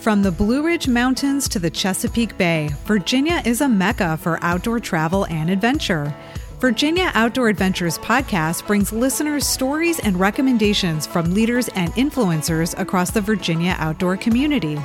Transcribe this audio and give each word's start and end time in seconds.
From 0.00 0.22
the 0.22 0.32
Blue 0.32 0.62
Ridge 0.62 0.88
Mountains 0.88 1.46
to 1.50 1.58
the 1.58 1.68
Chesapeake 1.68 2.38
Bay, 2.38 2.70
Virginia 2.86 3.42
is 3.44 3.60
a 3.60 3.68
mecca 3.68 4.16
for 4.16 4.38
outdoor 4.40 4.80
travel 4.80 5.26
and 5.26 5.50
adventure. 5.50 6.14
Virginia 6.58 7.10
Outdoor 7.12 7.50
Adventures 7.50 7.98
podcast 7.98 8.66
brings 8.66 8.94
listeners 8.94 9.46
stories 9.46 10.00
and 10.00 10.18
recommendations 10.18 11.06
from 11.06 11.34
leaders 11.34 11.68
and 11.74 11.92
influencers 11.96 12.74
across 12.78 13.10
the 13.10 13.20
Virginia 13.20 13.76
outdoor 13.78 14.16
community. 14.16 14.80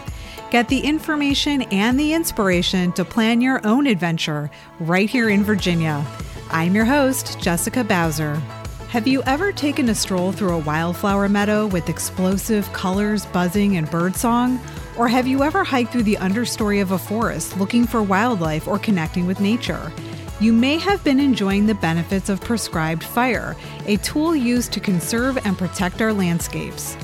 Get 0.52 0.68
the 0.68 0.82
information 0.82 1.62
and 1.72 1.98
the 1.98 2.14
inspiration 2.14 2.92
to 2.92 3.06
plan 3.06 3.40
your 3.40 3.66
own 3.66 3.88
adventure 3.88 4.52
right 4.82 5.10
here 5.10 5.30
in 5.30 5.46
Virginia. 5.46 6.06
I'm 6.50 6.76
your 6.76 6.86
host, 6.86 7.40
Jessica 7.40 7.86
Bowser. 7.86 8.36
Have 8.90 9.08
you 9.08 9.24
ever 9.24 9.54
taken 9.54 9.88
a 9.88 9.96
stroll 9.96 10.34
through 10.34 10.56
a 10.56 10.60
wildflower 10.60 11.30
meadow 11.30 11.68
with 11.68 11.88
explosive 11.88 12.72
colors, 12.74 13.26
buzzing, 13.28 13.78
and 13.78 13.90
birdsong? 13.90 14.60
Or 14.98 15.10
have 15.10 15.28
you 15.28 15.44
ever 15.44 15.66
hiked 15.66 15.92
through 15.92 16.04
the 16.04 16.16
understory 16.16 16.82
of 16.82 16.92
a 16.92 16.98
forest 16.98 17.58
looking 17.58 17.86
for 17.86 18.02
wildlife 18.02 18.66
or 18.66 18.80
connecting 18.80 19.28
with 19.28 19.42
nature? 19.42 19.92
You 20.40 20.54
may 20.54 20.78
have 20.78 21.04
been 21.04 21.20
enjoying 21.20 21.66
the 21.66 21.76
benefits 21.76 22.30
of 22.30 22.40
prescribed 22.40 23.04
fire, 23.04 23.58
a 23.88 23.98
tool 23.98 24.34
used 24.34 24.72
to 24.72 24.80
conserve 24.80 25.38
and 25.46 25.58
protect 25.58 26.02
our 26.02 26.14
landscapes. 26.14 26.96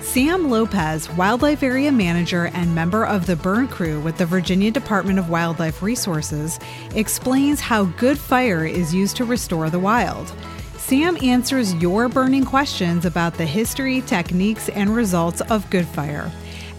Sam 0.00 0.48
Lopez, 0.48 1.10
Wildlife 1.10 1.64
Area 1.64 1.90
Manager 1.90 2.50
and 2.54 2.74
member 2.74 3.04
of 3.04 3.26
the 3.26 3.36
Burn 3.36 3.66
Crew 3.66 4.00
with 4.00 4.16
the 4.16 4.26
Virginia 4.26 4.70
Department 4.70 5.18
of 5.18 5.28
Wildlife 5.28 5.82
Resources, 5.82 6.58
explains 6.94 7.60
how 7.60 7.84
good 7.84 8.18
fire 8.18 8.64
is 8.64 8.94
used 8.94 9.16
to 9.16 9.24
restore 9.24 9.70
the 9.70 9.78
wild. 9.78 10.32
Sam 10.78 11.16
answers 11.22 11.74
your 11.74 12.08
burning 12.08 12.44
questions 12.44 13.04
about 13.04 13.34
the 13.34 13.46
history, 13.46 14.02
techniques, 14.02 14.68
and 14.70 14.94
results 14.94 15.40
of 15.42 15.68
good 15.70 15.86
fire. 15.86 16.30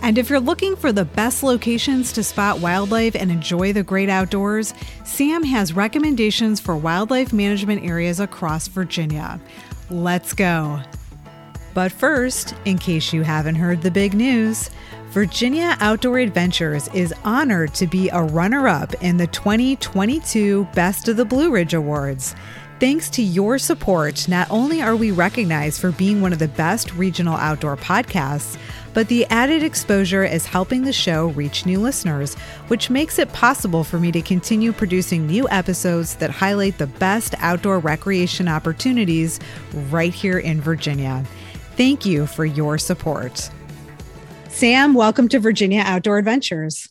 And 0.04 0.18
if 0.18 0.30
you're 0.30 0.40
looking 0.40 0.76
for 0.76 0.92
the 0.92 1.06
best 1.06 1.44
locations 1.44 2.12
to 2.14 2.24
spot 2.24 2.60
wildlife 2.60 3.16
and 3.16 3.32
enjoy 3.32 3.72
the 3.72 3.84
great 3.84 4.10
outdoors, 4.10 4.74
Sam 5.04 5.44
has 5.44 5.74
recommendations 5.74 6.60
for 6.60 6.76
wildlife 6.76 7.32
management 7.32 7.84
areas 7.84 8.20
across 8.20 8.68
Virginia. 8.68 9.40
Let's 9.92 10.34
go. 10.34 10.82
But 11.74 11.92
first, 11.92 12.56
in 12.66 12.80
case 12.80 13.14
you 13.14 13.22
haven't 13.22 13.56
heard 13.56 13.82
the 13.82 13.92
big 13.92 14.14
news, 14.16 14.72
Virginia 15.10 15.78
Outdoor 15.80 16.20
Adventures 16.20 16.88
is 16.94 17.14
honored 17.24 17.74
to 17.76 17.86
be 17.86 18.10
a 18.10 18.24
runner 18.24 18.68
up 18.68 18.94
in 19.04 19.18
the 19.18 19.28
2022 19.28 20.68
Best 20.74 21.08
of 21.10 21.18
the 21.18 21.26
Blue 21.26 21.52
Ridge 21.52 21.74
Awards. 21.74 22.34
Thanks 22.80 23.12
to 23.12 23.22
your 23.22 23.60
support, 23.60 24.28
not 24.28 24.50
only 24.50 24.82
are 24.82 24.96
we 24.96 25.12
recognized 25.12 25.80
for 25.80 25.92
being 25.92 26.20
one 26.20 26.34
of 26.34 26.40
the 26.40 26.48
best 26.48 26.94
regional 26.96 27.36
outdoor 27.36 27.78
podcasts, 27.78 28.58
but 28.94 29.08
the 29.08 29.26
added 29.26 29.64
exposure 29.64 30.24
is 30.24 30.46
helping 30.46 30.84
the 30.84 30.94
show 30.94 31.28
reach 31.30 31.66
new 31.66 31.80
listeners, 31.80 32.36
which 32.68 32.90
makes 32.90 33.20
it 33.20 33.32
possible 33.34 33.84
for 33.84 34.00
me 34.00 34.12
to 34.12 34.22
continue 34.22 34.72
producing 34.72 35.28
new 35.28 35.48
episodes 35.50 36.16
that 36.16 36.30
highlight 36.30 36.78
the 36.78 36.88
best 36.88 37.36
outdoor 37.40 37.80
recreation 37.80 38.48
opportunities 38.48 39.40
right 39.90 40.14
here 40.14 40.40
in 40.40 40.60
Virginia. 40.60 41.24
Thank 41.76 42.06
you 42.06 42.26
for 42.28 42.46
your 42.46 42.78
support. 42.78 43.50
Sam, 44.50 44.94
welcome 44.94 45.28
to 45.30 45.40
Virginia 45.40 45.82
Outdoor 45.86 46.18
Adventures. 46.18 46.90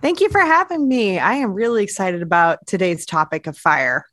Thank 0.00 0.20
you 0.20 0.28
for 0.30 0.40
having 0.40 0.88
me. 0.88 1.18
I 1.18 1.34
am 1.34 1.52
really 1.52 1.82
excited 1.82 2.22
about 2.22 2.66
today's 2.66 3.06
topic 3.06 3.46
of 3.46 3.56
fire. 3.56 4.06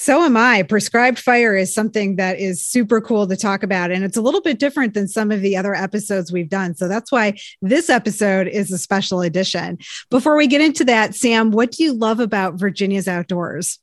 So 0.00 0.22
am 0.22 0.36
I. 0.36 0.62
Prescribed 0.62 1.18
fire 1.18 1.56
is 1.56 1.74
something 1.74 2.16
that 2.16 2.38
is 2.38 2.64
super 2.64 3.00
cool 3.00 3.26
to 3.26 3.36
talk 3.36 3.64
about. 3.64 3.90
And 3.90 4.04
it's 4.04 4.16
a 4.16 4.22
little 4.22 4.40
bit 4.40 4.60
different 4.60 4.94
than 4.94 5.08
some 5.08 5.32
of 5.32 5.40
the 5.40 5.56
other 5.56 5.74
episodes 5.74 6.30
we've 6.30 6.48
done. 6.48 6.76
So 6.76 6.86
that's 6.86 7.10
why 7.10 7.36
this 7.62 7.90
episode 7.90 8.46
is 8.46 8.70
a 8.70 8.78
special 8.78 9.22
edition. 9.22 9.76
Before 10.08 10.36
we 10.36 10.46
get 10.46 10.60
into 10.60 10.84
that, 10.84 11.16
Sam, 11.16 11.50
what 11.50 11.72
do 11.72 11.82
you 11.82 11.94
love 11.94 12.20
about 12.20 12.60
Virginia's 12.60 13.08
outdoors? 13.08 13.80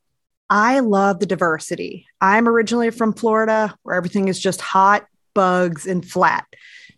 I 0.50 0.80
love 0.80 1.20
the 1.20 1.26
diversity. 1.26 2.08
I'm 2.22 2.48
originally 2.48 2.92
from 2.92 3.12
Florida, 3.12 3.76
where 3.84 3.98
everything 3.98 4.30
is 4.30 4.40
just 4.40 4.62
hot, 4.62 5.06
bugs, 5.34 5.86
and 5.86 6.10
flat. 6.10 6.46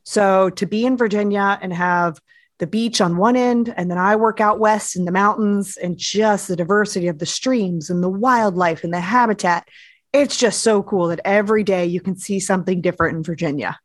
So 0.04 0.52
to 0.52 0.68
be 0.68 0.86
in 0.86 0.96
Virginia 0.96 1.58
and 1.60 1.74
have 1.74 2.20
the 2.60 2.68
beach 2.68 3.02
on 3.02 3.18
one 3.18 3.36
end, 3.36 3.74
and 3.78 3.90
then 3.90 3.98
I 3.98 4.16
work 4.16 4.42
out 4.42 4.60
west 4.60 4.96
in 4.96 5.06
the 5.06 5.12
mountains 5.12 5.78
and 5.78 5.98
just 5.98 6.48
the 6.48 6.56
diversity 6.56 7.08
of 7.08 7.20
the 7.20 7.26
streams 7.26 7.90
and 7.90 8.04
the 8.04 8.10
wildlife 8.10 8.84
and 8.84 8.94
the 8.94 9.00
habitat. 9.00 9.68
It's 10.14 10.38
just 10.38 10.64
so 10.64 10.82
cool 10.82 11.08
that 11.10 11.20
every 11.24 11.64
day 11.64 11.86
you 11.86 12.02
can 12.02 12.18
see 12.18 12.40
something 12.40 12.82
different 12.82 13.18
in 13.18 13.24
Virginia. 13.24 13.80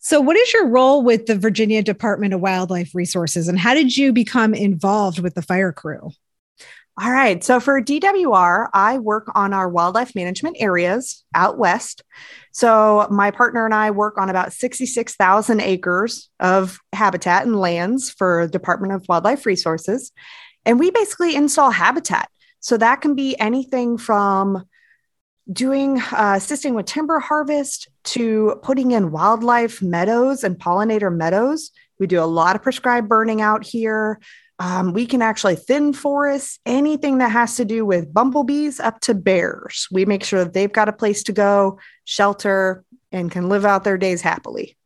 So, 0.00 0.20
what 0.20 0.36
is 0.36 0.52
your 0.52 0.66
role 0.66 1.02
with 1.02 1.26
the 1.26 1.36
Virginia 1.36 1.82
Department 1.82 2.34
of 2.34 2.40
Wildlife 2.40 2.94
Resources, 2.94 3.48
and 3.48 3.58
how 3.58 3.74
did 3.74 3.96
you 3.96 4.12
become 4.12 4.54
involved 4.54 5.18
with 5.18 5.34
the 5.34 5.42
fire 5.42 5.72
crew? 5.72 6.10
All 7.00 7.10
right. 7.10 7.42
So 7.42 7.60
for 7.60 7.80
DWR, 7.80 8.68
I 8.74 8.98
work 8.98 9.30
on 9.34 9.54
our 9.54 9.70
wildlife 9.70 10.14
management 10.14 10.56
areas 10.60 11.24
out 11.34 11.56
west. 11.56 12.04
So 12.52 13.06
my 13.10 13.30
partner 13.30 13.64
and 13.64 13.72
I 13.72 13.90
work 13.90 14.18
on 14.18 14.28
about 14.28 14.52
66,000 14.52 15.60
acres 15.60 16.28
of 16.40 16.78
habitat 16.92 17.46
and 17.46 17.58
lands 17.58 18.10
for 18.10 18.46
Department 18.48 18.92
of 18.92 19.06
Wildlife 19.08 19.46
Resources. 19.46 20.12
And 20.66 20.78
we 20.78 20.90
basically 20.90 21.36
install 21.36 21.70
habitat. 21.70 22.28
So 22.58 22.76
that 22.76 23.00
can 23.00 23.14
be 23.14 23.34
anything 23.38 23.96
from 23.96 24.66
doing 25.50 26.00
uh, 26.00 26.34
assisting 26.36 26.74
with 26.74 26.84
timber 26.84 27.18
harvest 27.18 27.88
to 28.04 28.60
putting 28.62 28.90
in 28.90 29.10
wildlife 29.10 29.80
meadows 29.80 30.44
and 30.44 30.58
pollinator 30.58 31.14
meadows. 31.14 31.70
We 31.98 32.06
do 32.06 32.22
a 32.22 32.24
lot 32.24 32.56
of 32.56 32.62
prescribed 32.62 33.08
burning 33.08 33.40
out 33.40 33.64
here. 33.64 34.20
Um, 34.60 34.92
we 34.92 35.06
can 35.06 35.22
actually 35.22 35.56
thin 35.56 35.94
forests, 35.94 36.58
anything 36.66 37.16
that 37.18 37.30
has 37.30 37.56
to 37.56 37.64
do 37.64 37.86
with 37.86 38.12
bumblebees 38.12 38.78
up 38.78 39.00
to 39.00 39.14
bears. 39.14 39.88
We 39.90 40.04
make 40.04 40.22
sure 40.22 40.44
that 40.44 40.52
they've 40.52 40.70
got 40.70 40.90
a 40.90 40.92
place 40.92 41.22
to 41.24 41.32
go, 41.32 41.78
shelter, 42.04 42.84
and 43.10 43.30
can 43.30 43.48
live 43.48 43.64
out 43.64 43.84
their 43.84 43.96
days 43.96 44.20
happily. 44.20 44.76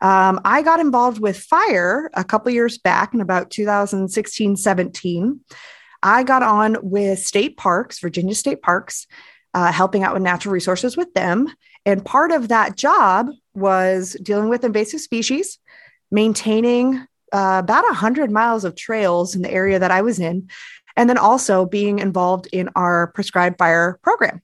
Um, 0.00 0.40
I 0.44 0.62
got 0.62 0.80
involved 0.80 1.20
with 1.20 1.38
fire 1.38 2.10
a 2.14 2.24
couple 2.24 2.50
years 2.50 2.78
back 2.78 3.14
in 3.14 3.20
about 3.20 3.50
2016 3.50 4.56
17. 4.56 5.40
I 6.02 6.24
got 6.24 6.42
on 6.42 6.76
with 6.82 7.20
state 7.20 7.56
parks, 7.56 8.00
Virginia 8.00 8.34
State 8.34 8.60
Parks, 8.60 9.06
uh, 9.54 9.70
helping 9.70 10.02
out 10.02 10.14
with 10.14 10.22
natural 10.24 10.52
resources 10.52 10.96
with 10.96 11.14
them. 11.14 11.48
And 11.86 12.04
part 12.04 12.32
of 12.32 12.48
that 12.48 12.76
job 12.76 13.28
was 13.54 14.16
dealing 14.20 14.48
with 14.48 14.64
invasive 14.64 15.00
species, 15.00 15.60
maintaining 16.10 17.06
uh, 17.32 17.60
about 17.62 17.84
100 17.84 18.30
miles 18.30 18.64
of 18.64 18.76
trails 18.76 19.34
in 19.34 19.42
the 19.42 19.50
area 19.50 19.78
that 19.78 19.90
I 19.90 20.02
was 20.02 20.18
in, 20.18 20.48
and 20.96 21.08
then 21.08 21.18
also 21.18 21.64
being 21.64 21.98
involved 21.98 22.48
in 22.52 22.68
our 22.76 23.08
prescribed 23.08 23.58
fire 23.58 23.98
program. 24.02 24.42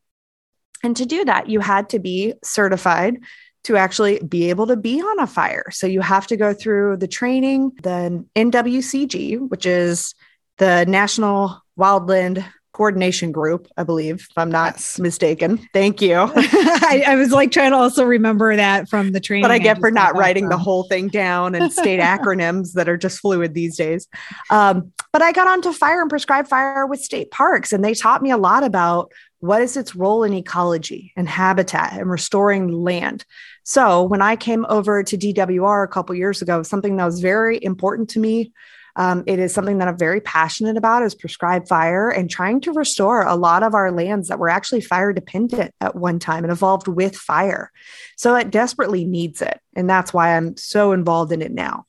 And 0.82 0.96
to 0.96 1.06
do 1.06 1.24
that, 1.24 1.48
you 1.48 1.60
had 1.60 1.90
to 1.90 1.98
be 1.98 2.34
certified 2.42 3.18
to 3.64 3.76
actually 3.76 4.20
be 4.20 4.50
able 4.50 4.66
to 4.68 4.76
be 4.76 5.00
on 5.00 5.20
a 5.20 5.26
fire. 5.26 5.70
So 5.70 5.86
you 5.86 6.00
have 6.00 6.26
to 6.28 6.36
go 6.36 6.54
through 6.54 6.98
the 6.98 7.08
training, 7.08 7.72
the 7.82 8.24
NWCG, 8.34 9.48
which 9.48 9.66
is 9.66 10.14
the 10.58 10.84
National 10.86 11.62
Wildland 11.78 12.44
coordination 12.78 13.32
group, 13.32 13.66
I 13.76 13.82
believe, 13.82 14.28
if 14.30 14.38
I'm 14.38 14.52
not 14.52 14.74
yes. 14.74 15.00
mistaken. 15.00 15.58
Thank 15.74 16.00
you. 16.00 16.14
I, 16.36 17.02
I, 17.08 17.16
was 17.16 17.32
like 17.32 17.50
trying 17.50 17.72
to 17.72 17.76
also 17.76 18.04
remember 18.04 18.54
that 18.54 18.88
from 18.88 19.10
the 19.10 19.18
training. 19.18 19.42
But 19.42 19.50
I 19.50 19.58
get 19.58 19.78
I 19.78 19.80
for 19.80 19.90
not 19.90 20.14
writing 20.14 20.44
from. 20.44 20.50
the 20.50 20.58
whole 20.58 20.84
thing 20.84 21.08
down 21.08 21.56
and 21.56 21.72
state 21.72 21.98
acronyms 22.14 22.74
that 22.74 22.88
are 22.88 22.96
just 22.96 23.18
fluid 23.18 23.52
these 23.52 23.76
days. 23.76 24.06
Um, 24.50 24.92
but 25.12 25.22
I 25.22 25.32
got 25.32 25.48
onto 25.48 25.72
fire 25.72 26.00
and 26.00 26.08
prescribed 26.08 26.48
fire 26.48 26.86
with 26.86 27.00
state 27.00 27.32
parks, 27.32 27.72
and 27.72 27.84
they 27.84 27.94
taught 27.94 28.22
me 28.22 28.30
a 28.30 28.36
lot 28.36 28.62
about 28.62 29.10
what 29.40 29.60
is 29.60 29.76
its 29.76 29.96
role 29.96 30.22
in 30.22 30.32
ecology 30.32 31.12
and 31.16 31.28
habitat 31.28 31.94
and 31.94 32.08
restoring 32.08 32.68
land. 32.68 33.24
So 33.64 34.04
when 34.04 34.22
I 34.22 34.36
came 34.36 34.64
over 34.68 35.02
to 35.02 35.18
DWR 35.18 35.84
a 35.84 35.88
couple 35.88 36.14
years 36.14 36.42
ago, 36.42 36.62
something 36.62 36.96
that 36.96 37.04
was 37.04 37.18
very 37.18 37.58
important 37.60 38.08
to 38.10 38.20
me 38.20 38.52
um, 38.98 39.22
it 39.28 39.38
is 39.38 39.54
something 39.54 39.78
that 39.78 39.86
I'm 39.86 39.96
very 39.96 40.20
passionate 40.20 40.76
about 40.76 41.04
is 41.04 41.14
prescribed 41.14 41.68
fire 41.68 42.10
and 42.10 42.28
trying 42.28 42.60
to 42.62 42.72
restore 42.72 43.22
a 43.22 43.36
lot 43.36 43.62
of 43.62 43.72
our 43.72 43.92
lands 43.92 44.26
that 44.26 44.40
were 44.40 44.48
actually 44.48 44.80
fire 44.80 45.12
dependent 45.12 45.72
at 45.80 45.94
one 45.94 46.18
time 46.18 46.42
and 46.42 46.52
evolved 46.52 46.88
with 46.88 47.14
fire. 47.14 47.70
So 48.16 48.34
it 48.34 48.50
desperately 48.50 49.04
needs 49.04 49.40
it. 49.40 49.60
And 49.76 49.88
that's 49.88 50.12
why 50.12 50.36
I'm 50.36 50.56
so 50.56 50.90
involved 50.90 51.30
in 51.30 51.42
it 51.42 51.52
now. 51.52 51.86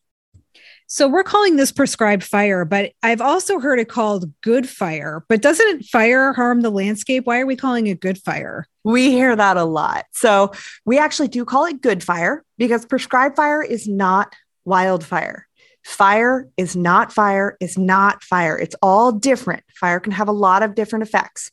So 0.85 1.07
we're 1.07 1.23
calling 1.23 1.56
this 1.56 1.71
prescribed 1.71 2.23
fire, 2.23 2.63
but 2.63 2.91
I've 3.01 3.21
also 3.21 3.59
heard 3.59 3.79
it 3.79 3.89
called 3.89 4.31
good 4.41 4.69
fire. 4.69 5.23
But 5.27 5.41
doesn't 5.41 5.85
fire 5.85 6.33
harm 6.33 6.61
the 6.61 6.69
landscape? 6.69 7.25
Why 7.25 7.39
are 7.39 7.45
we 7.47 7.56
calling 7.56 7.88
it 7.88 8.01
good 8.01 8.19
fire? 8.19 8.67
We 8.83 9.09
hear 9.09 9.35
that 9.35 9.57
a 9.57 9.63
lot. 9.63 10.06
So 10.11 10.51
we 10.85 11.00
actually 11.00 11.27
do 11.29 11.44
call 11.44 11.65
it 11.65 11.81
good 11.81 12.03
fire 12.03 12.44
because 12.59 12.85
prescribed 12.85 13.35
fire 13.35 13.63
is 13.63 13.88
not 13.88 14.35
wildfire. 14.63 15.49
Fire 15.89 16.47
is 16.56 16.75
not 16.75 17.12
fire, 17.12 17.57
is 17.59 17.75
not 17.75 18.24
fire. 18.24 18.56
It's 18.56 18.75
all 18.80 19.12
different. 19.12 19.63
Fire 19.74 20.00
can 20.00 20.12
have 20.12 20.27
a 20.27 20.31
lot 20.31 20.62
of 20.62 20.75
different 20.75 21.01
effects. 21.01 21.50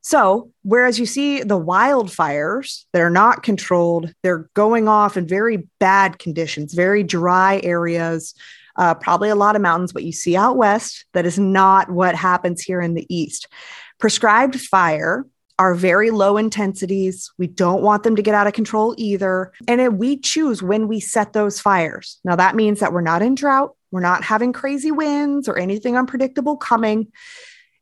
So, 0.00 0.50
whereas 0.62 0.98
you 0.98 1.06
see 1.06 1.44
the 1.44 1.58
wildfires 1.58 2.84
that 2.92 3.00
are 3.00 3.10
not 3.10 3.44
controlled, 3.44 4.12
they're 4.24 4.50
going 4.54 4.88
off 4.88 5.16
in 5.16 5.28
very 5.28 5.68
bad 5.78 6.18
conditions, 6.18 6.74
very 6.74 7.04
dry 7.04 7.60
areas, 7.62 8.34
uh, 8.74 8.94
probably 8.94 9.28
a 9.28 9.36
lot 9.36 9.54
of 9.54 9.62
mountains. 9.62 9.94
What 9.94 10.02
you 10.02 10.12
see 10.12 10.36
out 10.36 10.56
west, 10.56 11.04
that 11.12 11.24
is 11.24 11.38
not 11.38 11.88
what 11.88 12.16
happens 12.16 12.62
here 12.62 12.80
in 12.80 12.94
the 12.94 13.06
east. 13.08 13.46
Prescribed 14.00 14.60
fire 14.60 15.24
are 15.58 15.74
very 15.74 16.10
low 16.10 16.36
intensities. 16.36 17.32
We 17.38 17.46
don't 17.46 17.82
want 17.82 18.02
them 18.02 18.16
to 18.16 18.22
get 18.22 18.34
out 18.34 18.46
of 18.46 18.52
control 18.52 18.94
either. 18.98 19.52
And 19.66 19.98
we 19.98 20.18
choose 20.18 20.62
when 20.62 20.86
we 20.88 21.00
set 21.00 21.32
those 21.32 21.60
fires. 21.60 22.18
Now, 22.24 22.36
that 22.36 22.54
means 22.54 22.80
that 22.80 22.92
we're 22.92 23.00
not 23.00 23.22
in 23.22 23.34
drought, 23.34 23.74
we're 23.90 24.00
not 24.00 24.24
having 24.24 24.52
crazy 24.52 24.90
winds 24.90 25.48
or 25.48 25.58
anything 25.58 25.96
unpredictable 25.96 26.56
coming. 26.56 27.12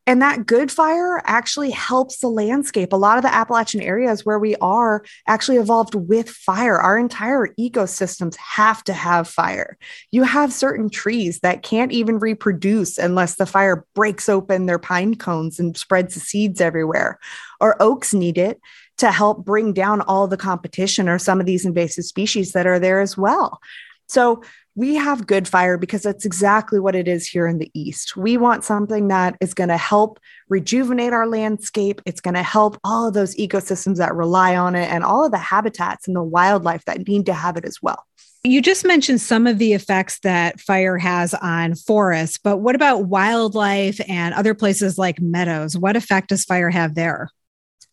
And 0.06 0.20
that 0.20 0.44
good 0.44 0.70
fire 0.70 1.22
actually 1.24 1.70
helps 1.70 2.18
the 2.18 2.28
landscape. 2.28 2.92
A 2.92 2.96
lot 2.96 3.16
of 3.16 3.22
the 3.22 3.34
Appalachian 3.34 3.80
areas 3.80 4.24
where 4.24 4.38
we 4.38 4.54
are 4.56 5.02
actually 5.26 5.56
evolved 5.56 5.94
with 5.94 6.28
fire. 6.28 6.78
Our 6.78 6.98
entire 6.98 7.48
ecosystems 7.58 8.36
have 8.36 8.84
to 8.84 8.92
have 8.92 9.26
fire. 9.28 9.78
You 10.10 10.24
have 10.24 10.52
certain 10.52 10.90
trees 10.90 11.40
that 11.40 11.62
can't 11.62 11.92
even 11.92 12.18
reproduce 12.18 12.98
unless 12.98 13.36
the 13.36 13.46
fire 13.46 13.86
breaks 13.94 14.28
open 14.28 14.66
their 14.66 14.78
pine 14.78 15.14
cones 15.14 15.58
and 15.58 15.76
spreads 15.76 16.14
the 16.14 16.20
seeds 16.20 16.60
everywhere. 16.60 17.18
Or 17.60 17.80
oaks 17.80 18.12
need 18.12 18.36
it 18.36 18.60
to 18.98 19.10
help 19.10 19.44
bring 19.44 19.72
down 19.72 20.02
all 20.02 20.28
the 20.28 20.36
competition 20.36 21.08
or 21.08 21.18
some 21.18 21.40
of 21.40 21.46
these 21.46 21.64
invasive 21.64 22.04
species 22.04 22.52
that 22.52 22.66
are 22.66 22.78
there 22.78 23.00
as 23.00 23.16
well. 23.16 23.58
So 24.06 24.42
we 24.76 24.96
have 24.96 25.26
good 25.26 25.46
fire 25.46 25.78
because 25.78 26.02
that's 26.02 26.24
exactly 26.24 26.80
what 26.80 26.94
it 26.94 27.06
is 27.06 27.26
here 27.26 27.46
in 27.46 27.58
the 27.58 27.70
East. 27.74 28.16
We 28.16 28.36
want 28.36 28.64
something 28.64 29.08
that 29.08 29.36
is 29.40 29.54
going 29.54 29.68
to 29.68 29.76
help 29.76 30.18
rejuvenate 30.48 31.12
our 31.12 31.26
landscape. 31.26 32.00
It's 32.06 32.20
going 32.20 32.34
to 32.34 32.42
help 32.42 32.78
all 32.82 33.06
of 33.06 33.14
those 33.14 33.36
ecosystems 33.36 33.98
that 33.98 34.14
rely 34.14 34.56
on 34.56 34.74
it 34.74 34.90
and 34.90 35.04
all 35.04 35.24
of 35.24 35.30
the 35.30 35.38
habitats 35.38 36.08
and 36.08 36.16
the 36.16 36.22
wildlife 36.22 36.84
that 36.86 37.06
need 37.06 37.26
to 37.26 37.34
have 37.34 37.56
it 37.56 37.64
as 37.64 37.80
well. 37.80 38.04
You 38.46 38.60
just 38.60 38.84
mentioned 38.84 39.22
some 39.22 39.46
of 39.46 39.58
the 39.58 39.72
effects 39.72 40.18
that 40.20 40.60
fire 40.60 40.98
has 40.98 41.32
on 41.32 41.76
forests, 41.76 42.36
but 42.36 42.58
what 42.58 42.74
about 42.74 43.06
wildlife 43.06 44.00
and 44.06 44.34
other 44.34 44.52
places 44.52 44.98
like 44.98 45.18
meadows? 45.18 45.78
What 45.78 45.96
effect 45.96 46.28
does 46.28 46.44
fire 46.44 46.68
have 46.68 46.94
there? 46.94 47.30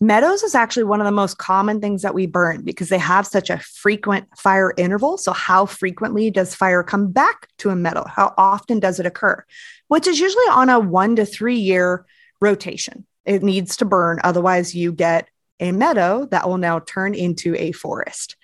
Meadows 0.03 0.42
is 0.42 0.56
actually 0.56 0.86
one 0.86 1.00
of 1.00 1.06
the 1.06 1.12
most 1.12 1.38
common 1.38 1.80
things 1.80 2.01
that 2.01 2.15
we 2.15 2.25
burn 2.25 2.63
because 2.63 2.89
they 2.89 2.98
have 2.98 3.27
such 3.27 3.51
a 3.51 3.59
frequent 3.59 4.27
fire 4.36 4.74
interval. 4.75 5.15
So, 5.19 5.31
how 5.31 5.68
frequently 5.68 6.31
does 6.31 6.56
fire 6.56 6.81
come 6.81 7.12
back 7.12 7.48
to 7.59 7.69
a 7.69 7.75
meadow? 7.75 8.06
How 8.07 8.33
often 8.36 8.80
does 8.80 9.00
it 9.00 9.06
occur? 9.06 9.45
Which 9.89 10.07
is 10.07 10.19
usually 10.19 10.44
on 10.51 10.69
a 10.69 10.80
one 10.80 11.15
to 11.18 11.25
three 11.25 11.59
year 11.59 12.07
rotation. 12.42 13.06
It 13.25 13.44
needs 13.44 13.77
to 13.77 13.86
burn. 13.86 14.19
Otherwise, 14.24 14.74
you 14.74 14.92
get 14.92 15.30
a 15.59 15.71
meadow 15.71 16.25
that 16.31 16.50
will 16.50 16.57
now 16.57 16.80
turn 16.80 17.13
into 17.13 17.56
a 17.56 17.71
forest. 17.71 18.36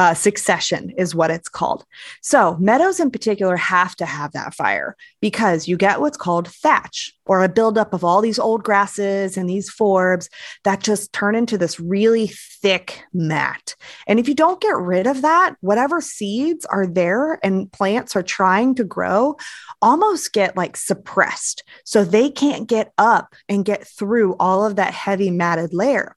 Uh, 0.00 0.14
succession 0.14 0.88
is 0.96 1.14
what 1.14 1.30
it's 1.30 1.50
called. 1.50 1.84
So, 2.22 2.56
meadows 2.56 3.00
in 3.00 3.10
particular 3.10 3.58
have 3.58 3.94
to 3.96 4.06
have 4.06 4.32
that 4.32 4.54
fire 4.54 4.96
because 5.20 5.68
you 5.68 5.76
get 5.76 6.00
what's 6.00 6.16
called 6.16 6.48
thatch 6.48 7.12
or 7.26 7.44
a 7.44 7.50
buildup 7.50 7.92
of 7.92 8.02
all 8.02 8.22
these 8.22 8.38
old 8.38 8.64
grasses 8.64 9.36
and 9.36 9.48
these 9.48 9.70
forbs 9.70 10.30
that 10.64 10.82
just 10.82 11.12
turn 11.12 11.34
into 11.34 11.58
this 11.58 11.78
really 11.78 12.28
thick 12.28 13.04
mat. 13.12 13.76
And 14.06 14.18
if 14.18 14.26
you 14.26 14.34
don't 14.34 14.60
get 14.60 14.74
rid 14.76 15.06
of 15.06 15.22
that, 15.22 15.54
whatever 15.60 16.00
seeds 16.00 16.64
are 16.64 16.86
there 16.86 17.38
and 17.44 17.70
plants 17.70 18.16
are 18.16 18.22
trying 18.22 18.74
to 18.76 18.84
grow 18.84 19.36
almost 19.82 20.32
get 20.32 20.56
like 20.56 20.76
suppressed. 20.76 21.62
So 21.84 22.04
they 22.04 22.30
can't 22.30 22.68
get 22.68 22.92
up 22.98 23.34
and 23.48 23.64
get 23.64 23.86
through 23.86 24.36
all 24.40 24.64
of 24.64 24.76
that 24.76 24.92
heavy 24.92 25.30
matted 25.30 25.72
layer. 25.72 26.16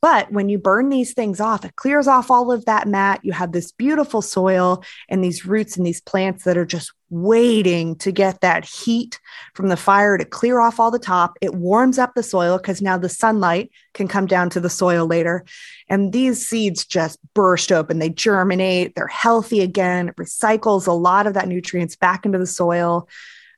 But 0.00 0.32
when 0.32 0.48
you 0.48 0.58
burn 0.58 0.88
these 0.88 1.14
things 1.14 1.40
off, 1.40 1.64
it 1.64 1.76
clears 1.76 2.06
off 2.06 2.30
all 2.30 2.50
of 2.50 2.64
that 2.64 2.88
mat. 2.88 3.13
You 3.22 3.32
have 3.32 3.52
this 3.52 3.72
beautiful 3.72 4.22
soil 4.22 4.82
and 5.08 5.22
these 5.22 5.44
roots 5.44 5.76
and 5.76 5.86
these 5.86 6.00
plants 6.00 6.44
that 6.44 6.56
are 6.56 6.64
just 6.64 6.92
waiting 7.10 7.94
to 7.96 8.10
get 8.10 8.40
that 8.40 8.64
heat 8.64 9.20
from 9.54 9.68
the 9.68 9.76
fire 9.76 10.18
to 10.18 10.24
clear 10.24 10.60
off 10.60 10.80
all 10.80 10.90
the 10.90 10.98
top. 10.98 11.36
It 11.40 11.54
warms 11.54 11.98
up 11.98 12.14
the 12.14 12.22
soil 12.22 12.58
because 12.58 12.82
now 12.82 12.98
the 12.98 13.08
sunlight 13.08 13.70
can 13.92 14.08
come 14.08 14.26
down 14.26 14.50
to 14.50 14.60
the 14.60 14.70
soil 14.70 15.06
later. 15.06 15.44
And 15.88 16.12
these 16.12 16.46
seeds 16.46 16.84
just 16.84 17.18
burst 17.34 17.70
open. 17.70 17.98
They 17.98 18.08
germinate, 18.08 18.94
they're 18.94 19.06
healthy 19.06 19.60
again. 19.60 20.08
It 20.08 20.16
recycles 20.16 20.88
a 20.88 20.92
lot 20.92 21.26
of 21.26 21.34
that 21.34 21.48
nutrients 21.48 21.94
back 21.94 22.26
into 22.26 22.38
the 22.38 22.46
soil. 22.46 23.08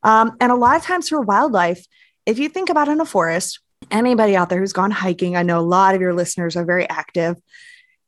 Um, 0.03 0.37
and 0.41 0.53
a 0.53 0.57
lot 0.57 0.77
of 0.77 0.83
times 0.83 1.09
for 1.09 1.21
wildlife, 1.21 1.87
if 2.27 2.39
you 2.39 2.49
think 2.49 2.69
about 2.69 2.89
in 2.89 3.01
a 3.01 3.07
forest, 3.07 3.61
anybody 3.91 4.37
out 4.37 4.49
there 4.49 4.59
who's 4.59 4.73
gone 4.73 4.91
hiking, 4.91 5.37
I 5.37 5.43
know 5.43 5.59
a 5.59 5.61
lot 5.61 5.95
of 5.95 6.01
your 6.01 6.15
listeners 6.15 6.57
are 6.57 6.65
very 6.65 6.89
active. 6.89 7.37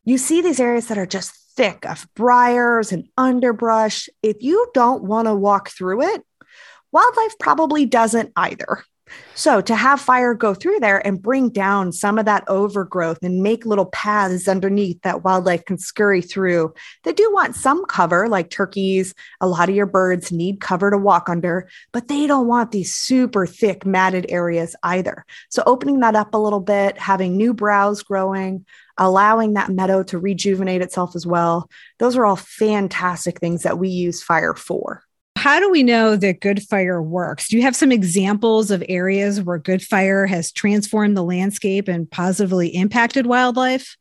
You 0.09 0.17
see 0.17 0.41
these 0.41 0.59
areas 0.59 0.87
that 0.87 0.97
are 0.97 1.05
just 1.05 1.35
thick 1.55 1.85
of 1.85 2.09
briars 2.15 2.93
and 2.93 3.09
underbrush. 3.19 4.09
If 4.23 4.39
you 4.41 4.71
don't 4.73 5.05
want 5.05 5.29
to 5.29 5.35
walk 5.35 5.69
through 5.69 6.01
it, 6.01 6.23
wildlife 6.91 7.39
probably 7.39 7.85
doesn't 7.85 8.33
either. 8.35 8.85
So, 9.35 9.61
to 9.61 9.75
have 9.75 10.01
fire 10.01 10.35
go 10.35 10.55
through 10.55 10.81
there 10.81 11.07
and 11.07 11.21
bring 11.21 11.51
down 11.51 11.93
some 11.93 12.19
of 12.19 12.25
that 12.25 12.45
overgrowth 12.49 13.19
and 13.23 13.43
make 13.43 13.67
little 13.67 13.87
paths 13.87 14.49
underneath 14.49 15.01
that 15.03 15.25
wildlife 15.25 15.65
can 15.65 15.79
scurry 15.79 16.23
through, 16.23 16.73
they 17.05 17.13
do 17.13 17.31
want 17.33 17.55
some 17.55 17.85
cover, 17.85 18.29
like 18.29 18.51
turkeys. 18.51 19.15
A 19.41 19.47
lot 19.47 19.69
of 19.69 19.75
your 19.75 19.87
birds 19.87 20.33
need 20.33 20.61
cover 20.61 20.91
to 20.91 20.99
walk 20.99 21.29
under, 21.29 21.69
but 21.93 22.09
they 22.09 22.27
don't 22.27 22.47
want 22.47 22.71
these 22.71 22.95
super 22.95 23.47
thick, 23.47 23.85
matted 23.87 24.27
areas 24.29 24.75
either. 24.83 25.25
So, 25.51 25.63
opening 25.67 26.01
that 26.01 26.17
up 26.17 26.35
a 26.35 26.39
little 26.39 26.61
bit, 26.61 26.99
having 26.99 27.37
new 27.37 27.55
browse 27.55 28.03
growing, 28.03 28.65
allowing 28.99 29.55
that 29.55 29.71
meadow 29.71 30.03
to 30.05 30.19
rejuvenate 30.19 30.83
itself 30.83 31.17
as 31.17 31.27
well. 31.27 31.71
Those 31.99 32.17
are 32.17 32.27
all 32.27 32.37
fantastic 32.37 33.39
things 33.41 33.63
that 33.63 33.79
we 33.79 33.89
use 33.89 34.23
fire 34.23 34.55
for. 34.55 35.03
How 35.37 35.61
do 35.61 35.71
we 35.71 35.85
know 35.85 36.17
that 36.17 36.41
good 36.41 36.63
fire 36.65 37.01
works? 37.01 37.49
Do 37.49 37.57
you 37.57 37.63
have 37.63 37.77
some 37.77 37.93
examples 37.93 38.73
of 38.73 38.83
areas 38.89 39.41
where 39.41 39.59
good 39.59 39.83
fire 39.83 40.27
has 40.27 40.51
transformed 40.51 41.17
the 41.17 41.23
landscape 41.23 41.87
and 41.87 42.11
positively 42.11 42.69
impacted 42.69 43.25
wildlife? 43.25 43.97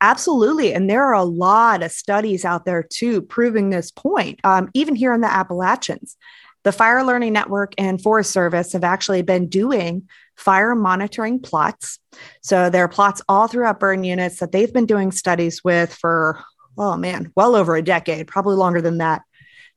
Absolutely. 0.00 0.72
And 0.72 0.88
there 0.88 1.04
are 1.04 1.14
a 1.14 1.24
lot 1.24 1.82
of 1.82 1.90
studies 1.90 2.44
out 2.44 2.64
there 2.64 2.82
too 2.82 3.22
proving 3.22 3.70
this 3.70 3.90
point, 3.90 4.40
um, 4.44 4.70
even 4.74 4.94
here 4.94 5.12
in 5.12 5.20
the 5.20 5.32
Appalachians. 5.32 6.16
The 6.64 6.72
Fire 6.72 7.02
Learning 7.02 7.32
Network 7.32 7.74
and 7.78 8.00
Forest 8.00 8.30
Service 8.30 8.72
have 8.72 8.84
actually 8.84 9.22
been 9.22 9.48
doing 9.48 10.08
fire 10.36 10.74
monitoring 10.74 11.40
plots. 11.40 11.98
So 12.42 12.70
there 12.70 12.84
are 12.84 12.88
plots 12.88 13.22
all 13.28 13.48
throughout 13.48 13.80
burn 13.80 14.04
units 14.04 14.38
that 14.40 14.52
they've 14.52 14.72
been 14.72 14.86
doing 14.86 15.12
studies 15.12 15.62
with 15.64 15.94
for, 15.94 16.42
oh 16.78 16.96
man, 16.96 17.32
well 17.36 17.56
over 17.56 17.76
a 17.76 17.82
decade, 17.82 18.26
probably 18.26 18.56
longer 18.56 18.80
than 18.80 18.98
that 18.98 19.22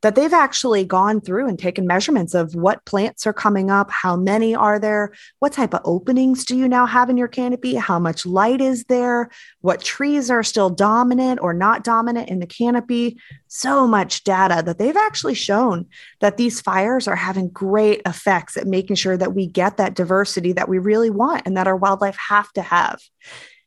that 0.02 0.16
they've 0.16 0.34
actually 0.34 0.86
gone 0.86 1.20
through 1.20 1.48
and 1.48 1.60
taken 1.60 1.86
measurements 1.86 2.34
of 2.34 2.56
what 2.56 2.86
plants 2.86 3.28
are 3.28 3.34
coming 3.34 3.70
up, 3.70 3.92
how 3.92 4.16
many 4.16 4.56
are 4.56 4.80
there, 4.80 5.14
what 5.40 5.52
type 5.52 5.74
of 5.74 5.82
openings 5.84 6.46
do 6.46 6.56
you 6.56 6.68
now 6.68 6.86
have 6.86 7.10
in 7.10 7.18
your 7.18 7.28
canopy, 7.28 7.76
how 7.76 8.00
much 8.00 8.26
light 8.26 8.62
is 8.62 8.86
there, 8.86 9.30
what 9.62 9.82
trees 9.82 10.32
are 10.32 10.44
still 10.44 10.70
dominant 10.70 11.40
or 11.42 11.54
not 11.54 11.84
dominant 11.84 12.30
in 12.30 12.40
the 12.40 12.48
canopy. 12.48 13.18
So 13.48 13.88
much 13.88 14.24
data 14.24 14.64
that 14.66 14.78
they've 14.78 14.96
actually 14.96 15.34
shown 15.34 15.88
that 16.22 16.38
these 16.38 16.62
fires 16.62 17.08
are 17.08 17.16
having 17.16 17.50
great 17.50 18.02
effects 18.06 18.56
at 18.56 18.68
making 18.68 18.96
sure 18.96 19.18
that 19.18 19.34
we 19.34 19.48
get 19.48 19.78
that 19.78 19.96
diversity 19.96 20.54
that 20.54 20.70
we 20.70 20.78
really 20.78 21.10
want 21.10 21.44
and 21.46 21.58
that 21.58 21.68
our 21.68 21.76
wildlife 21.76 22.18
have 22.30 22.52
to 22.54 22.62
have. 22.62 23.00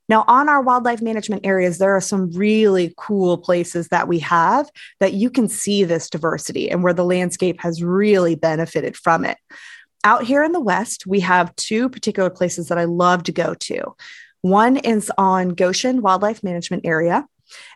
Now, 0.08 0.24
on 0.26 0.48
our 0.48 0.60
wildlife 0.60 1.00
management 1.00 1.46
areas, 1.46 1.78
there 1.78 1.94
are 1.96 2.00
some 2.00 2.30
really 2.32 2.92
cool 2.96 3.38
places 3.38 3.88
that 3.88 4.08
we 4.08 4.18
have 4.20 4.68
that 5.00 5.14
you 5.14 5.30
can 5.30 5.48
see 5.48 5.84
this 5.84 6.10
diversity 6.10 6.70
and 6.70 6.82
where 6.82 6.92
the 6.92 7.04
landscape 7.04 7.60
has 7.60 7.82
really 7.82 8.34
benefited 8.34 8.96
from 8.96 9.24
it. 9.24 9.38
Out 10.04 10.24
here 10.24 10.42
in 10.42 10.52
the 10.52 10.60
West, 10.60 11.06
we 11.06 11.20
have 11.20 11.54
two 11.56 11.88
particular 11.88 12.28
places 12.28 12.68
that 12.68 12.78
I 12.78 12.84
love 12.84 13.22
to 13.24 13.32
go 13.32 13.54
to. 13.54 13.94
One 14.40 14.76
is 14.76 15.10
on 15.16 15.50
Goshen 15.50 16.02
Wildlife 16.02 16.42
Management 16.42 16.84
Area, 16.84 17.24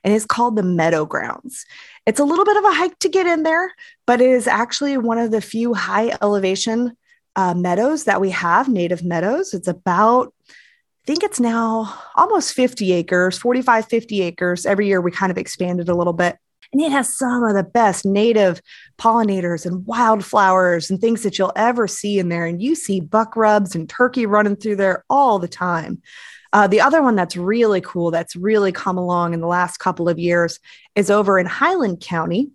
and 0.03 0.13
it's 0.13 0.27
called 0.27 0.57
the 0.57 0.65
Meadow 0.65 1.05
Grounds. 1.05 1.65
It's 2.07 2.19
a 2.19 2.25
little 2.25 2.45
bit 2.45 2.57
of 2.57 2.65
a 2.65 2.75
hike 2.75 2.99
to 3.01 3.09
get 3.09 3.27
in 3.27 3.45
there, 3.45 3.73
but 4.07 4.21
it 4.21 4.31
is 4.31 4.49
actually 4.49 4.97
one 4.99 5.19
of 5.19 5.31
the 5.31 5.41
few 5.41 5.75
high 5.75 6.17
elevation 6.21 6.97
uh, 7.37 7.55
meadows 7.55 8.05
that 8.05 8.21
we 8.21 8.31
have, 8.31 8.69
native 8.69 9.05
meadows. 9.05 9.55
It's 9.55 9.69
about 9.69 10.35
think 11.07 11.23
it's 11.23 11.41
now 11.41 11.95
almost 12.17 12.53
50 12.55 12.93
acres, 12.93 13.39
45, 13.39 13.87
50 13.87 14.23
acres. 14.23 14.67
Every 14.67 14.89
year 14.89 15.01
we 15.01 15.13
kind 15.13 15.31
of 15.31 15.39
expanded 15.39 15.89
a 15.89 15.95
little 15.95 16.13
bit. 16.13 16.37
And 16.73 16.83
it 16.83 16.91
has 16.91 17.17
some 17.17 17.45
of 17.45 17.55
the 17.55 17.63
best 17.63 18.05
native 18.05 18.61
pollinators 18.99 19.65
and 19.65 19.87
wildflowers 19.87 20.91
and 20.91 21.01
things 21.01 21.23
that 21.23 21.39
you'll 21.39 21.53
ever 21.55 21.87
see 21.87 22.19
in 22.19 22.29
there. 22.29 22.45
And 22.45 22.61
you 22.61 22.75
see 22.75 23.01
buck 23.01 23.37
rubs 23.37 23.77
and 23.77 23.89
turkey 23.89 24.27
running 24.27 24.57
through 24.57 24.77
there 24.77 25.05
all 25.09 25.39
the 25.39 25.49
time. 25.49 26.03
Uh, 26.53 26.67
the 26.67 26.81
other 26.81 27.03
one 27.03 27.15
that's 27.15 27.37
really 27.37 27.81
cool, 27.81 28.11
that's 28.11 28.35
really 28.35 28.73
come 28.73 28.99
along 28.99 29.33
in 29.33 29.41
the 29.41 29.47
last 29.47 29.79
couple 29.79 30.09
of 30.09 30.19
years, 30.19 30.59
is 30.97 31.11
over 31.11 31.39
in 31.39 31.47
Highland 31.47 32.01
County 32.01 32.51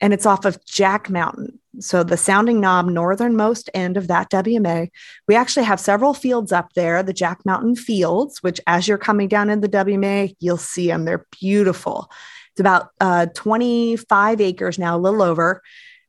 and 0.00 0.12
it's 0.12 0.26
off 0.26 0.44
of 0.44 0.64
Jack 0.64 1.10
Mountain. 1.10 1.57
So 1.80 2.02
the 2.02 2.16
Sounding 2.16 2.60
Knob 2.60 2.86
northernmost 2.86 3.70
end 3.74 3.96
of 3.96 4.08
that 4.08 4.30
WMA. 4.30 4.88
We 5.26 5.36
actually 5.36 5.64
have 5.64 5.78
several 5.78 6.14
fields 6.14 6.50
up 6.50 6.72
there, 6.74 7.02
the 7.02 7.12
Jack 7.12 7.44
Mountain 7.44 7.76
Fields, 7.76 8.42
which 8.42 8.60
as 8.66 8.88
you're 8.88 8.98
coming 8.98 9.28
down 9.28 9.50
in 9.50 9.60
the 9.60 9.68
WMA, 9.68 10.34
you'll 10.40 10.56
see 10.56 10.88
them. 10.88 11.04
They're 11.04 11.26
beautiful. 11.40 12.10
It's 12.52 12.60
about 12.60 12.90
uh, 13.00 13.26
25 13.34 14.40
acres 14.40 14.78
now, 14.78 14.96
a 14.96 14.98
little 14.98 15.22
over. 15.22 15.62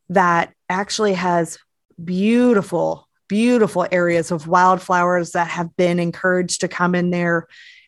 that 0.09 0.53
actually 0.69 1.13
has 1.13 1.59
beautiful, 2.03 3.07
beautiful 3.27 3.85
areas 3.91 4.31
of 4.31 4.47
wildflowers 4.47 5.31
that 5.31 5.47
have 5.47 5.75
been 5.75 5.99
encouraged 5.99 6.61
to 6.61 6.67
come 6.67 6.95
in 6.95 7.11
there. 7.11 7.47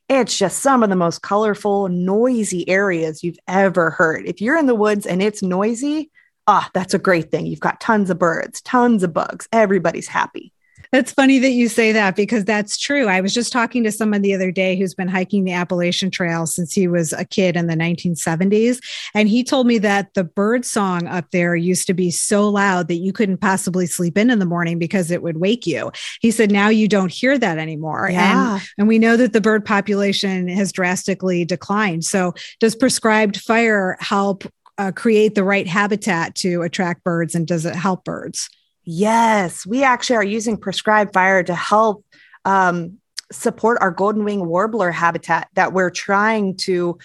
It's 0.09 0.37
just 0.37 0.59
some 0.59 0.83
of 0.83 0.89
the 0.89 0.95
most 0.95 1.21
colorful, 1.21 1.87
noisy 1.87 2.67
areas 2.67 3.23
you've 3.23 3.39
ever 3.47 3.91
heard. 3.91 4.25
If 4.27 4.41
you're 4.41 4.57
in 4.57 4.65
the 4.65 4.75
woods 4.75 5.05
and 5.05 5.21
it's 5.21 5.41
noisy, 5.41 6.11
ah, 6.47 6.69
that's 6.73 6.93
a 6.93 6.99
great 6.99 7.31
thing. 7.31 7.45
You've 7.45 7.59
got 7.59 7.79
tons 7.79 8.09
of 8.09 8.19
birds, 8.19 8.61
tons 8.61 9.03
of 9.03 9.13
bugs. 9.13 9.47
Everybody's 9.51 10.07
happy. 10.07 10.53
That's 10.91 11.13
funny 11.13 11.39
that 11.39 11.51
you 11.51 11.69
say 11.69 11.93
that 11.93 12.17
because 12.17 12.43
that's 12.43 12.77
true. 12.77 13.07
I 13.07 13.21
was 13.21 13.33
just 13.33 13.53
talking 13.53 13.83
to 13.85 13.93
someone 13.93 14.21
the 14.21 14.33
other 14.33 14.51
day 14.51 14.75
who's 14.75 14.93
been 14.93 15.07
hiking 15.07 15.45
the 15.45 15.53
Appalachian 15.53 16.11
Trail 16.11 16.45
since 16.45 16.73
he 16.73 16.85
was 16.85 17.13
a 17.13 17.23
kid 17.23 17.55
in 17.55 17.67
the 17.67 17.75
1970s. 17.75 18.79
And 19.15 19.29
he 19.29 19.41
told 19.45 19.67
me 19.67 19.77
that 19.77 20.13
the 20.15 20.25
bird 20.25 20.65
song 20.65 21.07
up 21.07 21.31
there 21.31 21.55
used 21.55 21.87
to 21.87 21.93
be 21.93 22.11
so 22.11 22.49
loud 22.49 22.89
that 22.89 22.95
you 22.95 23.13
couldn't 23.13 23.37
possibly 23.37 23.85
sleep 23.85 24.17
in 24.17 24.29
in 24.29 24.39
the 24.39 24.45
morning 24.45 24.79
because 24.79 25.11
it 25.11 25.23
would 25.23 25.37
wake 25.37 25.65
you. 25.65 25.93
He 26.19 26.29
said, 26.29 26.51
now 26.51 26.67
you 26.67 26.89
don't 26.89 27.11
hear 27.11 27.37
that 27.37 27.57
anymore. 27.57 28.09
Yeah. 28.11 28.55
And, 28.55 28.63
and 28.79 28.87
we 28.89 28.99
know 28.99 29.15
that 29.15 29.31
the 29.31 29.41
bird 29.41 29.63
population 29.63 30.49
has 30.49 30.73
drastically 30.73 31.45
declined. 31.45 32.03
So, 32.03 32.33
does 32.59 32.75
prescribed 32.75 33.39
fire 33.39 33.95
help 34.01 34.43
uh, 34.81 34.91
create 34.91 35.35
the 35.35 35.43
right 35.43 35.67
habitat 35.67 36.33
to 36.33 36.63
attract 36.63 37.03
birds? 37.03 37.35
And 37.35 37.45
does 37.45 37.65
it 37.65 37.75
help 37.75 38.03
birds? 38.03 38.49
Yes, 38.83 39.63
we 39.63 39.83
actually 39.83 40.15
are 40.15 40.23
using 40.23 40.57
prescribed 40.57 41.13
fire 41.13 41.43
to 41.43 41.53
help 41.53 42.03
um, 42.45 42.97
support 43.31 43.77
our 43.79 43.91
golden 43.91 44.23
wing 44.23 44.47
warbler 44.47 44.89
habitat 44.89 45.49
that 45.53 45.71
we're 45.71 45.91
trying 45.91 46.57
to 46.57 46.97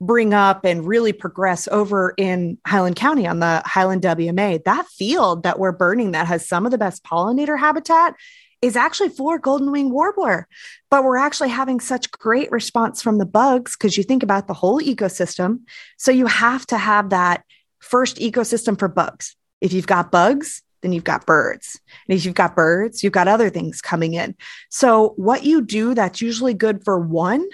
bring 0.00 0.32
up 0.32 0.64
and 0.64 0.86
really 0.86 1.12
progress 1.12 1.66
over 1.68 2.14
in 2.16 2.58
Highland 2.66 2.94
County 2.94 3.26
on 3.26 3.40
the 3.40 3.62
Highland 3.64 4.02
WMA. 4.02 4.62
That 4.62 4.86
field 4.86 5.42
that 5.42 5.58
we're 5.58 5.72
burning 5.72 6.12
that 6.12 6.28
has 6.28 6.48
some 6.48 6.66
of 6.66 6.70
the 6.70 6.78
best 6.78 7.02
pollinator 7.02 7.58
habitat 7.58 8.14
is 8.62 8.76
actually 8.76 9.10
for 9.10 9.38
golden 9.38 9.70
wing 9.70 9.90
warbler. 9.90 10.48
But 10.90 11.04
we're 11.04 11.18
actually 11.18 11.50
having 11.50 11.80
such 11.80 12.10
great 12.10 12.50
response 12.50 13.02
from 13.02 13.18
the 13.18 13.26
bugs 13.26 13.76
because 13.76 13.96
you 13.96 14.02
think 14.02 14.22
about 14.22 14.46
the 14.46 14.54
whole 14.54 14.80
ecosystem. 14.80 15.60
So 15.98 16.10
you 16.10 16.26
have 16.26 16.66
to 16.66 16.78
have 16.78 17.10
that 17.10 17.44
first 17.80 18.16
ecosystem 18.16 18.78
for 18.78 18.88
bugs. 18.88 19.36
If 19.60 19.72
you've 19.72 19.86
got 19.86 20.10
bugs, 20.10 20.62
then 20.82 20.92
you've 20.92 21.04
got 21.04 21.26
birds. 21.26 21.80
And 22.06 22.16
if 22.16 22.24
you've 22.24 22.34
got 22.34 22.54
birds, 22.54 23.02
you've 23.02 23.12
got 23.12 23.28
other 23.28 23.48
things 23.48 23.80
coming 23.80 24.14
in. 24.14 24.34
So, 24.68 25.14
what 25.16 25.42
you 25.42 25.62
do 25.62 25.94
that's 25.94 26.20
usually 26.20 26.52
good 26.52 26.84
for 26.84 26.98
one, 26.98 27.48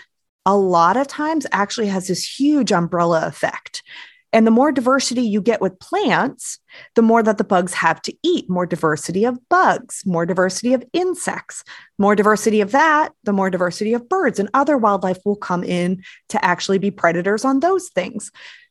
a 0.44 0.56
lot 0.56 0.96
of 0.96 1.06
times 1.06 1.46
actually 1.52 1.86
has 1.86 2.08
this 2.08 2.38
huge 2.38 2.72
umbrella 2.72 3.26
effect. 3.26 3.84
And 4.32 4.46
the 4.46 4.52
more 4.52 4.70
diversity 4.70 5.22
you 5.22 5.40
get 5.40 5.60
with 5.60 5.80
plants, 5.80 6.58
the 6.94 7.02
more 7.02 7.22
that 7.22 7.38
the 7.38 7.44
bugs 7.44 7.74
have 7.74 8.00
to 8.02 8.14
eat, 8.22 8.48
more 8.48 8.66
diversity 8.66 9.24
of 9.24 9.38
bugs, 9.48 10.02
more 10.06 10.24
diversity 10.24 10.72
of 10.72 10.84
insects, 10.92 11.64
more 11.98 12.14
diversity 12.14 12.60
of 12.60 12.72
that, 12.72 13.12
the 13.24 13.32
more 13.32 13.50
diversity 13.50 13.92
of 13.92 14.08
birds 14.08 14.38
and 14.38 14.48
other 14.54 14.78
wildlife 14.78 15.18
will 15.24 15.36
come 15.36 15.64
in 15.64 16.02
to 16.28 16.44
actually 16.44 16.78
be 16.78 16.90
predators 16.90 17.44
on 17.44 17.60
those 17.60 17.88
things. 17.88 18.30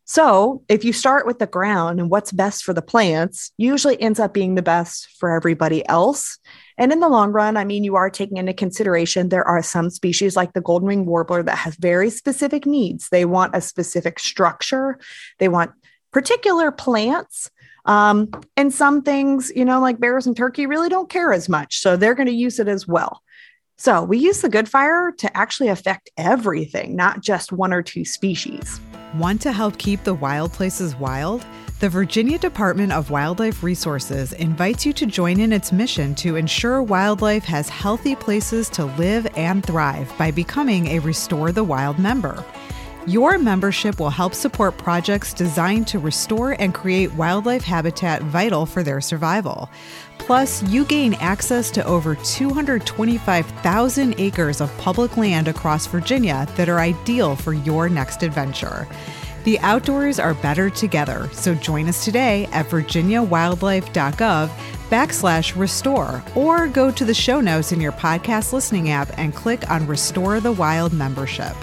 So, 0.10 0.63
if 0.68 0.84
you 0.84 0.92
start 0.92 1.28
with 1.28 1.38
the 1.38 1.46
ground 1.46 2.00
and 2.00 2.10
what's 2.10 2.32
best 2.32 2.63
for 2.63 2.74
the 2.74 2.82
plants, 2.82 3.51
usually 3.58 4.01
ends 4.01 4.20
up 4.20 4.34
being 4.34 4.56
the 4.56 4.63
best 4.63 5.08
for 5.20 5.30
everybody 5.30 5.88
else. 5.88 6.39
And 6.80 6.92
in 6.92 7.00
the 7.00 7.08
long 7.08 7.32
run, 7.32 7.56
I 7.58 7.63
mean, 7.63 7.84
you 7.84 7.96
are 7.96 8.10
taking 8.10 8.38
into 8.38 8.51
consideration 8.51 9.30
there 9.30 9.48
are 9.48 9.62
some 9.62 9.92
species 9.92 10.36
like 10.36 10.54
the 10.54 10.62
golden 10.62 10.88
wing 10.88 11.06
warbler 11.06 11.44
that 11.44 11.60
have 11.60 11.75
very 11.75 12.10
specific 12.10 12.66
needs. 12.66 13.10
They 13.10 13.24
want 13.24 13.56
a 13.56 13.62
specific 13.62 14.18
structure, 14.18 14.98
they 15.38 15.48
want 15.48 15.74
particular 16.12 16.72
plants. 16.72 17.51
Um, 17.86 18.32
and 18.58 18.74
some 18.74 19.04
things, 19.04 19.51
you 19.56 19.63
know, 19.63 19.80
like 19.80 20.00
bears 20.00 20.25
and 20.25 20.36
turkey 20.36 20.66
really 20.66 20.89
don't 20.89 21.08
care 21.08 21.34
as 21.34 21.48
much. 21.48 21.78
So 21.78 21.96
they're 21.96 22.16
going 22.16 22.25
to 22.25 22.34
use 22.34 22.58
it 22.58 22.68
as 22.68 22.88
well. 22.88 23.22
So 23.78 24.01
we 24.01 24.18
use 24.18 24.42
the 24.42 24.50
good 24.50 24.68
fire 24.68 25.12
to 25.20 25.38
actually 25.38 25.70
affect 25.70 26.10
everything, 26.18 26.96
not 26.96 27.22
just 27.22 27.51
one 27.51 27.74
or 27.74 27.84
two 27.84 28.06
species. 28.06 28.82
Want 29.16 29.42
to 29.42 29.51
help 29.51 29.80
keep 29.80 30.04
the 30.04 30.13
wild 30.13 30.54
places 30.54 30.96
wild? 30.96 31.44
The 31.80 31.89
Virginia 31.89 32.38
Department 32.38 32.92
of 32.92 33.10
Wildlife 33.10 33.63
Resources 33.63 34.34
invites 34.34 34.86
you 34.86 34.94
to 34.94 35.08
join 35.08 35.39
in 35.39 35.51
its 35.51 35.72
mission 35.72 36.13
to 36.16 36.36
ensure 36.36 36.84
wildlife 36.84 37.44
has 37.46 37.70
healthy 37.70 38.16
places 38.16 38.70
to 38.70 38.86
live 38.86 39.25
and 39.36 39.66
thrive 39.66 40.13
by 40.20 40.30
becoming 40.30 40.89
a 40.89 41.00
Restore 41.00 41.51
the 41.51 41.63
Wild 41.63 41.98
member. 41.98 42.46
Your 43.10 43.39
membership 43.39 44.00
will 44.00 44.12
help 44.12 44.36
support 44.36 44.78
projects 44.78 45.34
designed 45.34 45.88
to 45.88 45.98
restore 45.98 46.51
and 46.62 46.75
create 46.75 47.12
wildlife 47.16 47.63
habitat 47.63 48.22
vital 48.22 48.68
for 48.68 48.84
their 48.84 49.01
survival. 49.01 49.68
Plus, 50.20 50.62
you 50.70 50.86
gain 50.86 51.16
access 51.16 51.72
to 51.72 51.84
over 51.86 52.13
225,000 52.13 54.20
acres 54.20 54.62
of 54.62 54.78
public 54.78 55.18
land 55.18 55.48
across 55.48 55.88
Virginia 55.88 56.48
that 56.56 56.70
are 56.70 56.78
ideal 56.78 57.36
for 57.36 57.54
your 57.54 57.89
next 57.89 58.22
adventure. 58.22 58.88
The 59.44 59.58
outdoors 59.62 60.20
are 60.20 60.36
better 60.36 60.70
together, 60.70 61.32
so 61.34 61.56
join 61.56 61.89
us 61.89 62.06
today 62.06 62.46
at 62.51 62.68
virginiawildlife.gov 62.68 64.50
backslash 64.92 65.60
restore 65.60 66.24
or 66.36 66.68
go 66.68 66.92
to 66.92 67.06
the 67.06 67.16
show 67.16 67.42
notes 67.42 67.72
in 67.72 67.82
your 67.82 67.92
podcast 67.92 68.54
listening 68.54 68.92
app 68.92 69.10
and 69.18 69.34
click 69.34 69.68
on 69.72 69.88
Restore 69.88 70.39
the 70.39 70.51
Wild 70.51 70.94
membership. 70.94 71.56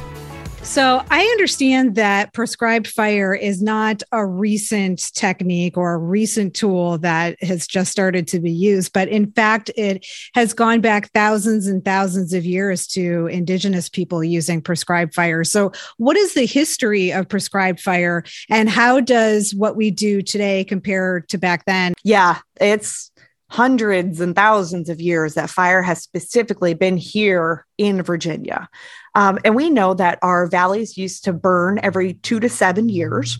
So 0.67 1.03
I 1.11 1.23
understand 1.23 1.95
that 1.95 2.35
prescribed 2.35 2.89
fire 2.89 3.33
is 3.33 3.63
not 3.63 4.03
a 4.11 4.27
recent 4.27 5.15
technique 5.15 5.79
or 5.79 5.95
a 5.95 5.99
recent 5.99 6.55
tool 6.55 6.99
that 6.99 7.43
has 7.43 7.69
just 7.69 7.93
started 7.93 8.27
to 8.29 8.41
be 8.41 8.51
used, 8.51 8.93
but 8.93 9.09
in 9.09 9.31
fact, 9.31 9.71
it 9.77 10.05
has 10.35 10.53
gone 10.53 10.81
back 10.81 11.11
thousands 11.13 11.69
and 11.69 11.85
thousands 11.85 12.35
of 12.35 12.45
years 12.45 12.87
to 12.89 13.27
indigenous 13.29 13.89
people 13.89 14.25
using 14.25 14.61
prescribed 14.61 15.15
fire. 15.15 15.45
So, 15.45 15.73
what 15.99 16.17
is 16.17 16.35
the 16.35 16.47
history 16.47 17.11
of 17.13 17.29
prescribed 17.29 17.81
fire 17.81 18.25
and 18.51 18.69
how 18.69 19.01
does 19.01 19.55
what 19.55 19.77
we 19.77 19.91
do 19.93 20.21
today 20.21 20.65
compare 20.65 21.25
to 21.29 21.39
back 21.39 21.65
then? 21.65 21.95
Yeah, 22.03 22.41
it's 22.61 23.11
hundreds 23.49 24.21
and 24.21 24.35
thousands 24.35 24.89
of 24.89 25.01
years 25.01 25.35
that 25.35 25.49
fire 25.49 25.83
has 25.83 26.03
specifically 26.03 26.75
been 26.75 26.97
here 26.97 27.65
in 27.79 28.03
Virginia. 28.03 28.69
Um, 29.15 29.39
and 29.45 29.55
we 29.55 29.71
know 29.71 29.95
that 29.95 30.19
our 30.23 30.47
valleys 30.47 30.99
used 30.99 31.25
to 31.25 31.33
burn 31.33 31.79
every 31.83 32.15
two 32.15 32.41
to 32.41 32.49
seven 32.49 32.89
years. 32.89 33.39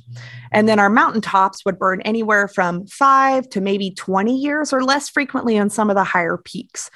And 0.53 0.69
then 0.69 0.79
our 0.79 0.89
mountaintops 0.89 1.65
would 1.65 1.79
burn 1.79 2.01
anywhere 2.03 2.47
from 2.47 2.87
five 2.87 3.49
to 3.51 3.61
maybe 3.61 3.91
20 3.91 4.37
years 4.37 4.73
or 4.73 4.85
less 4.85 5.09
frequently 5.09 5.59
on 5.59 5.71
some 5.71 5.91
of 5.91 5.97
the 5.97 6.05
higher 6.05 6.37
peaks. 6.37 6.91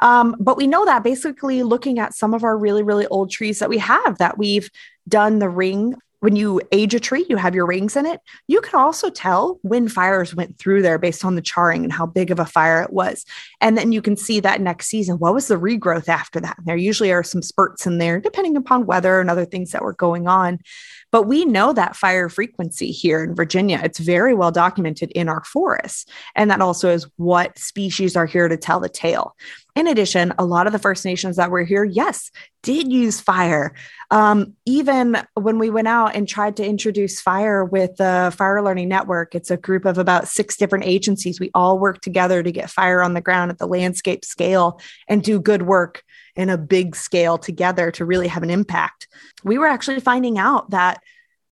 Um, 0.00 0.34
but 0.40 0.56
we 0.56 0.66
know 0.66 0.84
that 0.84 1.04
basically 1.04 1.62
looking 1.62 1.98
at 1.98 2.14
some 2.14 2.34
of 2.34 2.44
our 2.44 2.58
really, 2.58 2.82
really 2.82 3.06
old 3.06 3.30
trees 3.30 3.58
that 3.58 3.68
we 3.68 3.78
have 3.78 4.18
that 4.18 4.38
we've 4.38 4.70
done 5.08 5.38
the 5.38 5.48
ring 5.48 5.94
when 6.24 6.36
you 6.36 6.58
age 6.72 6.94
a 6.94 7.00
tree, 7.00 7.26
you 7.28 7.36
have 7.36 7.54
your 7.54 7.66
rings 7.66 7.96
in 7.96 8.06
it. 8.06 8.18
You 8.48 8.62
can 8.62 8.80
also 8.80 9.10
tell 9.10 9.58
when 9.60 9.90
fires 9.90 10.34
went 10.34 10.56
through 10.56 10.80
there 10.80 10.98
based 10.98 11.22
on 11.22 11.34
the 11.34 11.42
charring 11.42 11.84
and 11.84 11.92
how 11.92 12.06
big 12.06 12.30
of 12.30 12.38
a 12.38 12.46
fire 12.46 12.80
it 12.80 12.94
was. 12.94 13.26
And 13.60 13.76
then 13.76 13.92
you 13.92 14.00
can 14.00 14.16
see 14.16 14.40
that 14.40 14.62
next 14.62 14.86
season, 14.86 15.18
what 15.18 15.34
was 15.34 15.48
the 15.48 15.56
regrowth 15.56 16.08
after 16.08 16.40
that? 16.40 16.56
There 16.64 16.78
usually 16.78 17.12
are 17.12 17.22
some 17.22 17.42
spurts 17.42 17.86
in 17.86 17.98
there, 17.98 18.20
depending 18.20 18.56
upon 18.56 18.86
weather 18.86 19.20
and 19.20 19.28
other 19.28 19.44
things 19.44 19.72
that 19.72 19.82
were 19.82 19.92
going 19.92 20.26
on. 20.26 20.60
But 21.12 21.24
we 21.24 21.44
know 21.44 21.74
that 21.74 21.94
fire 21.94 22.30
frequency 22.30 22.90
here 22.90 23.22
in 23.22 23.34
Virginia. 23.34 23.78
It's 23.84 23.98
very 23.98 24.32
well 24.32 24.50
documented 24.50 25.10
in 25.10 25.28
our 25.28 25.44
forests. 25.44 26.06
And 26.34 26.50
that 26.50 26.62
also 26.62 26.88
is 26.90 27.06
what 27.16 27.58
species 27.58 28.16
are 28.16 28.24
here 28.24 28.48
to 28.48 28.56
tell 28.56 28.80
the 28.80 28.88
tale. 28.88 29.36
In 29.74 29.88
addition, 29.88 30.32
a 30.38 30.44
lot 30.44 30.68
of 30.68 30.72
the 30.72 30.78
First 30.78 31.04
Nations 31.04 31.34
that 31.36 31.50
were 31.50 31.64
here, 31.64 31.82
yes, 31.82 32.30
did 32.62 32.92
use 32.92 33.20
fire. 33.20 33.74
Um, 34.12 34.54
even 34.64 35.18
when 35.34 35.58
we 35.58 35.68
went 35.68 35.88
out 35.88 36.14
and 36.14 36.28
tried 36.28 36.56
to 36.58 36.64
introduce 36.64 37.20
fire 37.20 37.64
with 37.64 37.96
the 37.96 38.32
Fire 38.36 38.62
Learning 38.62 38.88
Network, 38.88 39.34
it's 39.34 39.50
a 39.50 39.56
group 39.56 39.84
of 39.84 39.98
about 39.98 40.28
six 40.28 40.56
different 40.56 40.84
agencies. 40.84 41.40
We 41.40 41.50
all 41.54 41.80
work 41.80 42.00
together 42.00 42.40
to 42.40 42.52
get 42.52 42.70
fire 42.70 43.02
on 43.02 43.14
the 43.14 43.20
ground 43.20 43.50
at 43.50 43.58
the 43.58 43.66
landscape 43.66 44.24
scale 44.24 44.80
and 45.08 45.24
do 45.24 45.40
good 45.40 45.62
work 45.62 46.04
in 46.36 46.50
a 46.50 46.58
big 46.58 46.94
scale 46.94 47.36
together 47.36 47.90
to 47.92 48.04
really 48.04 48.28
have 48.28 48.44
an 48.44 48.50
impact. 48.50 49.08
We 49.42 49.58
were 49.58 49.66
actually 49.66 50.00
finding 50.00 50.38
out 50.38 50.70
that 50.70 51.02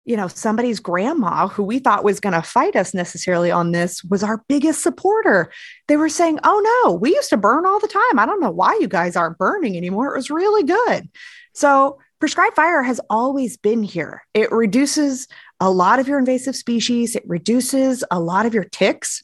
you 0.04 0.16
know, 0.16 0.26
somebody's 0.26 0.80
grandma 0.80 1.47
who 1.47 1.62
we 1.62 1.78
thought 1.78 2.04
was 2.04 2.21
going 2.21 2.32
to 2.32 2.42
fight 2.42 2.75
us 2.75 2.92
necessarily 2.92 3.50
on 3.50 3.73
this 3.73 4.02
was 4.04 4.23
our 4.23 4.42
biggest 4.49 4.82
supporter. 4.82 5.52
They 5.88 5.97
were 5.97 6.09
saying, 6.09 6.40
Oh 6.44 6.82
no, 6.85 6.94
we 6.94 7.14
used 7.14 7.30
to 7.30 7.37
burn 7.37 7.66
all 7.66 7.78
the 7.78 7.88
time. 7.88 8.18
I 8.18 8.26
don't 8.26 8.40
know 8.40 8.50
why 8.50 8.76
you 8.80 8.88
guys 8.88 9.16
aren't 9.16 9.38
burning 9.38 9.76
anymore. 9.76 10.12
It 10.12 10.18
was 10.18 10.30
really 10.30 10.64
good. 10.64 11.09
So, 11.54 11.99
prescribed 12.18 12.56
fire 12.56 12.82
has 12.82 13.00
always 13.11 13.56
been 13.56 13.82
here. 13.82 14.23
It 14.32 14.50
reduces 14.52 15.28
a 15.61 15.71
lot 15.71 15.99
of 15.99 16.09
your 16.09 16.18
invasive 16.18 16.56
species, 16.56 17.14
it 17.14 17.25
reduces 17.26 18.04
a 18.11 18.18
lot 18.18 18.47
of 18.47 18.54
your 18.54 18.64
ticks. 18.64 19.23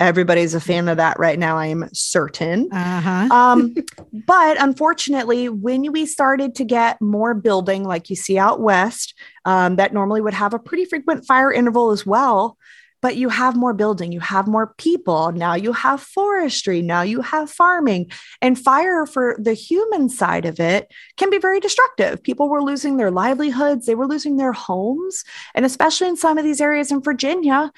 Everybody's 0.00 0.54
a 0.54 0.60
fan 0.60 0.88
of 0.88 0.98
that 0.98 1.18
right 1.18 1.38
now, 1.38 1.58
I 1.58 1.66
am 1.66 1.88
certain. 1.92 2.68
Uh-huh. 2.72 3.34
um, 3.34 3.74
but 4.26 4.60
unfortunately, 4.60 5.48
when 5.48 5.90
we 5.90 6.06
started 6.06 6.54
to 6.56 6.64
get 6.64 7.00
more 7.00 7.34
building, 7.34 7.82
like 7.82 8.08
you 8.08 8.14
see 8.14 8.38
out 8.38 8.60
west, 8.60 9.14
um, 9.44 9.76
that 9.76 9.92
normally 9.92 10.20
would 10.20 10.34
have 10.34 10.54
a 10.54 10.58
pretty 10.58 10.84
frequent 10.84 11.26
fire 11.26 11.52
interval 11.52 11.90
as 11.90 12.06
well, 12.06 12.56
but 13.00 13.16
you 13.16 13.28
have 13.28 13.56
more 13.56 13.74
building, 13.74 14.12
you 14.12 14.20
have 14.20 14.46
more 14.46 14.74
people. 14.78 15.32
Now 15.32 15.54
you 15.54 15.72
have 15.72 16.00
forestry, 16.00 16.82
now 16.82 17.02
you 17.02 17.20
have 17.20 17.50
farming. 17.50 18.10
And 18.40 18.58
fire 18.58 19.06
for 19.06 19.36
the 19.38 19.54
human 19.54 20.08
side 20.08 20.44
of 20.44 20.60
it 20.60 20.92
can 21.16 21.30
be 21.30 21.38
very 21.38 21.60
destructive. 21.60 22.22
People 22.22 22.48
were 22.48 22.62
losing 22.62 22.96
their 22.96 23.10
livelihoods, 23.10 23.86
they 23.86 23.94
were 23.94 24.06
losing 24.06 24.36
their 24.36 24.52
homes. 24.52 25.24
And 25.54 25.64
especially 25.64 26.08
in 26.08 26.16
some 26.16 26.38
of 26.38 26.44
these 26.44 26.60
areas 26.60 26.90
in 26.90 27.02
Virginia, 27.02 27.72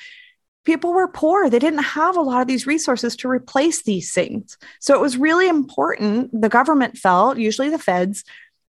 people 0.65 0.93
were 0.93 1.09
poor. 1.09 1.49
They 1.49 1.59
didn't 1.59 1.83
have 1.83 2.17
a 2.17 2.23
lot 2.23 2.43
of 2.43 2.49
these 2.49 2.67
resources 2.67 3.17
to 3.17 3.29
replace 3.29 3.83
these 3.83 4.13
things. 4.13 4.59
So 4.81 4.95
it 4.95 5.01
was 5.01 5.17
really 5.17 5.49
important, 5.49 6.39
the 6.39 6.49
government 6.49 6.99
felt, 6.99 7.39
usually 7.39 7.71
the 7.71 7.79
feds, 7.79 8.25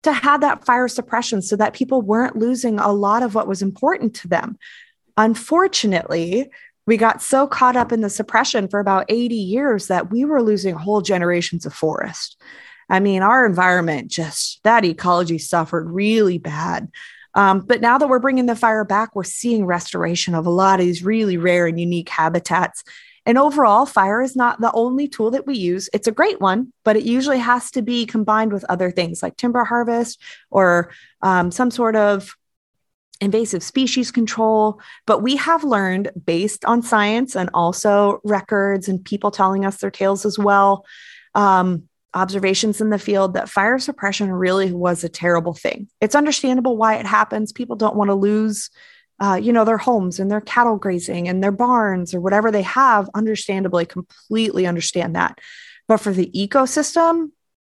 to 0.03 0.13
have 0.13 0.41
that 0.41 0.65
fire 0.65 0.87
suppression 0.87 1.41
so 1.41 1.55
that 1.57 1.73
people 1.73 2.01
weren't 2.01 2.37
losing 2.37 2.79
a 2.79 2.91
lot 2.91 3.23
of 3.23 3.35
what 3.35 3.47
was 3.47 3.61
important 3.61 4.15
to 4.15 4.27
them. 4.27 4.57
Unfortunately, 5.17 6.49
we 6.85 6.95
got 6.97 7.21
so 7.21 7.47
caught 7.47 7.75
up 7.75 7.91
in 7.91 8.01
the 8.01 8.09
suppression 8.09 8.67
for 8.67 8.79
about 8.79 9.05
80 9.09 9.35
years 9.35 9.87
that 9.87 10.09
we 10.09 10.25
were 10.25 10.41
losing 10.41 10.75
whole 10.75 11.01
generations 11.01 11.65
of 11.65 11.73
forest. 11.73 12.41
I 12.89 12.99
mean, 12.99 13.21
our 13.21 13.45
environment 13.45 14.09
just, 14.09 14.63
that 14.63 14.85
ecology 14.85 15.37
suffered 15.37 15.89
really 15.91 16.37
bad. 16.37 16.89
Um, 17.39 17.61
but 17.61 17.79
now 17.79 17.97
that 17.97 18.09
we're 18.09 18.19
bringing 18.19 18.47
the 18.47 18.55
fire 18.55 18.83
back, 18.83 19.15
we're 19.15 19.23
seeing 19.23 19.65
restoration 19.65 20.35
of 20.35 20.45
a 20.45 20.49
lot 20.49 20.81
of 20.81 20.85
these 20.85 21.05
really 21.05 21.37
rare 21.37 21.67
and 21.67 21.79
unique 21.79 22.09
habitats. 22.09 22.83
And 23.25 23.37
overall, 23.37 23.85
fire 23.85 24.21
is 24.21 24.35
not 24.35 24.59
the 24.59 24.73
only 24.73 25.07
tool 25.07 25.31
that 25.31 25.47
we 25.47 25.55
use. 25.55 25.89
It's 25.93 26.07
a 26.09 26.11
great 26.11 26.41
one, 26.41 26.73
but 26.83 26.97
it 26.97 27.03
usually 27.05 27.39
has 27.39 27.71
to 27.71 27.81
be 27.81 28.05
combined 28.05 28.51
with 28.51 28.65
other 28.67 28.91
things 28.91 29.23
like 29.23 29.37
timber 29.37 29.63
harvest 29.63 30.21
or 30.51 30.91
um, 31.21 31.49
some 31.49 31.71
sort 31.71 31.95
of 31.95 32.35
invasive 33.21 33.63
species 33.63 34.11
control. 34.11 34.81
But 35.05 35.23
we 35.23 35.37
have 35.37 35.63
learned, 35.63 36.11
based 36.25 36.65
on 36.65 36.81
science 36.81 37.37
and 37.37 37.49
also 37.53 38.19
records 38.25 38.89
and 38.89 39.05
people 39.05 39.31
telling 39.31 39.63
us 39.65 39.77
their 39.77 39.91
tales 39.91 40.25
as 40.25 40.37
well, 40.37 40.85
um, 41.35 41.88
observations 42.13 42.81
in 42.81 42.89
the 42.89 42.99
field, 42.99 43.33
that 43.33 43.49
fire 43.49 43.79
suppression 43.79 44.31
really 44.31 44.71
was 44.73 45.03
a 45.03 45.09
terrible 45.09 45.53
thing. 45.53 45.87
It's 46.01 46.15
understandable 46.15 46.77
why 46.77 46.95
it 46.95 47.05
happens. 47.05 47.51
People 47.51 47.75
don't 47.75 47.95
want 47.95 48.09
to 48.09 48.15
lose. 48.15 48.69
Uh, 49.21 49.35
you 49.35 49.51
know, 49.51 49.65
their 49.65 49.77
homes 49.77 50.17
and 50.17 50.31
their 50.31 50.39
cattle 50.39 50.77
grazing 50.77 51.27
and 51.27 51.43
their 51.43 51.51
barns 51.51 52.13
or 52.13 52.21
whatever 52.21 52.51
they 52.51 52.61
have, 52.61 53.09
understandably, 53.13 53.85
completely 53.85 54.65
understand 54.65 55.15
that. 55.15 55.39
But 55.89 55.97
for 55.97 56.13
the 56.13 56.31
ecosystem, 56.33 57.31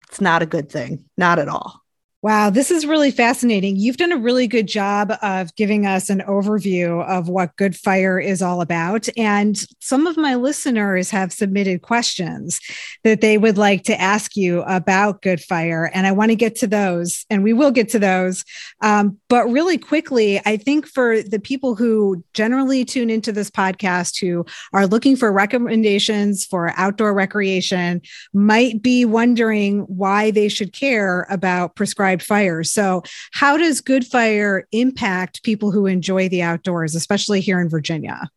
it's 0.08 0.22
not 0.22 0.40
a 0.40 0.46
good 0.46 0.70
thing, 0.70 1.04
not 1.18 1.38
at 1.38 1.48
all. 1.48 1.83
Wow, 2.24 2.48
this 2.48 2.70
is 2.70 2.86
really 2.86 3.10
fascinating. 3.10 3.76
You've 3.76 3.98
done 3.98 4.10
a 4.10 4.16
really 4.16 4.46
good 4.46 4.66
job 4.66 5.12
of 5.20 5.54
giving 5.56 5.84
us 5.84 6.08
an 6.08 6.20
overview 6.20 7.04
of 7.04 7.28
what 7.28 7.54
Good 7.56 7.76
Fire 7.76 8.18
is 8.18 8.40
all 8.40 8.62
about. 8.62 9.10
And 9.18 9.62
some 9.80 10.06
of 10.06 10.16
my 10.16 10.34
listeners 10.34 11.10
have 11.10 11.34
submitted 11.34 11.82
questions 11.82 12.60
that 13.02 13.20
they 13.20 13.36
would 13.36 13.58
like 13.58 13.82
to 13.84 14.00
ask 14.00 14.38
you 14.38 14.62
about 14.62 15.20
Good 15.20 15.42
Fire. 15.42 15.90
And 15.92 16.06
I 16.06 16.12
want 16.12 16.30
to 16.30 16.34
get 16.34 16.56
to 16.60 16.66
those, 16.66 17.26
and 17.28 17.44
we 17.44 17.52
will 17.52 17.70
get 17.70 17.90
to 17.90 17.98
those. 17.98 18.42
Um, 18.80 19.18
but 19.28 19.44
really 19.50 19.76
quickly, 19.76 20.40
I 20.46 20.56
think 20.56 20.86
for 20.86 21.20
the 21.20 21.38
people 21.38 21.74
who 21.74 22.24
generally 22.32 22.86
tune 22.86 23.10
into 23.10 23.32
this 23.32 23.50
podcast 23.50 24.18
who 24.18 24.46
are 24.72 24.86
looking 24.86 25.14
for 25.14 25.30
recommendations 25.30 26.46
for 26.46 26.72
outdoor 26.78 27.12
recreation, 27.12 28.00
might 28.32 28.80
be 28.80 29.04
wondering 29.04 29.80
why 29.80 30.30
they 30.30 30.48
should 30.48 30.72
care 30.72 31.26
about 31.28 31.74
prescribed 32.16 32.22
fire. 32.22 32.62
So, 32.64 33.02
how 33.32 33.56
does 33.56 33.80
good 33.80 34.06
fire 34.06 34.66
impact 34.72 35.42
people 35.42 35.70
who 35.70 35.86
enjoy 35.86 36.28
the 36.28 36.42
outdoors, 36.42 36.94
especially 36.94 37.40
here 37.40 37.60
in 37.60 37.68
Virginia? 37.68 38.28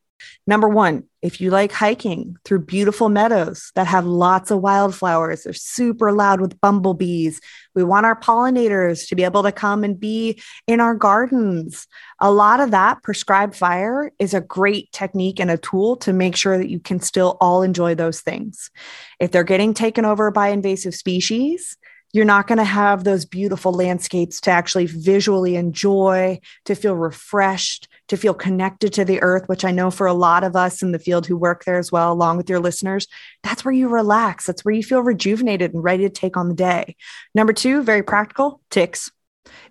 Number 0.47 0.67
one, 0.67 1.03
if 1.21 1.41
you 1.41 1.51
like 1.51 1.73
hiking 1.73 2.37
through 2.45 2.65
beautiful 2.65 3.09
meadows 3.09 3.71
that 3.75 3.85
have 3.85 4.05
lots 4.05 4.49
of 4.49 4.61
wildflowers, 4.61 5.43
they're 5.43 5.53
super 5.53 6.11
loud 6.11 6.39
with 6.39 6.59
bumblebees. 6.61 7.41
We 7.75 7.83
want 7.83 8.05
our 8.05 8.17
pollinators 8.19 9.07
to 9.09 9.15
be 9.15 9.25
able 9.25 9.43
to 9.43 9.51
come 9.51 9.83
and 9.83 9.99
be 9.99 10.41
in 10.65 10.79
our 10.79 10.95
gardens. 10.95 11.85
A 12.19 12.31
lot 12.31 12.61
of 12.61 12.71
that 12.71 13.03
prescribed 13.03 13.55
fire 13.55 14.11
is 14.19 14.33
a 14.33 14.41
great 14.41 14.91
technique 14.93 15.39
and 15.39 15.51
a 15.51 15.57
tool 15.57 15.97
to 15.97 16.13
make 16.13 16.35
sure 16.35 16.57
that 16.57 16.69
you 16.69 16.79
can 16.79 17.01
still 17.01 17.37
all 17.41 17.61
enjoy 17.61 17.93
those 17.93 18.21
things. 18.21 18.71
If 19.19 19.31
they're 19.31 19.43
getting 19.43 19.73
taken 19.73 20.05
over 20.05 20.31
by 20.31 20.47
invasive 20.47 20.95
species, 20.95 21.77
you're 22.13 22.25
not 22.25 22.47
going 22.47 22.57
to 22.57 22.63
have 22.63 23.03
those 23.03 23.25
beautiful 23.25 23.71
landscapes 23.73 24.39
to 24.41 24.51
actually 24.51 24.85
visually 24.85 25.55
enjoy, 25.55 26.39
to 26.65 26.75
feel 26.75 26.95
refreshed, 26.95 27.87
to 28.07 28.17
feel 28.17 28.33
connected 28.33 28.93
to 28.93 29.05
the 29.05 29.21
earth, 29.21 29.47
which 29.47 29.65
I 29.65 29.71
know 29.71 29.91
for 29.91 30.07
a 30.07 30.13
lot 30.13 30.43
of 30.43 30.55
us 30.55 30.81
in 30.81 30.93
the 30.93 30.99
field 30.99 31.27
who 31.27 31.35
work 31.35 31.65
there 31.65 31.77
as 31.77 31.91
well, 31.91 32.11
along 32.11 32.37
with 32.37 32.49
your 32.49 32.59
listeners, 32.59 33.07
that's 33.43 33.65
where 33.65 33.73
you 33.73 33.89
relax. 33.89 34.45
That's 34.45 34.63
where 34.63 34.73
you 34.73 34.83
feel 34.83 35.01
rejuvenated 35.01 35.73
and 35.73 35.83
ready 35.83 36.03
to 36.03 36.09
take 36.09 36.37
on 36.37 36.47
the 36.47 36.55
day. 36.55 36.95
Number 37.35 37.53
two, 37.53 37.83
very 37.83 38.03
practical 38.03 38.61
ticks. 38.69 39.11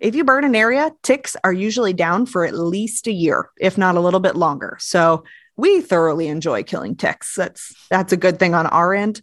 If 0.01 0.15
you 0.15 0.25
burn 0.25 0.45
an 0.45 0.55
area, 0.55 0.93
ticks 1.03 1.37
are 1.45 1.53
usually 1.53 1.93
down 1.93 2.27
for 2.27 2.45
at 2.45 2.55
least 2.55 3.07
a 3.07 3.13
year, 3.13 3.51
if 3.59 3.77
not 3.77 3.97
a 3.97 4.01
little 4.01 4.21
bit 4.21 4.37
longer. 4.37 4.77
So 4.81 5.25
we 5.57 5.81
thoroughly 5.81 6.29
enjoy 6.29 6.63
killing 6.63 6.97
ticks. 6.97 7.35
That's 7.35 7.75
that's 7.91 8.13
a 8.13 8.17
good 8.17 8.39
thing 8.39 8.55
on 8.55 8.67
our 8.67 8.95
end. 8.95 9.23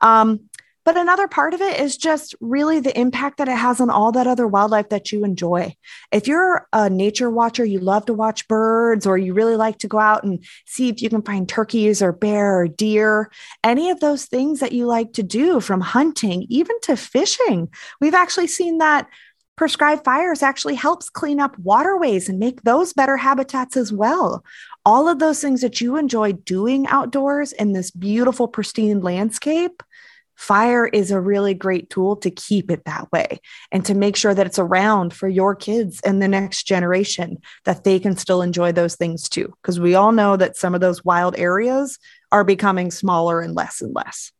Um, 0.00 0.48
but 0.86 0.96
another 0.96 1.26
part 1.26 1.52
of 1.52 1.60
it 1.60 1.80
is 1.80 1.96
just 1.96 2.36
really 2.40 2.78
the 2.78 2.96
impact 2.96 3.38
that 3.38 3.48
it 3.48 3.56
has 3.56 3.80
on 3.80 3.90
all 3.90 4.12
that 4.12 4.28
other 4.28 4.46
wildlife 4.46 4.88
that 4.90 5.10
you 5.10 5.24
enjoy. 5.24 5.74
If 6.12 6.28
you're 6.28 6.68
a 6.72 6.88
nature 6.88 7.28
watcher, 7.28 7.64
you 7.64 7.80
love 7.80 8.06
to 8.06 8.14
watch 8.14 8.46
birds, 8.46 9.04
or 9.04 9.18
you 9.18 9.34
really 9.34 9.56
like 9.56 9.78
to 9.78 9.88
go 9.88 9.98
out 9.98 10.22
and 10.22 10.44
see 10.64 10.88
if 10.88 11.02
you 11.02 11.10
can 11.10 11.22
find 11.22 11.48
turkeys 11.48 12.00
or 12.00 12.12
bear 12.12 12.60
or 12.60 12.68
deer, 12.68 13.32
any 13.64 13.90
of 13.90 13.98
those 13.98 14.26
things 14.26 14.60
that 14.60 14.70
you 14.70 14.86
like 14.86 15.12
to 15.14 15.24
do 15.24 15.58
from 15.58 15.80
hunting, 15.80 16.46
even 16.48 16.80
to 16.82 16.96
fishing. 16.96 17.68
We've 18.00 18.14
actually 18.14 18.46
seen 18.46 18.78
that 18.78 19.08
prescribed 19.56 20.04
fires 20.04 20.42
actually 20.42 20.76
helps 20.76 21.10
clean 21.10 21.40
up 21.40 21.58
waterways 21.58 22.28
and 22.28 22.38
make 22.38 22.62
those 22.62 22.92
better 22.92 23.16
habitats 23.16 23.76
as 23.76 23.92
well. 23.92 24.44
All 24.84 25.08
of 25.08 25.18
those 25.18 25.40
things 25.40 25.62
that 25.62 25.80
you 25.80 25.96
enjoy 25.96 26.32
doing 26.32 26.86
outdoors 26.86 27.50
in 27.50 27.72
this 27.72 27.90
beautiful, 27.90 28.46
pristine 28.46 29.00
landscape 29.00 29.82
Fire 30.36 30.86
is 30.86 31.10
a 31.10 31.20
really 31.20 31.54
great 31.54 31.90
tool 31.90 32.16
to 32.16 32.30
keep 32.30 32.70
it 32.70 32.84
that 32.84 33.10
way 33.10 33.40
and 33.72 33.84
to 33.86 33.94
make 33.94 34.16
sure 34.16 34.34
that 34.34 34.46
it's 34.46 34.58
around 34.58 35.14
for 35.14 35.28
your 35.28 35.54
kids 35.54 36.00
and 36.02 36.20
the 36.20 36.28
next 36.28 36.64
generation 36.64 37.38
that 37.64 37.84
they 37.84 37.98
can 37.98 38.16
still 38.16 38.42
enjoy 38.42 38.70
those 38.70 38.96
things 38.96 39.28
too. 39.28 39.52
Because 39.62 39.80
we 39.80 39.94
all 39.94 40.12
know 40.12 40.36
that 40.36 40.56
some 40.56 40.74
of 40.74 40.80
those 40.80 41.04
wild 41.04 41.38
areas 41.38 41.98
are 42.32 42.44
becoming 42.44 42.90
smaller 42.90 43.40
and 43.40 43.54
less 43.54 43.80
and 43.80 43.94
less. 43.94 44.32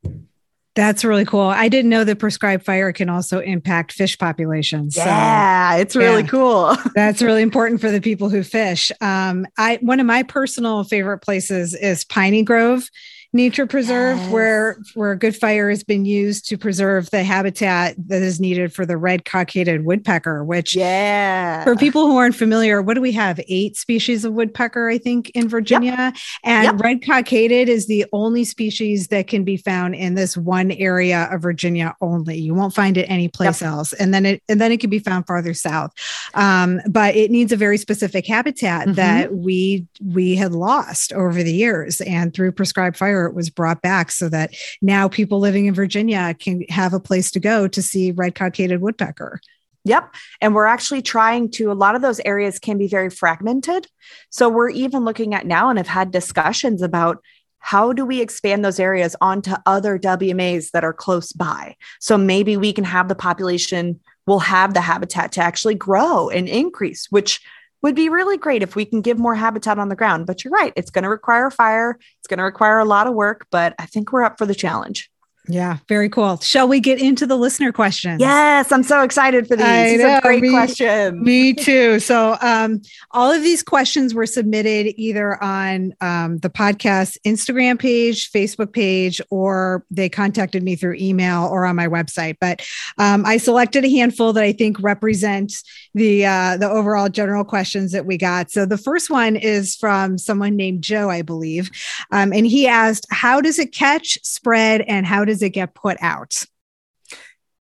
That's 0.76 1.06
really 1.06 1.24
cool. 1.24 1.40
I 1.40 1.70
didn't 1.70 1.90
know 1.90 2.04
that 2.04 2.18
prescribed 2.18 2.66
fire 2.66 2.92
can 2.92 3.08
also 3.08 3.38
impact 3.40 3.92
fish 3.92 4.18
populations. 4.18 4.94
Yeah, 4.94 5.76
it's 5.76 5.96
really 5.96 6.20
yeah, 6.20 6.28
cool. 6.28 6.76
that's 6.94 7.22
really 7.22 7.40
important 7.40 7.80
for 7.80 7.90
the 7.90 8.02
people 8.02 8.28
who 8.28 8.42
fish. 8.42 8.92
Um, 9.00 9.46
I 9.56 9.78
one 9.80 10.00
of 10.00 10.06
my 10.06 10.22
personal 10.22 10.84
favorite 10.84 11.20
places 11.20 11.74
is 11.74 12.04
Piney 12.04 12.42
Grove 12.42 12.90
nature 13.36 13.66
preserve 13.66 14.16
yes. 14.18 14.32
where 14.32 14.78
where 14.94 15.14
good 15.14 15.36
fire 15.36 15.68
has 15.68 15.84
been 15.84 16.04
used 16.04 16.48
to 16.48 16.58
preserve 16.58 17.10
the 17.10 17.22
habitat 17.22 17.94
that 18.08 18.22
is 18.22 18.40
needed 18.40 18.72
for 18.72 18.86
the 18.86 18.96
red 18.96 19.24
cockaded 19.24 19.84
woodpecker 19.84 20.42
which 20.42 20.74
yeah 20.74 21.62
for 21.62 21.76
people 21.76 22.06
who 22.06 22.16
aren't 22.16 22.34
familiar 22.34 22.80
what 22.82 22.94
do 22.94 23.00
we 23.00 23.12
have 23.12 23.38
eight 23.48 23.76
species 23.76 24.24
of 24.24 24.32
woodpecker 24.32 24.88
i 24.88 24.98
think 24.98 25.30
in 25.30 25.48
virginia 25.48 25.94
yep. 25.96 26.16
and 26.42 26.64
yep. 26.64 26.80
red 26.80 27.04
cockaded 27.04 27.68
is 27.68 27.86
the 27.86 28.04
only 28.12 28.42
species 28.42 29.08
that 29.08 29.26
can 29.26 29.44
be 29.44 29.56
found 29.56 29.94
in 29.94 30.14
this 30.14 30.36
one 30.36 30.70
area 30.72 31.28
of 31.30 31.42
virginia 31.42 31.94
only 32.00 32.38
you 32.38 32.54
won't 32.54 32.74
find 32.74 32.96
it 32.96 33.04
anyplace 33.04 33.60
yep. 33.60 33.70
else 33.70 33.92
and 33.92 34.14
then 34.14 34.24
it 34.24 34.42
and 34.48 34.60
then 34.60 34.72
it 34.72 34.80
can 34.80 34.90
be 34.90 34.98
found 34.98 35.26
farther 35.26 35.54
south 35.54 35.92
um, 36.34 36.80
but 36.88 37.14
it 37.14 37.30
needs 37.30 37.52
a 37.52 37.56
very 37.56 37.76
specific 37.76 38.26
habitat 38.26 38.86
mm-hmm. 38.86 38.94
that 38.94 39.34
we 39.34 39.86
we 40.04 40.34
had 40.34 40.52
lost 40.52 41.12
over 41.12 41.42
the 41.42 41.52
years 41.52 42.00
and 42.02 42.32
through 42.32 42.50
prescribed 42.52 42.96
fire 42.96 43.25
was 43.34 43.50
brought 43.50 43.82
back 43.82 44.10
so 44.10 44.28
that 44.28 44.54
now 44.82 45.08
people 45.08 45.38
living 45.38 45.66
in 45.66 45.74
Virginia 45.74 46.34
can 46.38 46.62
have 46.68 46.94
a 46.94 47.00
place 47.00 47.30
to 47.32 47.40
go 47.40 47.68
to 47.68 47.82
see 47.82 48.12
red 48.12 48.34
cockaded 48.34 48.80
woodpecker. 48.80 49.40
Yep. 49.84 50.14
And 50.40 50.52
we're 50.54 50.66
actually 50.66 51.02
trying 51.02 51.48
to, 51.52 51.70
a 51.70 51.74
lot 51.74 51.94
of 51.94 52.02
those 52.02 52.20
areas 52.24 52.58
can 52.58 52.76
be 52.76 52.88
very 52.88 53.08
fragmented. 53.08 53.86
So 54.30 54.48
we're 54.48 54.70
even 54.70 55.04
looking 55.04 55.32
at 55.32 55.46
now 55.46 55.68
and 55.68 55.78
have 55.78 55.86
had 55.86 56.10
discussions 56.10 56.82
about 56.82 57.22
how 57.60 57.92
do 57.92 58.04
we 58.04 58.20
expand 58.20 58.64
those 58.64 58.80
areas 58.80 59.14
onto 59.20 59.52
other 59.64 59.98
WMAs 59.98 60.72
that 60.72 60.84
are 60.84 60.92
close 60.92 61.32
by? 61.32 61.76
So 62.00 62.18
maybe 62.18 62.56
we 62.56 62.72
can 62.72 62.84
have 62.84 63.08
the 63.08 63.14
population, 63.14 64.00
will 64.26 64.40
have 64.40 64.74
the 64.74 64.80
habitat 64.80 65.32
to 65.32 65.40
actually 65.40 65.74
grow 65.74 66.28
and 66.30 66.48
increase, 66.48 67.06
which 67.10 67.40
would 67.86 67.94
be 67.94 68.08
really 68.08 68.36
great 68.36 68.64
if 68.64 68.74
we 68.74 68.84
can 68.84 69.00
give 69.00 69.16
more 69.16 69.36
habitat 69.36 69.78
on 69.78 69.88
the 69.88 69.94
ground. 69.94 70.26
But 70.26 70.42
you're 70.42 70.50
right, 70.50 70.72
it's 70.74 70.90
going 70.90 71.04
to 71.04 71.08
require 71.08 71.52
fire, 71.52 71.96
it's 72.18 72.26
going 72.26 72.38
to 72.38 72.44
require 72.44 72.80
a 72.80 72.84
lot 72.84 73.06
of 73.06 73.14
work, 73.14 73.46
but 73.52 73.76
I 73.78 73.86
think 73.86 74.12
we're 74.12 74.24
up 74.24 74.38
for 74.38 74.44
the 74.44 74.56
challenge. 74.56 75.08
Yeah, 75.48 75.78
very 75.88 76.08
cool. 76.08 76.38
Shall 76.40 76.66
we 76.66 76.80
get 76.80 77.00
into 77.00 77.24
the 77.26 77.36
listener 77.36 77.70
questions? 77.70 78.20
Yes, 78.20 78.72
I'm 78.72 78.82
so 78.82 79.02
excited 79.02 79.46
for 79.46 79.54
these. 79.54 79.64
I 79.64 79.88
these 79.90 80.00
know, 80.00 80.08
are 80.14 80.20
great 80.20 80.42
me, 80.42 80.50
questions. 80.50 81.22
Me 81.22 81.54
too. 81.54 82.00
So, 82.00 82.36
um, 82.40 82.82
all 83.12 83.30
of 83.30 83.42
these 83.42 83.62
questions 83.62 84.12
were 84.12 84.26
submitted 84.26 84.92
either 84.96 85.42
on 85.42 85.94
um, 86.00 86.38
the 86.38 86.50
podcast 86.50 87.16
Instagram 87.24 87.78
page, 87.78 88.32
Facebook 88.32 88.72
page, 88.72 89.20
or 89.30 89.84
they 89.90 90.08
contacted 90.08 90.64
me 90.64 90.74
through 90.74 90.96
email 90.98 91.44
or 91.44 91.64
on 91.64 91.76
my 91.76 91.86
website. 91.86 92.36
But 92.40 92.66
um, 92.98 93.24
I 93.24 93.36
selected 93.36 93.84
a 93.84 93.90
handful 93.90 94.32
that 94.32 94.42
I 94.42 94.52
think 94.52 94.80
represent 94.80 95.52
the 95.94 96.26
uh, 96.26 96.56
the 96.56 96.68
overall 96.68 97.08
general 97.08 97.44
questions 97.44 97.92
that 97.92 98.04
we 98.04 98.18
got. 98.18 98.50
So, 98.50 98.66
the 98.66 98.78
first 98.78 99.10
one 99.10 99.36
is 99.36 99.76
from 99.76 100.18
someone 100.18 100.56
named 100.56 100.82
Joe, 100.82 101.08
I 101.08 101.22
believe, 101.22 101.70
um, 102.10 102.32
and 102.32 102.46
he 102.46 102.66
asked, 102.66 103.06
"How 103.10 103.40
does 103.40 103.60
it 103.60 103.72
catch, 103.72 104.18
spread, 104.24 104.80
and 104.82 105.06
how 105.06 105.24
does 105.24 105.35
does 105.36 105.42
it 105.42 105.50
get 105.50 105.74
put 105.74 105.98
out? 106.00 106.44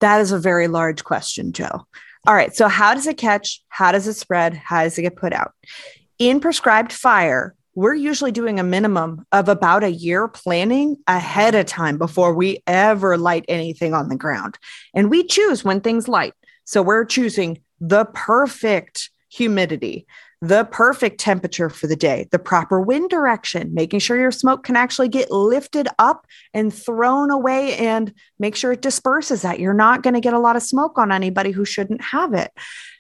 That 0.01 0.21
is 0.21 0.31
a 0.31 0.39
very 0.39 0.69
large 0.69 1.05
question, 1.05 1.53
Joe. 1.53 1.87
All 2.27 2.35
right. 2.35 2.55
So, 2.55 2.69
how 2.69 2.93
does 2.93 3.07
it 3.07 3.17
catch? 3.17 3.63
How 3.69 3.93
does 3.93 4.07
it 4.07 4.15
spread? 4.15 4.55
How 4.55 4.83
does 4.83 4.99
it 4.99 5.03
get 5.03 5.17
put 5.17 5.33
out? 5.33 5.53
In 6.19 6.39
prescribed 6.39 6.93
fire, 6.93 7.55
we're 7.75 7.95
usually 7.95 8.31
doing 8.31 8.61
a 8.61 8.65
minimum 8.65 9.25
of 9.33 9.49
about 9.49 9.85
a 9.85 9.91
year 9.91 10.29
planning 10.29 10.99
ahead 11.07 11.55
of 11.55 11.65
time 11.65 11.97
before 11.97 12.35
we 12.35 12.63
ever 12.67 13.17
light 13.17 13.47
anything 13.49 13.95
on 13.95 14.09
the 14.09 14.17
ground. 14.17 14.59
And 14.95 15.09
we 15.09 15.25
choose 15.25 15.65
when 15.65 15.81
things 15.81 16.09
light. 16.09 16.35
So, 16.65 16.83
we're 16.83 17.07
choosing 17.07 17.63
the 17.81 18.05
perfect 18.05 19.11
humidity, 19.31 20.07
the 20.43 20.65
perfect 20.65 21.21
temperature 21.21 21.71
for 21.71 21.87
the 21.87 21.95
day, 21.95 22.27
the 22.33 22.39
proper 22.39 22.81
wind 22.81 23.09
direction, 23.09 23.73
making 23.73 24.01
sure 24.01 24.19
your 24.19 24.33
smoke 24.33 24.65
can 24.65 24.75
actually 24.75 25.09
get 25.09 25.31
lifted 25.31 25.87
up 26.01 26.27
and 26.53 26.75
thrown 26.75 27.31
away 27.31 27.77
and 27.77 28.13
make 28.41 28.57
sure 28.57 28.73
it 28.73 28.83
disperses 28.83 29.43
that. 29.43 29.61
You're 29.61 29.73
not 29.73 30.03
going 30.03 30.15
to 30.15 30.21
get 30.21 30.35
a 30.35 30.41
lot 30.41 30.57
of 30.57 30.63
smoke 30.65 30.99
on 30.99 31.13
anybody 31.13 31.53
who 31.53 31.65
shouldn't 31.65 32.03
have 32.03 32.35
it. 32.35 32.51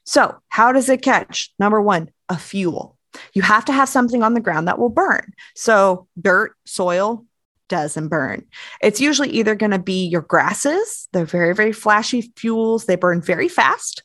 So, 0.04 0.36
how 0.50 0.70
does 0.70 0.88
it 0.88 1.02
catch? 1.02 1.52
Number 1.58 1.82
one, 1.82 2.10
a 2.28 2.38
fuel. 2.38 2.96
You 3.34 3.42
have 3.42 3.64
to 3.64 3.72
have 3.72 3.88
something 3.88 4.22
on 4.22 4.34
the 4.34 4.40
ground 4.40 4.68
that 4.68 4.78
will 4.78 4.88
burn. 4.88 5.32
So, 5.56 6.06
dirt, 6.20 6.54
soil, 6.64 7.26
doesn't 7.68 8.08
burn. 8.08 8.44
It's 8.80 9.00
usually 9.00 9.30
either 9.30 9.56
going 9.56 9.72
to 9.72 9.78
be 9.80 10.06
your 10.06 10.22
grasses, 10.22 11.08
they're 11.12 11.24
very, 11.24 11.54
very 11.54 11.72
flashy 11.72 12.32
fuels, 12.36 12.86
they 12.86 12.96
burn 12.96 13.20
very 13.20 13.48
fast. 13.48 14.04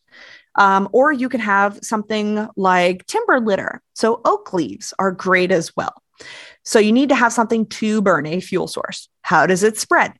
Um, 0.57 0.89
or 0.91 1.11
you 1.11 1.29
can 1.29 1.39
have 1.39 1.79
something 1.81 2.47
like 2.55 3.05
timber 3.05 3.39
litter. 3.39 3.81
So 3.93 4.21
oak 4.25 4.53
leaves 4.53 4.93
are 4.99 5.11
great 5.11 5.51
as 5.51 5.75
well. 5.75 6.01
So 6.63 6.79
you 6.79 6.91
need 6.91 7.09
to 7.09 7.15
have 7.15 7.31
something 7.31 7.65
to 7.67 8.01
burn 8.01 8.25
a 8.25 8.39
fuel 8.41 8.67
source. 8.67 9.07
How 9.21 9.45
does 9.45 9.63
it 9.63 9.77
spread? 9.77 10.13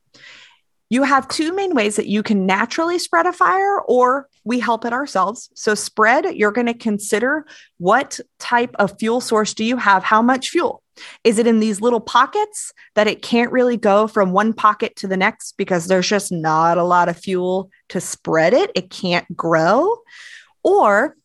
You 0.90 1.02
have 1.02 1.28
two 1.28 1.54
main 1.54 1.74
ways 1.74 1.96
that 1.96 2.06
you 2.06 2.22
can 2.22 2.46
naturally 2.46 2.98
spread 2.98 3.26
a 3.26 3.32
fire, 3.32 3.80
or 3.82 4.28
we 4.44 4.58
help 4.58 4.84
it 4.84 4.92
ourselves. 4.92 5.50
So, 5.54 5.74
spread, 5.74 6.34
you're 6.34 6.52
going 6.52 6.66
to 6.66 6.74
consider 6.74 7.46
what 7.76 8.20
type 8.38 8.74
of 8.78 8.98
fuel 8.98 9.20
source 9.20 9.52
do 9.52 9.64
you 9.64 9.76
have? 9.76 10.02
How 10.02 10.22
much 10.22 10.48
fuel? 10.48 10.82
Is 11.24 11.38
it 11.38 11.46
in 11.46 11.60
these 11.60 11.80
little 11.80 12.00
pockets 12.00 12.72
that 12.94 13.06
it 13.06 13.22
can't 13.22 13.52
really 13.52 13.76
go 13.76 14.08
from 14.08 14.32
one 14.32 14.52
pocket 14.52 14.96
to 14.96 15.06
the 15.06 15.16
next 15.16 15.56
because 15.56 15.86
there's 15.86 16.08
just 16.08 16.32
not 16.32 16.78
a 16.78 16.84
lot 16.84 17.08
of 17.08 17.18
fuel 17.18 17.70
to 17.90 18.00
spread 18.00 18.54
it? 18.54 18.70
It 18.74 18.90
can't 18.90 19.36
grow. 19.36 19.98
Or 20.62 21.16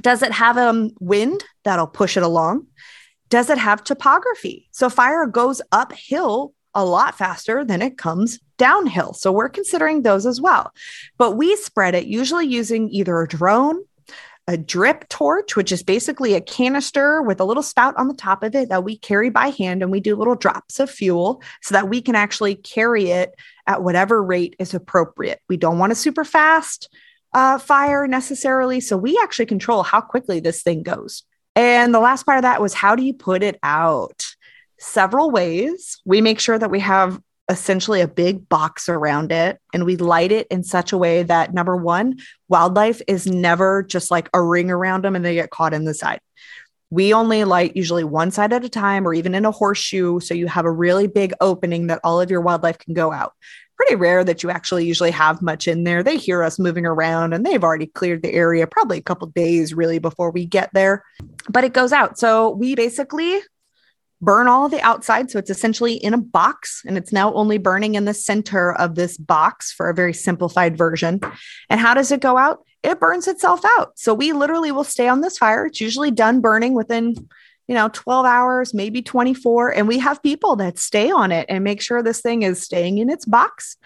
does 0.00 0.22
it 0.22 0.32
have 0.32 0.56
a 0.56 0.68
um, 0.68 0.90
wind 1.00 1.44
that'll 1.64 1.86
push 1.86 2.16
it 2.16 2.22
along? 2.22 2.66
Does 3.28 3.50
it 3.50 3.58
have 3.58 3.82
topography? 3.82 4.68
So 4.72 4.88
fire 4.88 5.26
goes 5.26 5.62
uphill 5.72 6.52
a 6.74 6.84
lot 6.84 7.16
faster 7.16 7.64
than 7.64 7.80
it 7.82 7.96
comes 7.96 8.38
downhill. 8.56 9.12
So 9.12 9.32
we're 9.32 9.48
considering 9.48 10.02
those 10.02 10.26
as 10.26 10.40
well. 10.40 10.72
But 11.18 11.32
we 11.32 11.56
spread 11.56 11.94
it 11.94 12.06
usually 12.06 12.46
using 12.46 12.90
either 12.90 13.20
a 13.20 13.28
drone 13.28 13.82
a 14.48 14.56
drip 14.56 15.08
torch, 15.08 15.56
which 15.56 15.72
is 15.72 15.82
basically 15.82 16.34
a 16.34 16.40
canister 16.40 17.20
with 17.20 17.40
a 17.40 17.44
little 17.44 17.62
spout 17.62 17.94
on 17.96 18.06
the 18.06 18.14
top 18.14 18.42
of 18.42 18.54
it 18.54 18.68
that 18.68 18.84
we 18.84 18.96
carry 18.96 19.28
by 19.28 19.48
hand. 19.48 19.82
And 19.82 19.90
we 19.90 20.00
do 20.00 20.14
little 20.14 20.36
drops 20.36 20.78
of 20.78 20.88
fuel 20.88 21.42
so 21.62 21.74
that 21.74 21.88
we 21.88 22.00
can 22.00 22.14
actually 22.14 22.54
carry 22.54 23.10
it 23.10 23.34
at 23.66 23.82
whatever 23.82 24.22
rate 24.22 24.54
is 24.58 24.72
appropriate. 24.72 25.40
We 25.48 25.56
don't 25.56 25.78
want 25.78 25.92
a 25.92 25.96
super 25.96 26.24
fast 26.24 26.88
uh, 27.32 27.58
fire 27.58 28.06
necessarily. 28.06 28.80
So 28.80 28.96
we 28.96 29.18
actually 29.20 29.46
control 29.46 29.82
how 29.82 30.00
quickly 30.00 30.38
this 30.38 30.62
thing 30.62 30.84
goes. 30.84 31.24
And 31.56 31.92
the 31.92 32.00
last 32.00 32.24
part 32.24 32.38
of 32.38 32.42
that 32.42 32.62
was 32.62 32.72
how 32.72 32.94
do 32.94 33.02
you 33.02 33.14
put 33.14 33.42
it 33.42 33.58
out? 33.62 34.24
Several 34.78 35.30
ways. 35.30 36.00
We 36.04 36.20
make 36.20 36.38
sure 36.38 36.58
that 36.58 36.70
we 36.70 36.80
have 36.80 37.20
essentially 37.48 38.00
a 38.00 38.08
big 38.08 38.48
box 38.48 38.88
around 38.88 39.30
it 39.30 39.60
and 39.72 39.84
we 39.84 39.96
light 39.96 40.32
it 40.32 40.46
in 40.50 40.64
such 40.64 40.92
a 40.92 40.98
way 40.98 41.22
that 41.22 41.54
number 41.54 41.76
one, 41.76 42.18
wildlife 42.48 43.00
is 43.06 43.26
never 43.26 43.82
just 43.84 44.10
like 44.10 44.28
a 44.34 44.42
ring 44.42 44.70
around 44.70 45.04
them 45.04 45.14
and 45.14 45.24
they 45.24 45.34
get 45.34 45.50
caught 45.50 45.72
in 45.72 45.84
the 45.84 45.94
side. 45.94 46.20
We 46.90 47.12
only 47.12 47.44
light 47.44 47.76
usually 47.76 48.04
one 48.04 48.30
side 48.30 48.52
at 48.52 48.64
a 48.64 48.68
time 48.68 49.06
or 49.06 49.14
even 49.14 49.34
in 49.34 49.44
a 49.44 49.50
horseshoe. 49.50 50.20
So 50.20 50.34
you 50.34 50.46
have 50.46 50.64
a 50.64 50.70
really 50.70 51.06
big 51.06 51.32
opening 51.40 51.88
that 51.88 52.00
all 52.04 52.20
of 52.20 52.30
your 52.30 52.40
wildlife 52.40 52.78
can 52.78 52.94
go 52.94 53.12
out. 53.12 53.34
Pretty 53.76 53.96
rare 53.96 54.24
that 54.24 54.42
you 54.42 54.50
actually 54.50 54.86
usually 54.86 55.10
have 55.10 55.42
much 55.42 55.68
in 55.68 55.84
there. 55.84 56.02
They 56.02 56.16
hear 56.16 56.42
us 56.42 56.58
moving 56.58 56.86
around 56.86 57.32
and 57.32 57.44
they've 57.44 57.62
already 57.62 57.86
cleared 57.86 58.22
the 58.22 58.32
area 58.32 58.66
probably 58.66 58.98
a 58.98 59.02
couple 59.02 59.26
days 59.28 59.74
really 59.74 59.98
before 59.98 60.30
we 60.30 60.46
get 60.46 60.70
there, 60.72 61.04
but 61.48 61.64
it 61.64 61.74
goes 61.74 61.92
out. 61.92 62.18
So 62.18 62.50
we 62.50 62.74
basically 62.74 63.40
burn 64.20 64.48
all 64.48 64.68
the 64.68 64.80
outside. 64.80 65.30
So 65.30 65.38
it's 65.38 65.50
essentially 65.50 65.94
in 65.94 66.14
a 66.14 66.18
box 66.18 66.82
and 66.86 66.96
it's 66.96 67.12
now 67.12 67.32
only 67.34 67.58
burning 67.58 67.94
in 67.94 68.06
the 68.06 68.14
center 68.14 68.72
of 68.72 68.94
this 68.94 69.16
box 69.16 69.72
for 69.72 69.88
a 69.88 69.94
very 69.94 70.14
simplified 70.14 70.76
version. 70.76 71.20
And 71.68 71.80
how 71.80 71.94
does 71.94 72.10
it 72.10 72.20
go 72.20 72.36
out? 72.36 72.64
It 72.82 73.00
burns 73.00 73.28
itself 73.28 73.60
out. 73.78 73.98
So 73.98 74.14
we 74.14 74.32
literally 74.32 74.72
will 74.72 74.84
stay 74.84 75.08
on 75.08 75.20
this 75.20 75.38
fire. 75.38 75.66
It's 75.66 75.80
usually 75.80 76.10
done 76.10 76.40
burning 76.40 76.74
within, 76.74 77.14
you 77.68 77.74
know, 77.74 77.90
12 77.92 78.24
hours, 78.24 78.72
maybe 78.72 79.02
24. 79.02 79.70
And 79.74 79.88
we 79.88 79.98
have 79.98 80.22
people 80.22 80.56
that 80.56 80.78
stay 80.78 81.10
on 81.10 81.32
it 81.32 81.46
and 81.48 81.64
make 81.64 81.82
sure 81.82 82.02
this 82.02 82.20
thing 82.22 82.42
is 82.42 82.62
staying 82.62 82.98
in 82.98 83.10
its 83.10 83.24
box. 83.24 83.76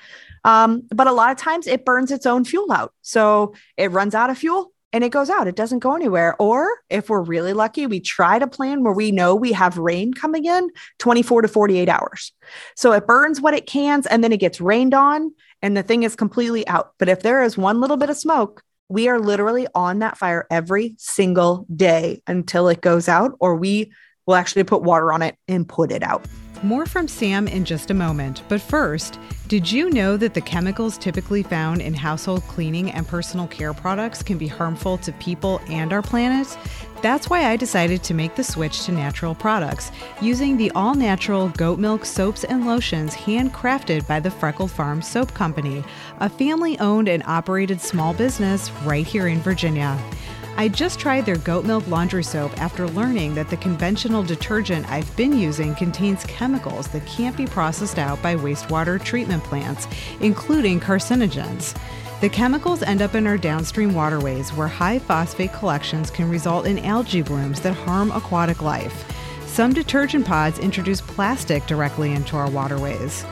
Um, 0.45 0.83
but 0.95 1.07
a 1.07 1.13
lot 1.13 1.31
of 1.31 1.39
times 1.39 1.67
it 1.67 1.85
burns 1.85 2.11
its 2.11 2.27
own 2.27 2.45
fuel 2.45 2.73
out. 2.73 2.93
So 3.03 3.55
it 3.77 3.91
runs 3.91 4.15
out 4.15 4.31
of 4.31 4.39
fuel, 4.39 4.70
and 4.93 5.05
it 5.05 5.11
goes 5.11 5.31
out. 5.31 5.47
It 5.47 5.57
doesn't 5.57 5.79
go 5.79 5.95
anywhere. 5.95 6.35
Or 6.39 6.69
if 6.89 7.09
we're 7.09 7.23
really 7.23 7.53
lucky, 7.53 7.87
we 7.87 8.01
try 8.01 8.39
to 8.39 8.47
plan 8.47 8.83
where 8.83 8.93
we 8.93 9.13
know 9.13 9.35
we 9.35 9.53
have 9.53 9.79
rain 9.79 10.13
coming 10.13 10.45
in 10.45 10.71
24 10.99 11.43
to 11.43 11.49
48 11.49 11.89
hours. 11.89 12.33
So 12.77 12.93
it 12.93 13.07
burns 13.07 13.41
what 13.41 13.55
it 13.55 13.67
cans 13.67 14.07
and 14.07 14.25
then 14.25 14.33
it 14.33 14.41
gets 14.41 14.61
rained 14.61 14.95
on 14.95 15.33
and 15.63 15.77
the 15.77 15.83
thing 15.83 16.03
is 16.03 16.17
completely 16.17 16.67
out. 16.67 16.93
But 16.99 17.09
if 17.09 17.23
there 17.23 17.43
is 17.43 17.57
one 17.57 17.81
little 17.81 17.97
bit 17.97 18.11
of 18.11 18.17
smoke, 18.17 18.63
we 18.89 19.09
are 19.09 19.21
literally 19.21 19.67
on 19.75 20.01
that 20.01 20.19
fire 20.19 20.47
every 20.51 20.97
single 20.99 21.67
day 21.75 22.23
until 22.27 22.69
it 22.69 22.81
goes 22.81 23.09
out, 23.09 23.37
or 23.39 23.55
we 23.55 23.93
will 24.27 24.35
actually 24.35 24.65
put 24.65 24.83
water 24.83 25.13
on 25.13 25.23
it 25.23 25.37
and 25.47 25.69
put 25.69 25.93
it 25.93 26.03
out. 26.03 26.25
More 26.63 26.85
from 26.85 27.09
Sam 27.09 27.49
in 27.49 27.65
just 27.65 27.91
a 27.91 27.95
moment. 27.95 28.43
But 28.49 28.61
first, 28.61 29.19
did 29.49 29.73
you 29.73 29.89
know 29.89 30.19
that 30.19 30.35
the 30.35 30.43
chemicals 30.43 30.99
typically 30.99 31.43
found 31.43 31.81
in 31.81 31.95
household 31.95 32.43
cleaning 32.49 32.91
and 32.91 33.09
personal 33.09 33.47
care 33.47 33.73
products 33.73 34.23
can 34.23 34.37
be 34.37 34.47
harmful 34.47 34.99
to 34.99 35.13
people 35.13 35.63
and 35.69 35.91
our 35.91 36.03
planet? 36.03 36.59
That's 37.01 37.31
why 37.31 37.47
I 37.47 37.57
decided 37.57 38.03
to 38.03 38.15
make 38.15 38.35
the 38.35 38.45
switch 38.45 38.85
to 38.85 38.93
natural 38.93 39.35
products 39.35 39.91
using 40.21 40.59
the 40.59 40.71
all 40.73 40.95
natural 40.95 41.49
goat 41.49 41.79
milk 41.79 42.05
soaps 42.05 42.45
and 42.45 42.67
lotions 42.67 43.15
handcrafted 43.15 44.07
by 44.07 44.21
the 44.21 44.31
Freckled 44.31 44.71
Farm 44.71 45.01
Soap 45.01 45.33
Company, 45.33 45.83
a 46.21 46.29
family 46.29 46.79
owned 46.79 47.09
and 47.09 47.23
operated 47.25 47.81
small 47.81 48.13
business 48.13 48.71
right 48.85 49.07
here 49.07 49.29
in 49.29 49.41
Virginia. 49.41 49.99
I 50.61 50.69
just 50.69 51.01
tried 51.01 51.25
their 51.25 51.39
goat 51.39 51.65
milk 51.65 51.89
laundry 51.89 52.23
soap 52.23 52.53
after 52.61 52.87
learning 52.87 53.35
that 53.35 53.49
the 53.49 53.57
conventional 53.57 54.23
detergent 54.23 54.87
I've 54.91 55.17
been 55.17 55.33
using 55.33 55.75
contains 55.75 56.23
chemicals 56.25 56.87
that 56.89 57.07
can't 57.07 57.35
be 57.35 57.47
processed 57.47 57.99
out 57.99 58.21
by 58.21 58.35
wastewater 58.35 59.03
treatment 59.03 59.43
plants, 59.43 59.89
including 60.21 60.79
carcinogens. 60.79 61.75
The 62.21 62.29
chemicals 62.29 62.83
end 62.83 63.01
up 63.01 63.15
in 63.15 63.27
our 63.27 63.39
downstream 63.39 63.95
waterways 63.95 64.53
where 64.53 64.69
high 64.69 64.99
phosphate 64.99 65.55
collections 65.55 66.11
can 66.11 66.29
result 66.29 66.67
in 66.67 66.81
algae 66.81 67.23
blooms 67.23 67.61
that 67.61 67.73
harm 67.73 68.11
aquatic 68.11 68.61
life. 68.61 69.11
Some 69.47 69.73
detergent 69.73 70.27
pods 70.27 70.59
introduce 70.59 71.01
plastic 71.01 71.67
directly 71.69 72.13
into 72.13 72.37
our 72.37 72.51
waterways. 72.51 73.25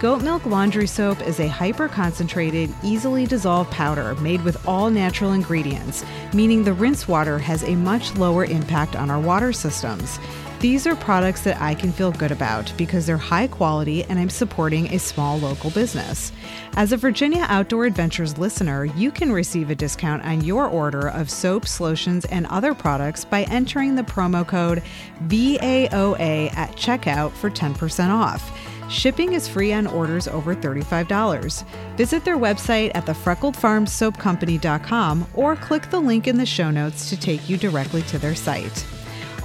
Goat 0.00 0.22
Milk 0.22 0.46
Laundry 0.46 0.86
Soap 0.86 1.20
is 1.28 1.40
a 1.40 1.46
hyper 1.46 1.86
concentrated, 1.86 2.74
easily 2.82 3.26
dissolved 3.26 3.70
powder 3.70 4.14
made 4.14 4.42
with 4.44 4.66
all 4.66 4.88
natural 4.88 5.32
ingredients, 5.32 6.06
meaning 6.32 6.64
the 6.64 6.72
rinse 6.72 7.06
water 7.06 7.38
has 7.38 7.62
a 7.64 7.76
much 7.76 8.16
lower 8.16 8.46
impact 8.46 8.96
on 8.96 9.10
our 9.10 9.20
water 9.20 9.52
systems. 9.52 10.18
These 10.60 10.86
are 10.86 10.96
products 10.96 11.42
that 11.42 11.60
I 11.60 11.74
can 11.74 11.92
feel 11.92 12.12
good 12.12 12.32
about 12.32 12.72
because 12.78 13.04
they're 13.04 13.18
high 13.18 13.46
quality 13.46 14.04
and 14.04 14.18
I'm 14.18 14.30
supporting 14.30 14.86
a 14.86 14.98
small 14.98 15.38
local 15.38 15.68
business. 15.70 16.32
As 16.76 16.92
a 16.92 16.96
Virginia 16.96 17.44
Outdoor 17.50 17.84
Adventures 17.84 18.38
listener, 18.38 18.86
you 18.86 19.10
can 19.10 19.30
receive 19.30 19.68
a 19.68 19.74
discount 19.74 20.24
on 20.24 20.42
your 20.42 20.66
order 20.66 21.10
of 21.10 21.28
soaps, 21.28 21.78
lotions, 21.78 22.24
and 22.26 22.46
other 22.46 22.72
products 22.72 23.26
by 23.26 23.42
entering 23.44 23.96
the 23.96 24.02
promo 24.02 24.48
code 24.48 24.82
VAOA 25.24 26.56
at 26.56 26.72
checkout 26.72 27.32
for 27.32 27.50
10% 27.50 28.08
off. 28.08 28.50
Shipping 28.90 29.32
is 29.34 29.46
free 29.46 29.72
on 29.72 29.86
orders 29.86 30.26
over 30.26 30.52
$35. 30.54 31.64
Visit 31.96 32.24
their 32.24 32.36
website 32.36 32.90
at 32.96 33.06
thefreckledfarmsoapcompany.com 33.06 35.26
or 35.34 35.54
click 35.54 35.88
the 35.90 36.00
link 36.00 36.26
in 36.26 36.36
the 36.36 36.44
show 36.44 36.72
notes 36.72 37.08
to 37.08 37.16
take 37.16 37.48
you 37.48 37.56
directly 37.56 38.02
to 38.02 38.18
their 38.18 38.34
site. 38.34 38.84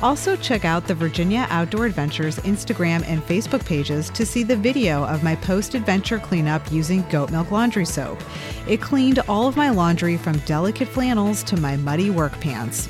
Also, 0.02 0.36
check 0.36 0.66
out 0.66 0.88
the 0.88 0.96
Virginia 0.96 1.46
Outdoor 1.52 1.86
Adventures 1.86 2.38
Instagram 2.40 3.08
and 3.08 3.24
Facebook 3.24 3.64
pages 3.66 4.10
to 4.10 4.26
see 4.26 4.44
the 4.44 4.58
video 4.58 5.06
of 5.06 5.24
my 5.24 5.36
post 5.36 5.76
adventure 5.76 6.20
cleanup 6.20 6.72
using 6.72 7.04
goat 7.10 7.32
milk 7.32 7.52
laundry 7.52 7.86
soap. 7.86 8.20
It 8.68 8.82
cleaned 8.82 9.20
all 9.28 9.48
of 9.48 9.56
my 9.56 9.70
laundry 9.70 10.18
from 10.18 10.40
delicate 10.40 10.88
flannels 10.88 11.44
to 11.44 11.56
my 11.56 11.78
muddy 11.78 12.10
work 12.10 12.34
pants. 12.42 12.90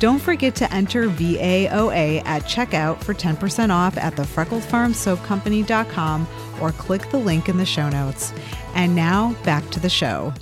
Don't 0.00 0.18
forget 0.18 0.56
to 0.56 0.72
enter 0.72 1.08
VAOA 1.10 2.24
at 2.24 2.42
checkout 2.44 3.04
for 3.04 3.12
10% 3.12 3.70
off 3.70 3.98
at 3.98 4.16
the 4.16 4.22
freckledfarmsoapcompany.com 4.22 6.26
or 6.58 6.72
click 6.72 7.10
the 7.10 7.18
link 7.18 7.50
in 7.50 7.58
the 7.58 7.66
show 7.66 7.90
notes. 7.90 8.32
And 8.74 8.96
now 8.96 9.34
back 9.44 9.68
to 9.72 9.78
the 9.78 9.90
show. 9.90 10.32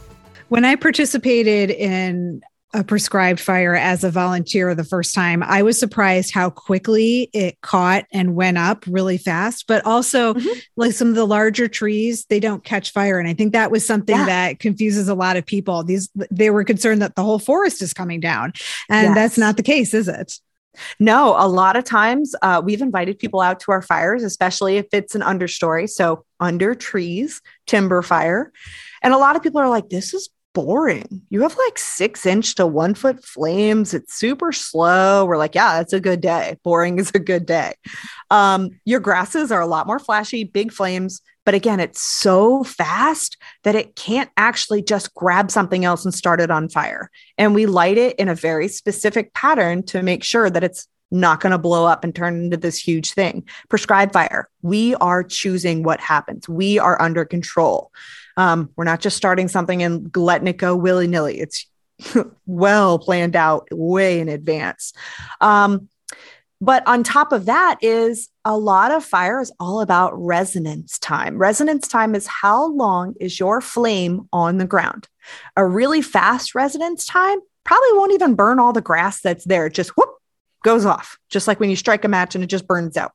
When 0.46 0.64
I 0.64 0.76
participated 0.76 1.70
in 1.70 2.42
a 2.74 2.84
prescribed 2.84 3.40
fire 3.40 3.74
as 3.74 4.04
a 4.04 4.10
volunteer 4.10 4.74
the 4.74 4.84
first 4.84 5.14
time, 5.14 5.42
I 5.42 5.62
was 5.62 5.78
surprised 5.78 6.34
how 6.34 6.50
quickly 6.50 7.30
it 7.32 7.58
caught 7.62 8.04
and 8.12 8.34
went 8.34 8.58
up 8.58 8.84
really 8.86 9.16
fast. 9.16 9.66
But 9.66 9.86
also, 9.86 10.34
mm-hmm. 10.34 10.58
like 10.76 10.92
some 10.92 11.08
of 11.08 11.14
the 11.14 11.26
larger 11.26 11.66
trees, 11.66 12.26
they 12.26 12.40
don't 12.40 12.62
catch 12.64 12.92
fire. 12.92 13.18
And 13.18 13.26
I 13.26 13.32
think 13.32 13.52
that 13.52 13.70
was 13.70 13.86
something 13.86 14.16
yeah. 14.16 14.26
that 14.26 14.58
confuses 14.58 15.08
a 15.08 15.14
lot 15.14 15.36
of 15.36 15.46
people. 15.46 15.82
These 15.82 16.10
they 16.30 16.50
were 16.50 16.64
concerned 16.64 17.00
that 17.00 17.16
the 17.16 17.24
whole 17.24 17.38
forest 17.38 17.80
is 17.80 17.94
coming 17.94 18.20
down, 18.20 18.52
and 18.90 19.08
yes. 19.08 19.14
that's 19.14 19.38
not 19.38 19.56
the 19.56 19.62
case, 19.62 19.94
is 19.94 20.08
it? 20.08 20.34
No, 21.00 21.34
a 21.38 21.48
lot 21.48 21.76
of 21.76 21.84
times 21.84 22.34
uh, 22.42 22.62
we've 22.64 22.82
invited 22.82 23.18
people 23.18 23.40
out 23.40 23.60
to 23.60 23.72
our 23.72 23.82
fires, 23.82 24.22
especially 24.22 24.76
if 24.76 24.86
it's 24.92 25.14
an 25.14 25.22
understory. 25.22 25.88
So, 25.88 26.24
under 26.38 26.74
trees, 26.74 27.40
timber 27.66 28.02
fire. 28.02 28.52
And 29.02 29.14
a 29.14 29.18
lot 29.18 29.36
of 29.36 29.42
people 29.42 29.60
are 29.60 29.68
like, 29.68 29.88
this 29.88 30.14
is 30.14 30.28
boring. 30.64 31.22
You 31.30 31.42
have 31.42 31.56
like 31.56 31.78
six 31.78 32.26
inch 32.26 32.56
to 32.56 32.66
one 32.66 32.94
foot 32.94 33.24
flames. 33.24 33.94
It's 33.94 34.14
super 34.14 34.50
slow. 34.50 35.24
We're 35.24 35.36
like, 35.36 35.54
yeah, 35.54 35.80
it's 35.80 35.92
a 35.92 36.00
good 36.00 36.20
day. 36.20 36.56
Boring 36.64 36.98
is 36.98 37.12
a 37.14 37.20
good 37.20 37.46
day. 37.46 37.74
Um, 38.28 38.70
your 38.84 38.98
grasses 38.98 39.52
are 39.52 39.60
a 39.60 39.68
lot 39.68 39.86
more 39.86 40.00
flashy, 40.00 40.42
big 40.42 40.72
flames. 40.72 41.22
But 41.46 41.54
again, 41.54 41.78
it's 41.78 42.02
so 42.02 42.64
fast 42.64 43.36
that 43.62 43.76
it 43.76 43.94
can't 43.94 44.30
actually 44.36 44.82
just 44.82 45.14
grab 45.14 45.52
something 45.52 45.84
else 45.84 46.04
and 46.04 46.12
start 46.12 46.40
it 46.40 46.50
on 46.50 46.68
fire. 46.68 47.08
And 47.38 47.54
we 47.54 47.66
light 47.66 47.98
it 47.98 48.16
in 48.16 48.28
a 48.28 48.34
very 48.34 48.66
specific 48.66 49.32
pattern 49.34 49.84
to 49.84 50.02
make 50.02 50.24
sure 50.24 50.50
that 50.50 50.64
it's 50.64 50.88
not 51.12 51.40
going 51.40 51.52
to 51.52 51.58
blow 51.58 51.86
up 51.86 52.02
and 52.02 52.14
turn 52.14 52.34
into 52.42 52.56
this 52.56 52.78
huge 52.78 53.12
thing. 53.12 53.46
Prescribed 53.68 54.12
fire. 54.12 54.48
We 54.62 54.96
are 54.96 55.22
choosing 55.22 55.84
what 55.84 56.00
happens. 56.00 56.48
We 56.48 56.80
are 56.80 57.00
under 57.00 57.24
control. 57.24 57.92
Um, 58.38 58.70
we're 58.76 58.84
not 58.84 59.00
just 59.00 59.16
starting 59.16 59.48
something 59.48 59.82
and 59.82 60.16
letting 60.16 60.46
it 60.46 60.56
go 60.56 60.76
willy 60.76 61.08
nilly. 61.08 61.40
It's 61.40 61.66
well 62.46 62.98
planned 62.98 63.34
out 63.36 63.68
way 63.72 64.20
in 64.20 64.28
advance. 64.28 64.92
Um, 65.40 65.88
but 66.60 66.86
on 66.86 67.02
top 67.02 67.32
of 67.32 67.46
that 67.46 67.78
is 67.82 68.28
a 68.44 68.56
lot 68.56 68.90
of 68.92 69.04
fire 69.04 69.40
is 69.40 69.52
all 69.60 69.80
about 69.80 70.12
resonance 70.16 70.98
time. 70.98 71.36
Resonance 71.36 71.86
time 71.86 72.14
is 72.14 72.26
how 72.26 72.68
long 72.68 73.14
is 73.20 73.38
your 73.38 73.60
flame 73.60 74.28
on 74.32 74.58
the 74.58 74.66
ground. 74.66 75.08
A 75.56 75.66
really 75.66 76.00
fast 76.00 76.54
resonance 76.54 77.04
time 77.04 77.38
probably 77.64 77.92
won't 77.92 78.12
even 78.12 78.34
burn 78.34 78.58
all 78.58 78.72
the 78.72 78.80
grass 78.80 79.20
that's 79.20 79.44
there. 79.44 79.66
It 79.66 79.74
just 79.74 79.90
whoop 79.90 80.10
goes 80.64 80.86
off, 80.86 81.18
just 81.28 81.46
like 81.46 81.60
when 81.60 81.70
you 81.70 81.76
strike 81.76 82.04
a 82.04 82.08
match 82.08 82.34
and 82.34 82.42
it 82.42 82.48
just 82.48 82.66
burns 82.66 82.96
out 82.96 83.12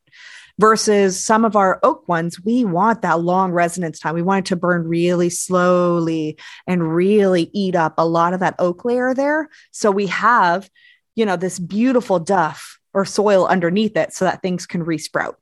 versus 0.60 1.24
some 1.24 1.46
of 1.46 1.56
our 1.56 1.80
oak 1.84 2.08
ones, 2.08 2.44
we 2.44 2.64
want 2.64 3.02
that 3.02 3.22
long 3.22 3.52
resonance 3.52 4.00
time. 4.00 4.16
We 4.16 4.22
want 4.22 4.46
it 4.46 4.50
to 4.50 4.56
burn 4.56 4.88
really 4.88 5.30
slowly 5.30 6.38
and 6.68 6.96
really 6.96 7.50
eat 7.54 7.76
up 7.76 7.96
a 7.98 8.08
lot 8.08 8.34
of 8.34 8.40
that 8.42 8.56
oak 8.60 8.86
layer 8.86 9.14
there. 9.14 9.50
So 9.72 9.92
we 9.92 10.08
have, 10.08 10.70
you 11.16 11.26
know, 11.26 11.36
this 11.36 11.60
beautiful 11.60 12.20
duff 12.20 12.80
or 12.94 13.06
soil 13.06 13.48
underneath 13.48 13.98
it 13.98 14.14
so 14.14 14.26
that 14.26 14.42
things 14.42 14.66
can 14.66 14.86
resprout. 14.86 15.36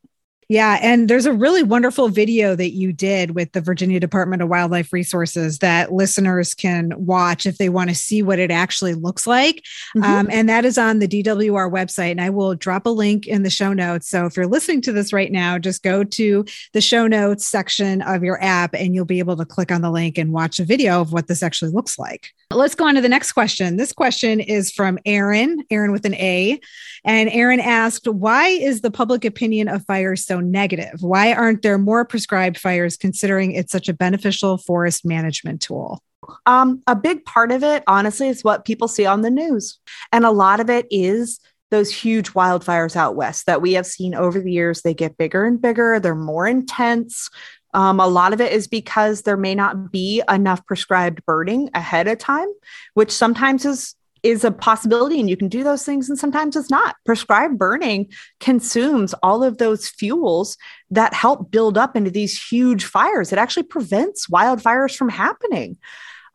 Yeah. 0.52 0.80
And 0.82 1.08
there's 1.08 1.26
a 1.26 1.32
really 1.32 1.64
wonderful 1.64 2.10
video 2.10 2.58
that 2.58 2.72
you 2.72 2.92
did 2.92 3.36
with 3.36 3.54
the 3.54 3.62
Virginia 3.62 4.02
Department 4.02 4.42
of 4.42 4.50
Wildlife 4.50 4.92
Resources 4.92 5.60
that 5.60 5.94
listeners 5.94 6.54
can 6.54 6.92
watch 6.98 7.46
if 7.46 7.58
they 7.58 7.70
want 7.70 7.90
to 7.90 7.96
see 7.96 8.22
what 8.22 8.38
it 8.38 8.52
actually 8.52 8.94
looks 8.94 9.26
like. 9.26 9.64
Mm-hmm. 9.96 10.04
Um, 10.04 10.28
and 10.30 10.50
that 10.50 10.66
is 10.66 10.78
on 10.78 11.00
the 11.00 11.08
DWR 11.08 11.72
website. 11.72 12.12
And 12.12 12.20
I 12.20 12.32
will 12.32 12.54
drop 12.54 12.86
a 12.86 12.90
link 12.90 13.28
in 13.28 13.44
the 13.44 13.50
show 13.50 13.72
notes. 13.72 14.10
So 14.10 14.26
if 14.26 14.36
you're 14.36 14.46
listening 14.46 14.82
to 14.82 14.92
this 14.92 15.14
right 15.14 15.32
now, 15.32 15.58
just 15.58 15.84
go 15.84 16.04
to 16.04 16.44
the 16.74 16.82
show 16.82 17.08
notes 17.08 17.48
section 17.48 18.02
of 18.02 18.22
your 18.22 18.44
app 18.44 18.76
and 18.76 18.94
you'll 18.94 19.06
be 19.06 19.20
able 19.20 19.38
to 19.38 19.46
click 19.46 19.72
on 19.72 19.82
the 19.82 19.90
link 19.90 20.18
and 20.18 20.34
watch 20.34 20.60
a 20.60 20.66
video 20.66 21.00
of 21.00 21.14
what 21.14 21.28
this 21.28 21.44
actually 21.44 21.72
looks 21.72 21.98
like. 21.98 22.34
Let's 22.54 22.76
go 22.76 22.86
on 22.86 22.96
to 22.96 23.02
the 23.02 23.10
next 23.10 23.32
question. 23.32 23.78
This 23.78 23.94
question 23.94 24.40
is 24.40 24.72
from 24.72 25.00
Aaron, 25.06 25.64
Aaron 25.70 25.92
with 25.92 26.06
an 26.06 26.16
A. 26.16 26.60
And 27.06 27.30
Aaron 27.30 27.60
asked, 27.60 28.08
Why 28.08 28.48
is 28.48 28.82
the 28.82 28.92
public 28.92 29.24
opinion 29.24 29.68
of 29.68 29.86
fires 29.86 30.26
so 30.26 30.40
negative? 30.40 31.02
Why 31.02 31.34
aren't 31.34 31.62
there 31.62 31.78
more 31.78 32.04
prescribed 32.04 32.58
fires 32.58 32.98
considering 32.98 33.54
it's 33.54 33.72
such 33.72 33.88
a 33.88 33.94
beneficial 33.94 34.58
forest 34.58 35.06
management 35.06 35.62
tool? 35.62 36.04
Um, 36.46 36.84
a 36.88 36.96
big 36.96 37.26
part 37.26 37.52
of 37.52 37.64
it, 37.64 37.84
honestly, 37.88 38.28
is 38.28 38.44
what 38.44 38.66
people 38.66 38.88
see 38.88 39.06
on 39.06 39.22
the 39.22 39.32
news. 39.32 39.80
And 40.12 40.26
a 40.26 40.32
lot 40.32 40.60
of 40.60 40.70
it 40.70 40.88
is 40.92 41.40
those 41.72 41.90
huge 41.90 42.34
wildfires 42.34 42.98
out 42.98 43.16
west 43.16 43.46
that 43.46 43.62
we 43.62 43.74
have 43.74 43.86
seen 43.86 44.14
over 44.14 44.40
the 44.40 44.52
years. 44.52 44.82
They 44.82 44.94
get 44.94 45.18
bigger 45.18 45.46
and 45.46 45.60
bigger, 45.60 46.00
they're 46.00 46.16
more 46.16 46.48
intense. 46.48 47.30
Um, 47.74 48.00
a 48.00 48.08
lot 48.08 48.34
of 48.34 48.42
it 48.42 48.52
is 48.52 48.68
because 48.68 49.22
there 49.22 49.38
may 49.38 49.56
not 49.56 49.92
be 49.92 50.22
enough 50.30 50.66
prescribed 50.66 51.26
burning 51.26 51.70
ahead 51.74 52.08
of 52.08 52.18
time, 52.18 52.48
which 52.94 53.12
sometimes 53.12 53.66
is 53.66 53.96
is 54.24 54.44
a 54.44 54.52
possibility 54.52 55.20
and 55.20 55.28
you 55.28 55.36
can 55.36 55.48
do 55.48 55.64
those 55.64 55.84
things 55.84 56.08
and 56.08 56.20
sometimes 56.20 56.56
it's 56.56 56.70
not. 56.70 56.96
Prescribed 57.06 57.58
burning 57.58 58.08
consumes 58.40 59.16
all 59.24 59.44
of 59.44 59.58
those 59.58 59.90
fuels 59.90 60.58
that 60.92 61.16
help 61.16 61.50
build 61.50 61.76
up 61.76 61.96
into 61.96 62.12
these 62.12 62.40
huge 62.40 62.86
fires. 62.86 63.34
It 63.34 63.40
actually 63.40 63.64
prevents 63.64 64.28
wildfires 64.28 64.96
from 64.96 65.10
happening. 65.10 65.78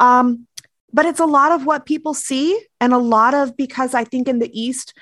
Um, 0.00 0.48
but 0.92 1.06
it's 1.06 1.20
a 1.20 1.26
lot 1.26 1.52
of 1.52 1.64
what 1.64 1.86
people 1.86 2.14
see 2.14 2.60
and 2.80 2.92
a 2.92 2.98
lot 2.98 3.34
of 3.34 3.56
because 3.56 3.94
i 3.94 4.02
think 4.02 4.28
in 4.28 4.38
the 4.38 4.50
east 4.58 4.94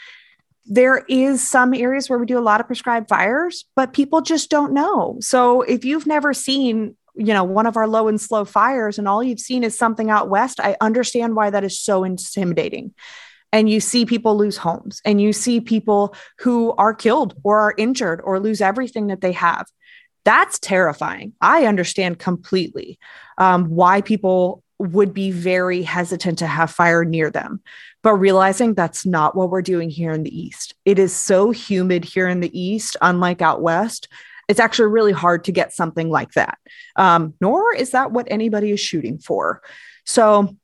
there 0.66 1.05
is 1.09 1.46
some 1.46 1.74
areas 1.74 2.09
where 2.09 2.18
we 2.18 2.27
do 2.27 2.38
a 2.38 2.40
lot 2.40 2.61
of 2.61 2.66
prescribed 2.66 3.09
fires 3.09 3.64
but 3.77 3.92
people 3.92 4.20
just 4.20 4.50
don't 4.50 4.72
know 4.72 5.16
so 5.20 5.62
if 5.62 5.85
you've 5.85 6.07
never 6.07 6.33
seen 6.33 6.96
you 7.14 7.33
know, 7.33 7.44
one 7.44 7.66
of 7.66 7.77
our 7.77 7.87
low 7.87 8.09
and 8.09 8.20
slow 8.20 8.44
fires 8.44 8.98
and 8.98 9.07
all 9.07 9.22
you've 9.22 9.40
seen 9.40 9.62
is 9.62 9.79
something 9.79 10.11
out 10.11 10.29
west, 10.29 10.59
I 10.61 10.77
understand 10.81 11.37
why 11.37 11.50
that 11.50 11.64
is 11.64 11.79
so 11.79 12.05
intimidating. 12.05 12.92
And 13.53 13.70
you 13.70 13.79
see 13.79 14.05
people 14.05 14.37
lose 14.37 14.57
homes 14.57 15.00
and 15.05 15.20
you 15.20 15.33
see 15.33 15.61
people 15.61 16.14
who 16.40 16.72
are 16.72 16.92
killed 16.92 17.35
or 17.44 17.61
are 17.61 17.74
injured 17.79 18.20
or 18.24 18.40
lose 18.40 18.61
everything 18.61 19.07
that 19.09 19.20
they 19.20 19.33
have. 19.33 19.66
That's 20.24 20.59
terrifying. 20.59 21.35
I 21.40 21.66
understand 21.66 22.18
completely 22.18 22.98
um, 23.38 23.66
why 23.66 24.00
people 24.00 24.64
would 24.81 25.14
be 25.14 25.31
very 25.31 25.83
hesitant 25.83 26.40
to 26.40 26.48
have 26.48 26.70
fire 26.70 27.05
near 27.05 27.31
them, 27.31 27.61
but 28.04 28.16
realizing 28.16 28.74
that's 28.74 29.06
not 29.06 29.34
what 29.34 29.48
we're 29.48 29.62
doing 29.62 29.88
here 29.88 30.12
in 30.12 30.22
the 30.22 30.38
East. 30.38 30.74
It 30.84 30.98
is 30.98 31.16
so 31.16 31.50
humid 31.50 32.04
here 32.04 32.28
in 32.28 32.40
the 32.40 32.58
East, 32.58 32.98
unlike 33.00 33.40
out 33.40 33.62
West, 33.62 34.08
it's 34.46 34.60
actually 34.60 34.88
really 34.88 35.12
hard 35.12 35.44
to 35.44 35.52
get 35.52 35.72
something 35.72 36.10
like 36.10 36.32
that. 36.32 36.58
Um, 36.96 37.32
nor 37.40 37.74
is 37.74 37.92
that 37.92 38.12
what 38.12 38.28
anybody 38.30 38.72
is 38.72 38.78
shooting 38.78 39.16
for. 39.16 39.62
So, 40.04 40.54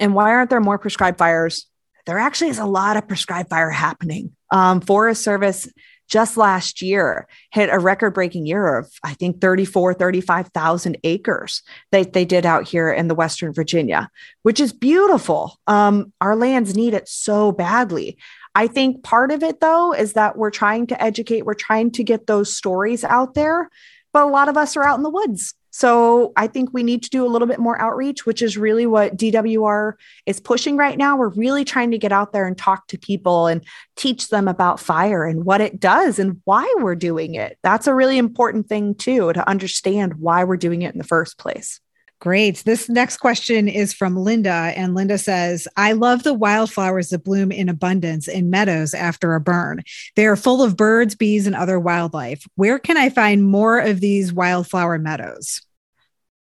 and 0.00 0.16
why 0.16 0.32
aren't 0.32 0.50
there 0.50 0.60
more 0.60 0.78
prescribed 0.78 1.16
fires? 1.16 1.68
There 2.06 2.18
actually 2.18 2.50
is 2.50 2.58
a 2.58 2.66
lot 2.66 2.96
of 2.96 3.06
prescribed 3.06 3.50
fire 3.50 3.70
happening. 3.70 4.34
Um, 4.50 4.80
Forest 4.80 5.22
Service 5.22 5.68
just 6.08 6.36
last 6.36 6.82
year 6.82 7.26
hit 7.52 7.70
a 7.70 7.78
record 7.78 8.12
breaking 8.12 8.46
year 8.46 8.78
of 8.78 8.90
i 9.02 9.14
think 9.14 9.40
34 9.40 9.94
35000 9.94 10.96
acres 11.04 11.62
that 11.92 12.12
they 12.12 12.24
did 12.24 12.46
out 12.46 12.68
here 12.68 12.92
in 12.92 13.08
the 13.08 13.14
western 13.14 13.52
virginia 13.52 14.08
which 14.42 14.60
is 14.60 14.72
beautiful 14.72 15.58
um, 15.66 16.12
our 16.20 16.36
lands 16.36 16.74
need 16.74 16.94
it 16.94 17.08
so 17.08 17.52
badly 17.52 18.16
I 18.56 18.68
think 18.68 19.02
part 19.02 19.32
of 19.32 19.42
it, 19.42 19.60
though, 19.60 19.92
is 19.92 20.12
that 20.12 20.36
we're 20.36 20.50
trying 20.50 20.86
to 20.88 21.02
educate, 21.02 21.44
we're 21.44 21.54
trying 21.54 21.90
to 21.92 22.04
get 22.04 22.28
those 22.28 22.56
stories 22.56 23.02
out 23.02 23.34
there, 23.34 23.68
but 24.12 24.22
a 24.22 24.30
lot 24.30 24.48
of 24.48 24.56
us 24.56 24.76
are 24.76 24.84
out 24.84 24.96
in 24.96 25.02
the 25.02 25.10
woods. 25.10 25.54
So 25.76 26.32
I 26.36 26.46
think 26.46 26.70
we 26.72 26.84
need 26.84 27.02
to 27.02 27.10
do 27.10 27.26
a 27.26 27.28
little 27.28 27.48
bit 27.48 27.58
more 27.58 27.80
outreach, 27.82 28.24
which 28.24 28.42
is 28.42 28.56
really 28.56 28.86
what 28.86 29.16
DWR 29.16 29.94
is 30.24 30.38
pushing 30.38 30.76
right 30.76 30.96
now. 30.96 31.16
We're 31.16 31.30
really 31.30 31.64
trying 31.64 31.90
to 31.90 31.98
get 31.98 32.12
out 32.12 32.32
there 32.32 32.46
and 32.46 32.56
talk 32.56 32.86
to 32.86 32.96
people 32.96 33.48
and 33.48 33.60
teach 33.96 34.28
them 34.28 34.46
about 34.46 34.78
fire 34.78 35.24
and 35.24 35.44
what 35.44 35.60
it 35.60 35.80
does 35.80 36.20
and 36.20 36.40
why 36.44 36.72
we're 36.78 36.94
doing 36.94 37.34
it. 37.34 37.58
That's 37.64 37.88
a 37.88 37.94
really 37.94 38.18
important 38.18 38.68
thing, 38.68 38.94
too, 38.94 39.32
to 39.32 39.48
understand 39.48 40.20
why 40.20 40.44
we're 40.44 40.58
doing 40.58 40.82
it 40.82 40.92
in 40.92 40.98
the 40.98 41.02
first 41.02 41.38
place. 41.38 41.80
Great. 42.20 42.62
This 42.64 42.88
next 42.88 43.18
question 43.18 43.68
is 43.68 43.92
from 43.92 44.16
Linda. 44.16 44.72
And 44.76 44.94
Linda 44.94 45.18
says, 45.18 45.68
I 45.76 45.92
love 45.92 46.22
the 46.22 46.32
wildflowers 46.32 47.10
that 47.10 47.24
bloom 47.24 47.52
in 47.52 47.68
abundance 47.68 48.28
in 48.28 48.48
meadows 48.48 48.94
after 48.94 49.34
a 49.34 49.40
burn. 49.40 49.82
They 50.16 50.26
are 50.26 50.36
full 50.36 50.62
of 50.62 50.76
birds, 50.76 51.14
bees, 51.14 51.46
and 51.46 51.54
other 51.54 51.78
wildlife. 51.78 52.46
Where 52.54 52.78
can 52.78 52.96
I 52.96 53.10
find 53.10 53.44
more 53.44 53.78
of 53.78 54.00
these 54.00 54.32
wildflower 54.32 54.98
meadows? 54.98 55.60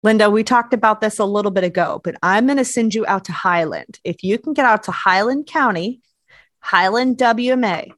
Linda, 0.02 0.30
we 0.30 0.44
talked 0.44 0.74
about 0.74 1.00
this 1.00 1.18
a 1.18 1.24
little 1.24 1.50
bit 1.50 1.64
ago, 1.64 2.00
but 2.02 2.16
I'm 2.22 2.46
going 2.46 2.58
to 2.58 2.64
send 2.64 2.94
you 2.94 3.04
out 3.06 3.24
to 3.26 3.32
Highland. 3.32 3.98
If 4.04 4.22
you 4.22 4.38
can 4.38 4.54
get 4.54 4.64
out 4.64 4.84
to 4.84 4.92
Highland 4.92 5.46
County, 5.46 6.00
Highland 6.60 7.18
WMA, 7.18 7.90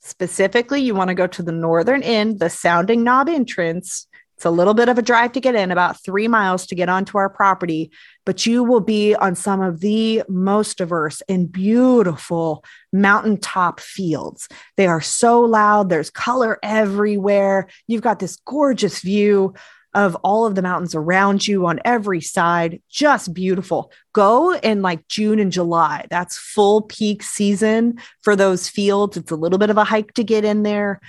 specifically, 0.00 0.82
you 0.82 0.94
want 0.94 1.08
to 1.08 1.14
go 1.14 1.26
to 1.28 1.42
the 1.42 1.52
northern 1.52 2.02
end, 2.02 2.38
the 2.38 2.50
Sounding 2.50 3.02
Knob 3.02 3.28
entrance 3.28 4.06
it's 4.36 4.44
a 4.44 4.50
little 4.50 4.74
bit 4.74 4.88
of 4.88 4.98
a 4.98 5.02
drive 5.02 5.32
to 5.32 5.40
get 5.40 5.54
in, 5.54 5.70
about 5.70 6.02
three 6.02 6.28
miles 6.28 6.66
to 6.66 6.74
get 6.74 6.88
onto 6.88 7.18
our 7.18 7.28
property, 7.28 7.90
but 8.26 8.46
you 8.46 8.64
will 8.64 8.80
be 8.80 9.14
on 9.14 9.34
some 9.34 9.60
of 9.60 9.80
the 9.80 10.22
most 10.28 10.78
diverse 10.78 11.22
and 11.28 11.50
beautiful 11.50 12.64
mountaintop 12.92 13.80
fields. 13.80 14.48
They 14.76 14.86
are 14.86 15.00
so 15.00 15.40
loud, 15.40 15.88
there's 15.88 16.10
color 16.10 16.58
everywhere. 16.62 17.68
You've 17.86 18.02
got 18.02 18.18
this 18.18 18.36
gorgeous 18.44 19.00
view 19.00 19.54
of 19.94 20.16
all 20.16 20.44
of 20.44 20.56
the 20.56 20.62
mountains 20.62 20.96
around 20.96 21.46
you 21.46 21.66
on 21.66 21.78
every 21.84 22.20
side. 22.20 22.82
Just 22.90 23.32
beautiful. 23.32 23.92
Go 24.12 24.54
in 24.56 24.82
like 24.82 25.06
June 25.06 25.38
and 25.38 25.52
July. 25.52 26.06
That's 26.10 26.36
full 26.36 26.82
peak 26.82 27.22
season 27.22 28.00
for 28.22 28.34
those 28.34 28.68
fields. 28.68 29.16
It's 29.16 29.30
a 29.30 29.36
little 29.36 29.58
bit 29.58 29.70
of 29.70 29.78
a 29.78 29.84
hike 29.84 30.12
to 30.14 30.24
get 30.24 30.44
in 30.44 30.64
there 30.64 31.00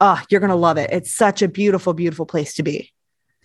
oh, 0.00 0.22
you're 0.30 0.40
going 0.40 0.50
to 0.50 0.56
love 0.56 0.78
it. 0.78 0.90
It's 0.92 1.12
such 1.12 1.42
a 1.42 1.48
beautiful, 1.48 1.94
beautiful 1.94 2.26
place 2.26 2.54
to 2.54 2.62
be. 2.62 2.92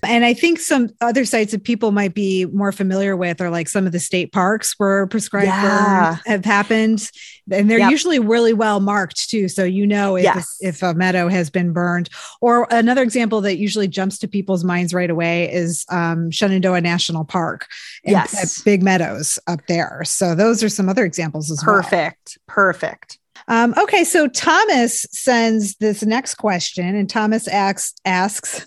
And 0.04 0.26
I 0.26 0.34
think 0.34 0.60
some 0.60 0.90
other 1.00 1.26
sites 1.26 1.52
that 1.52 1.64
people 1.64 1.92
might 1.92 2.16
be 2.16 2.46
more 2.46 2.72
familiar 2.72 3.16
with 3.16 3.40
are 3.40 3.52
like 3.52 3.70
some 3.70 3.86
of 3.86 3.92
the 3.92 4.00
state 4.00 4.32
parks 4.32 4.74
where 4.78 5.06
prescribed 5.06 5.48
yeah. 5.48 6.10
burns 6.12 6.22
have 6.26 6.46
happened. 6.46 7.12
And 7.52 7.70
they're 7.70 7.80
yep. 7.80 7.92
usually 7.92 8.18
really 8.18 8.54
well 8.54 8.80
marked 8.80 9.30
too. 9.30 9.48
So 9.48 9.64
you 9.64 9.86
know 9.86 10.16
if, 10.16 10.24
yes. 10.24 10.58
if 10.60 10.82
a 10.82 10.96
meadow 10.96 11.28
has 11.28 11.52
been 11.52 11.72
burned. 11.72 12.10
Or 12.42 12.68
another 12.72 13.04
example 13.04 13.42
that 13.42 13.58
usually 13.58 13.88
jumps 13.88 14.18
to 14.20 14.28
people's 14.28 14.64
minds 14.64 14.92
right 14.94 15.10
away 15.10 15.52
is 15.54 15.86
um, 15.90 16.32
Shenandoah 16.32 16.82
National 16.82 17.24
Park 17.24 17.68
and 18.04 18.14
yes. 18.14 18.62
Big 18.64 18.82
Meadows 18.82 19.38
up 19.46 19.60
there. 19.68 20.02
So 20.06 20.34
those 20.34 20.64
are 20.64 20.70
some 20.70 20.90
other 20.90 21.06
examples 21.06 21.52
as 21.52 21.64
Perfect. 21.64 21.92
well. 21.92 22.02
Perfect. 22.10 22.40
Perfect. 22.48 23.18
Um, 23.52 23.74
okay, 23.78 24.06
so 24.06 24.30
Thomas 24.30 25.06
sends 25.12 25.76
this 25.76 26.04
next 26.04 26.36
question, 26.36 26.96
and 26.96 27.10
Thomas 27.10 27.50
asks, 27.50 27.94
asks, 28.06 28.66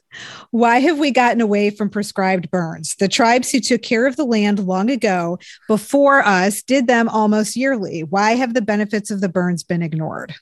Why 0.51 0.79
have 0.81 0.99
we 0.99 1.11
gotten 1.11 1.41
away 1.41 1.71
from 1.71 1.89
prescribed 1.89 2.51
burns? 2.51 2.95
The 2.97 3.09
tribes 3.09 3.51
who 3.51 3.61
took 3.61 3.81
care 3.81 4.07
of 4.07 4.17
the 4.17 4.27
land 4.27 4.59
long 4.59 4.91
ago 4.91 5.39
before 5.69 6.23
us 6.23 6.63
did 6.63 6.87
them 6.87 7.09
almost 7.09 7.57
yearly. 7.57 8.03
Why 8.03 8.33
have 8.33 8.53
the 8.53 8.61
benefits 8.61 9.11
of 9.11 9.23
the 9.23 9.29
burns 9.31 9.63
been 9.63 9.81
ignored? 9.81 10.35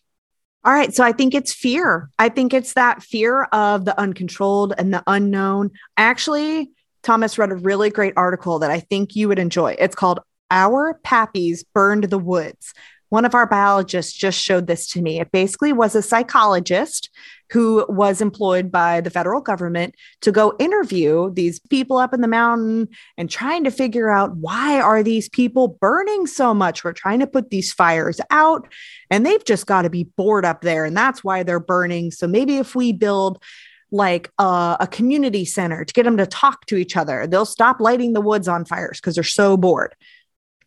All 0.64 0.72
right. 0.72 0.92
So 0.92 1.04
I 1.04 1.12
think 1.12 1.34
it's 1.34 1.52
fear. 1.52 2.10
I 2.18 2.28
think 2.28 2.52
it's 2.52 2.72
that 2.72 3.00
fear 3.00 3.44
of 3.44 3.84
the 3.84 3.98
uncontrolled 3.98 4.74
and 4.76 4.92
the 4.92 5.04
unknown. 5.06 5.70
Actually, 5.96 6.72
Thomas 7.04 7.38
read 7.38 7.52
a 7.52 7.56
really 7.56 7.90
great 7.90 8.14
article 8.16 8.58
that 8.58 8.72
I 8.72 8.80
think 8.80 9.14
you 9.14 9.28
would 9.28 9.38
enjoy. 9.38 9.76
It's 9.78 9.94
called 9.94 10.18
Our 10.50 10.98
Pappies 11.04 11.64
Burned 11.72 12.04
the 12.04 12.18
Woods 12.18 12.74
one 13.12 13.26
of 13.26 13.34
our 13.34 13.46
biologists 13.46 14.14
just 14.14 14.40
showed 14.40 14.66
this 14.66 14.86
to 14.86 15.02
me. 15.02 15.20
It 15.20 15.30
basically 15.32 15.74
was 15.74 15.94
a 15.94 16.00
psychologist 16.00 17.10
who 17.50 17.84
was 17.86 18.22
employed 18.22 18.72
by 18.72 19.02
the 19.02 19.10
federal 19.10 19.42
government 19.42 19.94
to 20.22 20.32
go 20.32 20.56
interview 20.58 21.30
these 21.34 21.58
people 21.58 21.98
up 21.98 22.14
in 22.14 22.22
the 22.22 22.26
mountain 22.26 22.88
and 23.18 23.28
trying 23.28 23.64
to 23.64 23.70
figure 23.70 24.08
out 24.08 24.34
why 24.36 24.80
are 24.80 25.02
these 25.02 25.28
people 25.28 25.68
burning 25.68 26.26
so 26.26 26.54
much 26.54 26.82
we're 26.82 26.94
trying 26.94 27.20
to 27.20 27.26
put 27.26 27.50
these 27.50 27.70
fires 27.70 28.18
out 28.30 28.66
and 29.10 29.26
they've 29.26 29.44
just 29.44 29.66
got 29.66 29.82
to 29.82 29.90
be 29.90 30.04
bored 30.16 30.46
up 30.46 30.62
there 30.62 30.86
and 30.86 30.96
that's 30.96 31.22
why 31.22 31.42
they're 31.42 31.60
burning 31.60 32.10
so 32.10 32.26
maybe 32.26 32.56
if 32.56 32.74
we 32.74 32.94
build 32.94 33.42
like 33.90 34.32
a, 34.38 34.78
a, 34.80 34.88
community 34.90 35.44
center 35.44 35.84
to 35.84 35.92
get 35.92 36.04
them 36.04 36.16
to 36.16 36.24
talk 36.24 36.64
to 36.64 36.76
each 36.76 36.96
other. 36.96 37.26
They'll 37.26 37.44
stop 37.44 37.78
lighting 37.78 38.14
the 38.14 38.22
woods 38.22 38.48
on 38.48 38.64
fires 38.64 38.98
because 38.98 39.16
they're 39.16 39.22
so 39.22 39.58
bored. 39.58 39.94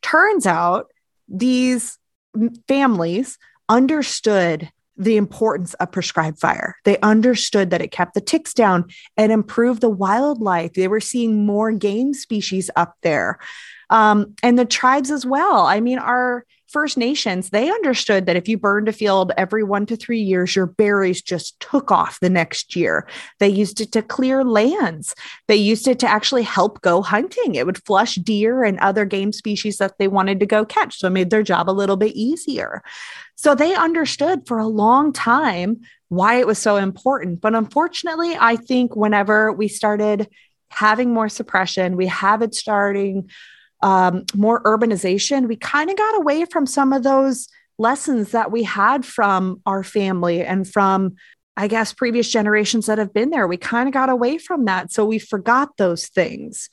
Turns 0.03 0.45
out 0.45 0.91
these 1.27 1.97
families 2.67 3.37
understood 3.69 4.69
the 4.97 5.17
importance 5.17 5.73
of 5.75 5.91
prescribed 5.91 6.39
fire. 6.39 6.75
They 6.85 6.97
understood 6.99 7.69
that 7.71 7.81
it 7.81 7.91
kept 7.91 8.13
the 8.13 8.21
ticks 8.21 8.53
down 8.53 8.85
and 9.17 9.31
improved 9.31 9.81
the 9.81 9.89
wildlife. 9.89 10.73
They 10.73 10.87
were 10.87 11.01
seeing 11.01 11.45
more 11.45 11.71
game 11.71 12.13
species 12.13 12.69
up 12.75 12.95
there. 13.01 13.39
Um, 13.89 14.35
and 14.41 14.57
the 14.57 14.65
tribes 14.65 15.11
as 15.11 15.25
well. 15.25 15.65
I 15.65 15.79
mean, 15.79 15.99
our 15.99 16.45
First 16.75 16.97
Nations, 16.97 17.51
they 17.51 17.69
understood 17.69 18.25
that 18.25 18.35
if 18.35 18.49
you 18.49 18.57
burned 18.57 18.89
a 18.89 18.91
field 18.91 19.31
every 19.37 19.63
one 19.63 19.85
to 19.85 19.95
three 19.95 20.19
years, 20.19 20.57
your 20.57 20.65
berries 20.65 21.21
just 21.21 21.57
took 21.61 21.89
off 21.89 22.19
the 22.19 22.29
next 22.29 22.75
year. 22.75 23.07
They 23.39 23.47
used 23.47 23.79
it 23.79 23.93
to 23.93 24.01
clear 24.01 24.43
lands. 24.43 25.15
They 25.47 25.55
used 25.55 25.87
it 25.87 25.99
to 25.99 26.07
actually 26.09 26.43
help 26.43 26.81
go 26.81 27.01
hunting. 27.01 27.55
It 27.55 27.65
would 27.65 27.81
flush 27.85 28.15
deer 28.15 28.65
and 28.65 28.77
other 28.79 29.05
game 29.05 29.31
species 29.31 29.77
that 29.77 29.97
they 29.99 30.09
wanted 30.09 30.41
to 30.41 30.45
go 30.45 30.65
catch. 30.65 30.99
So 30.99 31.07
it 31.07 31.11
made 31.11 31.29
their 31.29 31.43
job 31.43 31.69
a 31.69 31.71
little 31.71 31.95
bit 31.95 32.13
easier. 32.13 32.83
So 33.35 33.55
they 33.55 33.73
understood 33.73 34.45
for 34.45 34.57
a 34.57 34.67
long 34.67 35.13
time 35.13 35.79
why 36.09 36.39
it 36.41 36.45
was 36.45 36.59
so 36.59 36.75
important. 36.75 37.39
But 37.39 37.55
unfortunately, 37.55 38.35
I 38.37 38.57
think 38.57 38.97
whenever 38.97 39.53
we 39.53 39.69
started 39.69 40.27
having 40.71 41.13
more 41.13 41.29
suppression, 41.29 41.95
we 41.95 42.07
have 42.07 42.41
it 42.41 42.53
starting 42.53 43.29
um, 43.85 44.25
more 44.33 44.63
urbanization, 44.63 45.47
we 45.47 45.55
kind 45.57 45.91
of 45.91 45.95
got 45.95 46.17
away 46.17 46.45
from 46.45 46.65
some 46.65 46.91
of 46.91 47.03
those 47.03 47.47
lessons 47.77 48.31
that 48.31 48.51
we 48.51 48.63
had 48.63 49.05
from 49.05 49.61
our 49.67 49.83
family 49.83 50.41
and 50.41 50.67
from, 50.67 51.15
I 51.55 51.67
guess, 51.67 51.93
previous 51.93 52.31
generations 52.31 52.87
that 52.87 52.97
have 52.97 53.13
been 53.13 53.29
there. 53.29 53.47
We 53.47 53.57
kind 53.57 53.87
of 53.87 53.93
got 53.93 54.09
away 54.09 54.39
from 54.39 54.65
that. 54.65 54.91
So 54.91 55.05
we 55.05 55.19
forgot 55.19 55.77
those 55.77 56.07
things. 56.07 56.67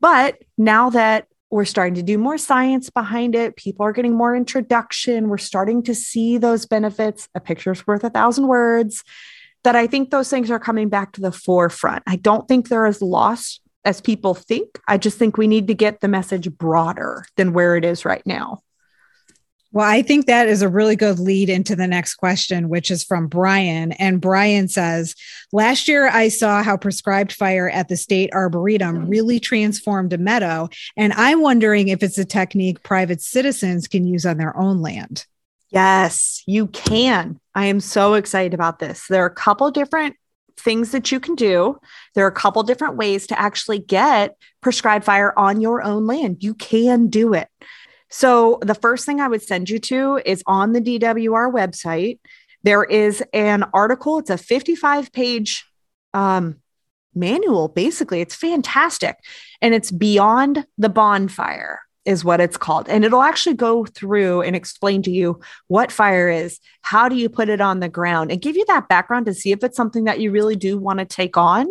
But 0.00 0.38
now 0.56 0.88
that 0.88 1.26
we're 1.50 1.66
starting 1.66 1.94
to 1.96 2.02
do 2.02 2.16
more 2.16 2.38
science 2.38 2.88
behind 2.88 3.34
it, 3.34 3.56
people 3.56 3.84
are 3.84 3.92
getting 3.92 4.16
more 4.16 4.34
introduction, 4.34 5.28
we're 5.28 5.36
starting 5.36 5.82
to 5.82 5.94
see 5.94 6.38
those 6.38 6.64
benefits. 6.64 7.28
A 7.34 7.40
picture's 7.40 7.86
worth 7.86 8.04
a 8.04 8.10
thousand 8.10 8.48
words. 8.48 9.04
That 9.64 9.76
I 9.76 9.86
think 9.86 10.10
those 10.10 10.30
things 10.30 10.50
are 10.50 10.60
coming 10.60 10.88
back 10.88 11.12
to 11.12 11.20
the 11.20 11.32
forefront. 11.32 12.04
I 12.06 12.16
don't 12.16 12.48
think 12.48 12.68
they're 12.68 12.86
as 12.86 13.02
lost 13.02 13.60
as 13.84 14.00
people 14.00 14.34
think. 14.34 14.78
I 14.86 14.98
just 14.98 15.18
think 15.18 15.36
we 15.36 15.46
need 15.46 15.68
to 15.68 15.74
get 15.74 16.00
the 16.00 16.08
message 16.08 16.50
broader 16.50 17.24
than 17.36 17.52
where 17.52 17.76
it 17.76 17.84
is 17.84 18.04
right 18.04 18.24
now. 18.26 18.62
Well, 19.70 19.86
I 19.86 20.00
think 20.00 20.26
that 20.26 20.48
is 20.48 20.62
a 20.62 20.68
really 20.68 20.96
good 20.96 21.18
lead 21.18 21.50
into 21.50 21.76
the 21.76 21.86
next 21.86 22.14
question, 22.14 22.70
which 22.70 22.90
is 22.90 23.04
from 23.04 23.26
Brian. 23.26 23.92
And 23.92 24.20
Brian 24.20 24.66
says, 24.66 25.14
Last 25.52 25.88
year, 25.88 26.08
I 26.08 26.28
saw 26.28 26.62
how 26.62 26.78
prescribed 26.78 27.32
fire 27.34 27.68
at 27.68 27.88
the 27.88 27.96
state 27.96 28.30
arboretum 28.32 29.08
really 29.08 29.38
transformed 29.38 30.14
a 30.14 30.18
meadow. 30.18 30.70
And 30.96 31.12
I'm 31.14 31.42
wondering 31.42 31.88
if 31.88 32.02
it's 32.02 32.16
a 32.16 32.24
technique 32.24 32.82
private 32.82 33.20
citizens 33.20 33.88
can 33.88 34.06
use 34.06 34.24
on 34.24 34.38
their 34.38 34.56
own 34.56 34.80
land. 34.80 35.26
Yes, 35.70 36.42
you 36.46 36.68
can. 36.68 37.38
I 37.54 37.66
am 37.66 37.80
so 37.80 38.14
excited 38.14 38.54
about 38.54 38.78
this. 38.78 39.06
There 39.06 39.22
are 39.22 39.26
a 39.26 39.34
couple 39.34 39.70
different 39.70 40.16
things 40.58 40.92
that 40.92 41.10
you 41.12 41.20
can 41.20 41.34
do. 41.34 41.78
There 42.14 42.24
are 42.24 42.28
a 42.28 42.32
couple 42.32 42.62
different 42.62 42.96
ways 42.96 43.26
to 43.28 43.38
actually 43.38 43.78
get 43.78 44.36
prescribed 44.60 45.04
fire 45.04 45.36
on 45.38 45.60
your 45.60 45.82
own 45.82 46.06
land. 46.06 46.38
You 46.40 46.54
can 46.54 47.08
do 47.08 47.34
it. 47.34 47.48
So, 48.10 48.58
the 48.62 48.74
first 48.74 49.04
thing 49.04 49.20
I 49.20 49.28
would 49.28 49.42
send 49.42 49.68
you 49.68 49.78
to 49.80 50.20
is 50.24 50.42
on 50.46 50.72
the 50.72 50.80
DWR 50.80 51.52
website. 51.52 52.18
There 52.62 52.84
is 52.84 53.22
an 53.32 53.64
article, 53.74 54.18
it's 54.18 54.30
a 54.30 54.38
55 54.38 55.12
page 55.12 55.66
um, 56.14 56.56
manual, 57.14 57.68
basically. 57.68 58.20
It's 58.20 58.34
fantastic. 58.34 59.16
And 59.60 59.74
it's 59.74 59.90
Beyond 59.90 60.66
the 60.78 60.88
Bonfire 60.88 61.80
is 62.08 62.24
what 62.24 62.40
it's 62.40 62.56
called. 62.56 62.88
And 62.88 63.04
it'll 63.04 63.20
actually 63.20 63.54
go 63.54 63.84
through 63.84 64.40
and 64.40 64.56
explain 64.56 65.02
to 65.02 65.10
you 65.10 65.40
what 65.66 65.92
fire 65.92 66.30
is, 66.30 66.58
how 66.80 67.06
do 67.06 67.14
you 67.14 67.28
put 67.28 67.50
it 67.50 67.60
on 67.60 67.80
the 67.80 67.88
ground, 67.90 68.32
and 68.32 68.40
give 68.40 68.56
you 68.56 68.64
that 68.68 68.88
background 68.88 69.26
to 69.26 69.34
see 69.34 69.52
if 69.52 69.62
it's 69.62 69.76
something 69.76 70.04
that 70.04 70.18
you 70.18 70.30
really 70.30 70.56
do 70.56 70.78
want 70.78 71.00
to 71.00 71.04
take 71.04 71.36
on. 71.36 71.66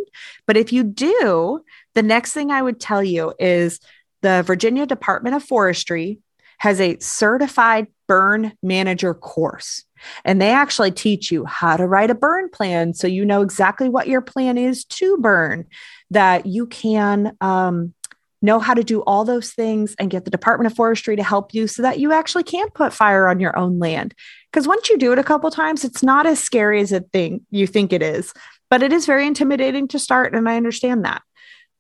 But 0.46 0.56
if 0.56 0.72
you 0.72 0.84
do, 0.84 1.64
the 1.96 2.04
next 2.04 2.34
thing 2.34 2.52
I 2.52 2.62
would 2.62 2.80
tell 2.80 3.04
you 3.04 3.34
is 3.40 3.80
the 4.22 4.44
Virginia 4.44 4.86
Department 4.86 5.36
of 5.36 5.44
Forestry 5.44 6.20
has 6.60 6.80
a 6.80 7.00
certified 7.00 7.88
burn 8.08 8.54
manager 8.62 9.16
course. 9.16 9.86
And 10.24 10.40
they 10.40 10.52
actually 10.52 10.92
teach 10.92 11.32
you 11.32 11.46
how 11.46 11.78
to 11.78 11.88
write 11.88 12.12
a 12.12 12.16
burn 12.16 12.50
plan 12.50 12.94
so 12.94 13.08
you 13.08 13.26
know 13.26 13.42
exactly 13.42 13.90
what 13.90 14.08
your 14.08 14.22
plan 14.22 14.56
is 14.56 14.86
to 14.86 15.18
burn, 15.18 15.66
that 16.12 16.46
you 16.46 16.68
can 16.68 17.36
um, 17.42 17.96
know 18.42 18.60
how 18.60 18.74
to 18.74 18.84
do 18.84 19.02
all 19.02 19.26
those 19.26 19.52
things 19.52 19.96
and 20.00 20.12
get 20.12 20.26
the 20.26 20.32
Department 20.32 20.72
of 20.72 20.76
Forestry 20.76 21.16
to 21.16 21.24
help 21.24 21.54
you 21.54 21.68
so 21.68 21.82
that 21.82 22.00
you 22.00 22.12
actually 22.12 22.44
can 22.44 22.70
put 22.72 22.94
fire 22.94 23.28
on 23.28 23.40
your 23.40 23.58
own 23.58 23.80
land. 23.80 24.14
Because 24.52 24.68
once 24.68 24.90
you 24.90 24.98
do 24.98 25.12
it 25.12 25.20
a 25.20 25.24
couple 25.24 25.50
times, 25.52 25.84
it's 25.84 26.04
not 26.04 26.26
as 26.26 26.40
scary 26.40 26.82
as 26.82 26.92
it 26.92 27.06
think 27.12 27.44
you 27.50 27.68
think 27.68 27.92
it 27.92 28.02
is, 28.02 28.34
but 28.70 28.84
it 28.84 28.94
is 28.94 29.06
very 29.06 29.26
intimidating 29.26 29.88
to 29.90 30.00
start, 30.00 30.36
and 30.36 30.48
I 30.48 30.58
understand 30.58 31.06
that. 31.06 31.22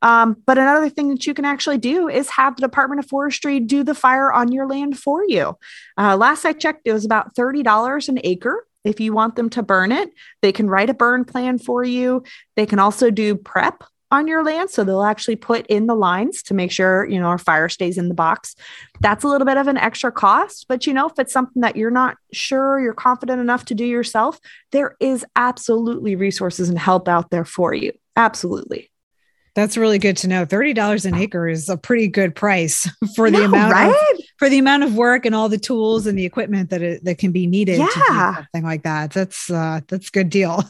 Um, 0.01 0.37
but 0.45 0.57
another 0.57 0.89
thing 0.89 1.09
that 1.09 1.25
you 1.25 1.33
can 1.33 1.45
actually 1.45 1.79
do 1.79 2.07
is 2.07 2.29
have 2.31 2.55
the 2.55 2.61
Department 2.61 2.99
of 2.99 3.09
Forestry 3.09 3.59
do 3.59 3.83
the 3.83 3.95
fire 3.95 4.31
on 4.31 4.51
your 4.51 4.67
land 4.67 4.97
for 4.97 5.23
you. 5.27 5.57
Uh, 5.97 6.15
last 6.15 6.45
I 6.45 6.53
checked, 6.53 6.81
it 6.85 6.93
was 6.93 7.05
about 7.05 7.35
$30 7.35 8.09
an 8.09 8.19
acre. 8.23 8.67
If 8.83 8.99
you 8.99 9.11
want 9.11 9.35
them 9.35 9.49
to 9.51 9.63
burn 9.63 9.91
it, 9.91 10.11
they 10.41 10.51
can 10.51 10.69
write 10.69 10.89
a 10.89 10.93
burn 10.93 11.25
plan 11.25 11.57
for 11.57 11.83
you. 11.83 12.23
They 12.55 12.65
can 12.65 12.79
also 12.79 13.09
do 13.09 13.35
prep 13.35 13.83
on 14.11 14.27
your 14.27 14.43
land. 14.43 14.69
So 14.69 14.83
they'll 14.83 15.03
actually 15.03 15.35
put 15.35 15.65
in 15.67 15.87
the 15.87 15.95
lines 15.95 16.41
to 16.43 16.53
make 16.53 16.71
sure, 16.71 17.07
you 17.07 17.19
know, 17.19 17.27
our 17.27 17.37
fire 17.37 17.69
stays 17.69 17.97
in 17.97 18.07
the 18.07 18.13
box. 18.13 18.55
That's 19.01 19.23
a 19.23 19.27
little 19.27 19.45
bit 19.45 19.57
of 19.57 19.67
an 19.67 19.77
extra 19.77 20.11
cost, 20.11 20.65
but 20.67 20.87
you 20.87 20.93
know, 20.93 21.07
if 21.07 21.19
it's 21.19 21.33
something 21.33 21.61
that 21.61 21.75
you're 21.75 21.91
not 21.91 22.17
sure 22.31 22.79
you're 22.79 22.93
confident 22.93 23.41
enough 23.41 23.65
to 23.65 23.75
do 23.75 23.85
yourself, 23.85 24.39
there 24.71 24.95
is 24.99 25.25
absolutely 25.35 26.15
resources 26.15 26.69
and 26.69 26.79
help 26.79 27.07
out 27.07 27.29
there 27.29 27.45
for 27.45 27.73
you. 27.73 27.91
Absolutely. 28.15 28.89
That's 29.55 29.75
really 29.75 29.97
good 29.97 30.17
to 30.17 30.27
know. 30.27 30.45
Thirty 30.45 30.73
dollars 30.73 31.05
an 31.05 31.15
acre 31.15 31.49
is 31.49 31.67
a 31.67 31.77
pretty 31.77 32.07
good 32.07 32.35
price 32.35 32.87
for 33.15 33.31
the 33.31 33.43
amount 33.43 33.73
right? 33.73 33.89
of, 33.89 34.19
for 34.37 34.49
the 34.49 34.59
amount 34.59 34.83
of 34.83 34.95
work 34.95 35.25
and 35.25 35.33
all 35.33 35.49
the 35.49 35.57
tools 35.57 36.05
and 36.05 36.17
the 36.17 36.25
equipment 36.25 36.69
that 36.69 36.81
it, 36.81 37.03
that 37.03 37.17
can 37.17 37.31
be 37.31 37.47
needed 37.47 37.79
yeah. 37.79 37.87
to 37.87 37.99
do 37.99 38.35
something 38.35 38.63
like 38.63 38.83
that. 38.83 39.11
That's 39.11 39.49
uh, 39.49 39.81
that's 39.87 40.09
good 40.09 40.29
deal. 40.29 40.63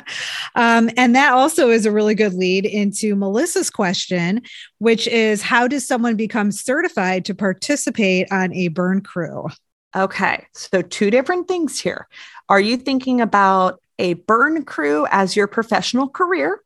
um, 0.54 0.90
and 0.96 1.14
that 1.14 1.32
also 1.32 1.70
is 1.70 1.86
a 1.86 1.92
really 1.92 2.14
good 2.14 2.34
lead 2.34 2.66
into 2.66 3.14
Melissa's 3.14 3.70
question, 3.70 4.42
which 4.78 5.06
is 5.06 5.42
how 5.42 5.68
does 5.68 5.86
someone 5.86 6.16
become 6.16 6.50
certified 6.50 7.24
to 7.26 7.34
participate 7.34 8.30
on 8.32 8.52
a 8.54 8.68
burn 8.68 9.02
crew? 9.02 9.46
Okay, 9.94 10.46
so 10.52 10.82
two 10.82 11.10
different 11.10 11.48
things 11.48 11.80
here. 11.80 12.06
Are 12.48 12.60
you 12.60 12.76
thinking 12.76 13.20
about 13.20 13.80
a 13.98 14.14
burn 14.14 14.64
crew 14.64 15.06
as 15.10 15.36
your 15.36 15.46
professional 15.46 16.08
career? 16.08 16.60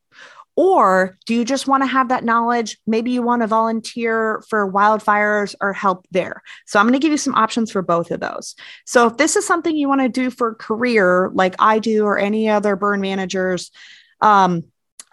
Or 0.56 1.18
do 1.26 1.34
you 1.34 1.44
just 1.44 1.66
want 1.66 1.82
to 1.82 1.86
have 1.86 2.08
that 2.10 2.24
knowledge? 2.24 2.78
Maybe 2.86 3.10
you 3.10 3.22
want 3.22 3.42
to 3.42 3.48
volunteer 3.48 4.42
for 4.48 4.70
wildfires 4.70 5.54
or 5.60 5.72
help 5.72 6.06
there. 6.10 6.42
So 6.66 6.78
I'm 6.78 6.86
going 6.86 6.92
to 6.92 7.00
give 7.00 7.10
you 7.10 7.18
some 7.18 7.34
options 7.34 7.72
for 7.72 7.82
both 7.82 8.10
of 8.10 8.20
those. 8.20 8.54
So 8.86 9.08
if 9.08 9.16
this 9.16 9.34
is 9.36 9.46
something 9.46 9.76
you 9.76 9.88
want 9.88 10.02
to 10.02 10.08
do 10.08 10.30
for 10.30 10.54
career, 10.54 11.30
like 11.34 11.56
I 11.58 11.80
do 11.80 12.04
or 12.04 12.18
any 12.18 12.48
other 12.48 12.76
burn 12.76 13.00
managers, 13.00 13.72
um, 14.20 14.64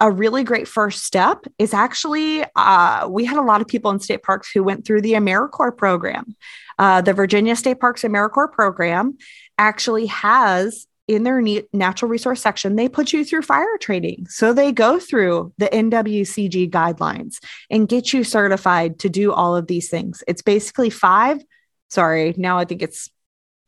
a 0.02 0.10
really 0.10 0.42
great 0.42 0.66
first 0.66 1.04
step 1.04 1.46
is 1.58 1.72
actually 1.72 2.44
uh, 2.56 3.06
we 3.08 3.24
had 3.24 3.38
a 3.38 3.42
lot 3.42 3.60
of 3.60 3.68
people 3.68 3.92
in 3.92 4.00
state 4.00 4.24
parks 4.24 4.50
who 4.50 4.64
went 4.64 4.84
through 4.84 5.00
the 5.00 5.12
AmeriCorps 5.12 5.76
program. 5.76 6.34
Uh, 6.76 7.00
the 7.00 7.12
Virginia 7.12 7.54
State 7.54 7.78
Parks 7.78 8.02
AmeriCorps 8.02 8.52
program 8.52 9.16
actually 9.58 10.06
has 10.06 10.88
in 11.08 11.24
their 11.24 11.42
natural 11.72 12.10
resource 12.10 12.40
section, 12.40 12.76
they 12.76 12.88
put 12.88 13.12
you 13.12 13.24
through 13.24 13.42
fire 13.42 13.76
training. 13.80 14.26
So 14.28 14.52
they 14.52 14.72
go 14.72 14.98
through 14.98 15.52
the 15.58 15.66
NWCG 15.66 16.70
guidelines 16.70 17.36
and 17.70 17.88
get 17.88 18.12
you 18.12 18.24
certified 18.24 18.98
to 19.00 19.08
do 19.08 19.32
all 19.32 19.56
of 19.56 19.66
these 19.66 19.90
things. 19.90 20.22
It's 20.28 20.42
basically 20.42 20.90
five, 20.90 21.42
sorry, 21.90 22.34
now 22.36 22.58
I 22.58 22.64
think 22.64 22.82
it's 22.82 23.10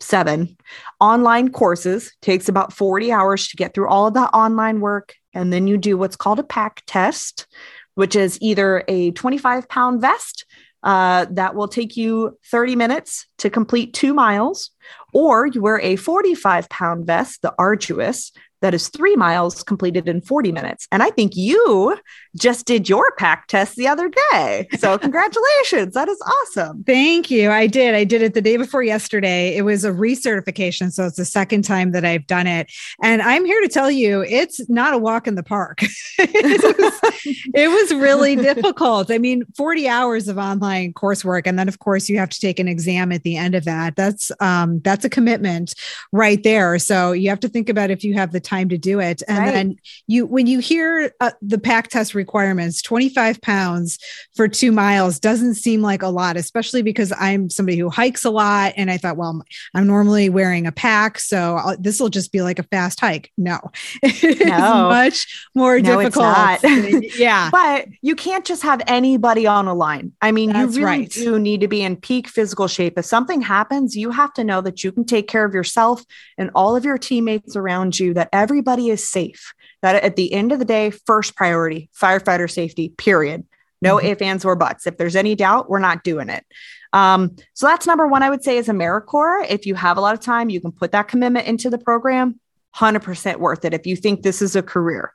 seven 0.01 0.57
online 1.01 1.51
courses, 1.51 2.13
takes 2.23 2.49
about 2.49 2.73
40 2.73 3.11
hours 3.11 3.49
to 3.49 3.57
get 3.57 3.75
through 3.75 3.89
all 3.89 4.07
of 4.07 4.15
the 4.15 4.21
online 4.21 4.81
work. 4.81 5.15
And 5.33 5.53
then 5.53 5.67
you 5.67 5.77
do 5.77 5.97
what's 5.97 6.17
called 6.17 6.39
a 6.39 6.45
pack 6.45 6.83
test, 6.87 7.47
which 7.95 8.15
is 8.15 8.39
either 8.41 8.85
a 8.87 9.11
25 9.13 9.69
pound 9.69 10.01
vest 10.01 10.47
uh, 10.85 11.27
that 11.31 11.55
will 11.55 11.67
take 11.67 11.97
you 11.97 12.39
30 12.51 12.77
minutes 12.77 13.27
to 13.39 13.51
complete 13.51 13.95
two 13.95 14.13
miles, 14.13 14.71
or 15.15 15.47
you 15.47 15.63
wear 15.63 15.81
a 15.81 15.97
45 15.97 16.69
pound 16.69 17.07
vest, 17.07 17.41
the 17.41 17.55
Arduous, 17.59 18.33
that 18.65 18.73
is 18.73 18.89
three 18.89 19.15
miles 19.15 19.63
completed 19.63 20.09
in 20.09 20.23
40 20.23 20.51
minutes. 20.51 20.89
And 20.91 21.03
I 21.03 21.11
think 21.11 21.37
you 21.37 21.99
just 22.35 22.65
did 22.65 22.89
your 22.89 23.13
pack 23.19 23.47
test 23.47 23.77
the 23.77 23.87
other 23.87 24.11
day. 24.33 24.67
So, 24.79 24.97
congratulations. 25.07 25.93
That 25.93 26.09
is 26.09 26.19
awesome. 26.23 26.83
Thank 26.85 27.31
you. 27.31 27.51
I 27.51 27.67
did. 27.67 27.95
I 27.95 28.05
did 28.05 28.23
it 28.23 28.33
the 28.33 28.41
day 28.41 28.57
before 28.57 28.83
yesterday. 28.83 29.55
It 29.55 29.67
was 29.67 29.85
a 29.85 29.91
recertification. 29.91 30.91
So, 30.93 31.05
it's 31.05 31.19
the 31.19 31.27
second 31.27 31.65
time 31.65 31.93
that 31.93 32.07
I've 32.07 32.27
done 32.27 32.47
it. 32.47 32.73
And 33.03 33.21
I'm 33.21 33.45
here 33.45 33.61
to 33.61 33.69
tell 33.69 33.91
you, 33.91 34.23
it's 34.23 34.67
not 34.71 34.95
a 34.95 34.99
walk 34.99 35.27
in 35.27 35.35
the 35.35 35.43
park. 35.43 35.81
it, 36.19 36.79
was, 36.79 37.15
it 37.55 37.69
was 37.69 37.95
really 37.95 38.35
difficult. 38.51 39.11
I 39.11 39.19
mean, 39.19 39.45
40 39.59 39.89
hours 39.89 40.27
of 40.27 40.39
online 40.39 40.95
coursework. 40.95 41.43
And 41.45 41.59
then, 41.59 41.69
of 41.69 41.81
course, 41.81 42.09
you 42.09 42.17
have 42.17 42.31
to 42.31 42.41
take 42.41 42.59
an 42.59 42.69
exam 42.69 43.13
at 43.13 43.25
the 43.25 43.37
end 43.37 43.55
of 43.55 43.67
that. 43.67 43.95
That's, 43.95 44.33
um, 44.41 44.81
that's 44.81 45.05
a 45.05 45.11
commitment 45.11 45.75
right 46.13 46.43
there. 46.43 46.79
So, 46.79 47.13
you 47.13 47.29
have 47.29 47.41
to 47.41 47.49
think 47.51 47.69
about 47.69 47.91
if 47.91 48.03
you 48.03 48.15
have 48.15 48.33
the 48.33 48.41
time 48.41 48.54
time 48.55 48.69
to 48.69 48.79
do 48.79 49.01
it. 49.01 49.23
And 49.29 49.39
right. 49.39 49.53
then 49.53 49.77
you, 50.07 50.27
when 50.27 50.47
you 50.47 50.59
hear 50.61 51.13
uh, 51.21 51.33
the 51.43 51.59
pack 51.59 51.89
test 51.89 52.15
requirements, 52.15 52.83
25 52.83 53.41
pounds 53.41 53.99
for 54.35 54.49
two 54.49 54.73
miles 54.73 55.19
doesn't 55.19 55.55
seem 55.55 55.83
like 55.83 56.03
a 56.03 56.09
lot, 56.09 56.37
especially 56.37 56.83
because 56.83 57.13
I'm 57.19 57.51
somebody 57.51 57.79
who 57.79 57.91
hikes 57.91 58.25
a 58.25 58.31
lot. 58.31 58.75
And 58.77 58.91
I 58.91 58.97
thought, 58.97 59.17
well, 59.17 59.43
I'm 59.75 59.87
normally 59.87 60.29
wearing 60.29 60.67
a 60.67 60.73
pack, 60.73 61.19
so 61.19 61.77
this 61.79 62.01
will 62.01 62.09
just 62.09 62.33
be 62.33 62.43
like 62.43 62.59
a 62.59 62.63
fast 62.65 63.01
hike. 63.01 63.33
No, 63.37 63.59
it's 64.03 64.45
no. 64.45 64.89
much 64.89 65.49
more 65.55 65.81
no, 65.81 66.01
difficult. 66.01 66.59
yeah. 67.19 67.51
But 67.51 67.89
you 68.03 68.15
can't 68.15 68.45
just 68.45 68.63
have 68.63 68.83
anybody 68.87 69.47
on 69.47 69.67
a 69.67 69.75
line. 69.75 70.13
I 70.21 70.33
mean, 70.33 70.53
That's 70.53 70.77
you 70.77 70.85
really 70.85 71.01
right. 71.01 71.11
do 71.11 71.39
need 71.39 71.61
to 71.61 71.69
be 71.69 71.83
in 71.83 71.97
peak 71.97 72.29
physical 72.29 72.69
shape. 72.69 72.99
If 72.99 73.05
something 73.05 73.41
happens, 73.41 73.97
you 73.97 74.11
have 74.11 74.33
to 74.35 74.45
know 74.45 74.61
that 74.61 74.85
you 74.85 74.93
can 74.93 75.05
take 75.05 75.29
care 75.29 75.45
of 75.45 75.55
yourself 75.55 76.05
and 76.39 76.51
all 76.55 76.77
of 76.77 76.85
your 76.85 76.99
teammates 76.99 77.57
around 77.57 77.99
you, 77.99 78.15
that 78.15 78.29
everybody 78.45 78.91
is 78.91 79.09
safe. 79.09 79.55
That 79.83 80.03
at 80.05 80.17
the 80.17 80.33
end 80.33 80.53
of 80.53 80.59
the 80.59 80.65
day, 80.65 80.91
first 80.91 81.35
priority, 81.35 81.91
firefighter 81.99 82.51
safety, 82.51 82.91
period. 82.91 83.45
No 83.81 83.97
mm-hmm. 83.97 84.07
ifs, 84.07 84.23
ands, 84.23 84.45
or 84.45 84.57
buts. 84.57 84.87
If 84.87 84.99
there's 84.99 85.17
any 85.17 85.35
doubt, 85.35 85.69
we're 85.69 85.79
not 85.79 86.05
doing 86.05 86.29
it. 86.29 86.45
Um, 86.93 87.37
so 87.55 87.67
that's 87.67 87.87
number 87.87 88.07
one, 88.07 88.23
I 88.23 88.31
would 88.31 88.45
say, 88.45 88.57
is 88.57 88.69
AmeriCorps. 88.69 89.47
If 89.49 89.67
you 89.67 89.75
have 89.75 89.97
a 89.97 90.01
lot 90.01 90.15
of 90.15 90.21
time, 90.21 90.49
you 90.51 90.61
can 90.61 90.73
put 90.73 90.93
that 90.93 91.09
commitment 91.09 91.47
into 91.47 91.71
the 91.71 91.79
program. 91.79 92.39
100% 92.77 93.39
worth 93.39 93.65
it 93.65 93.75
if 93.75 93.87
you 93.87 93.97
think 93.97 94.23
this 94.23 94.43
is 94.43 94.57
a 94.57 94.63
career. 94.63 95.13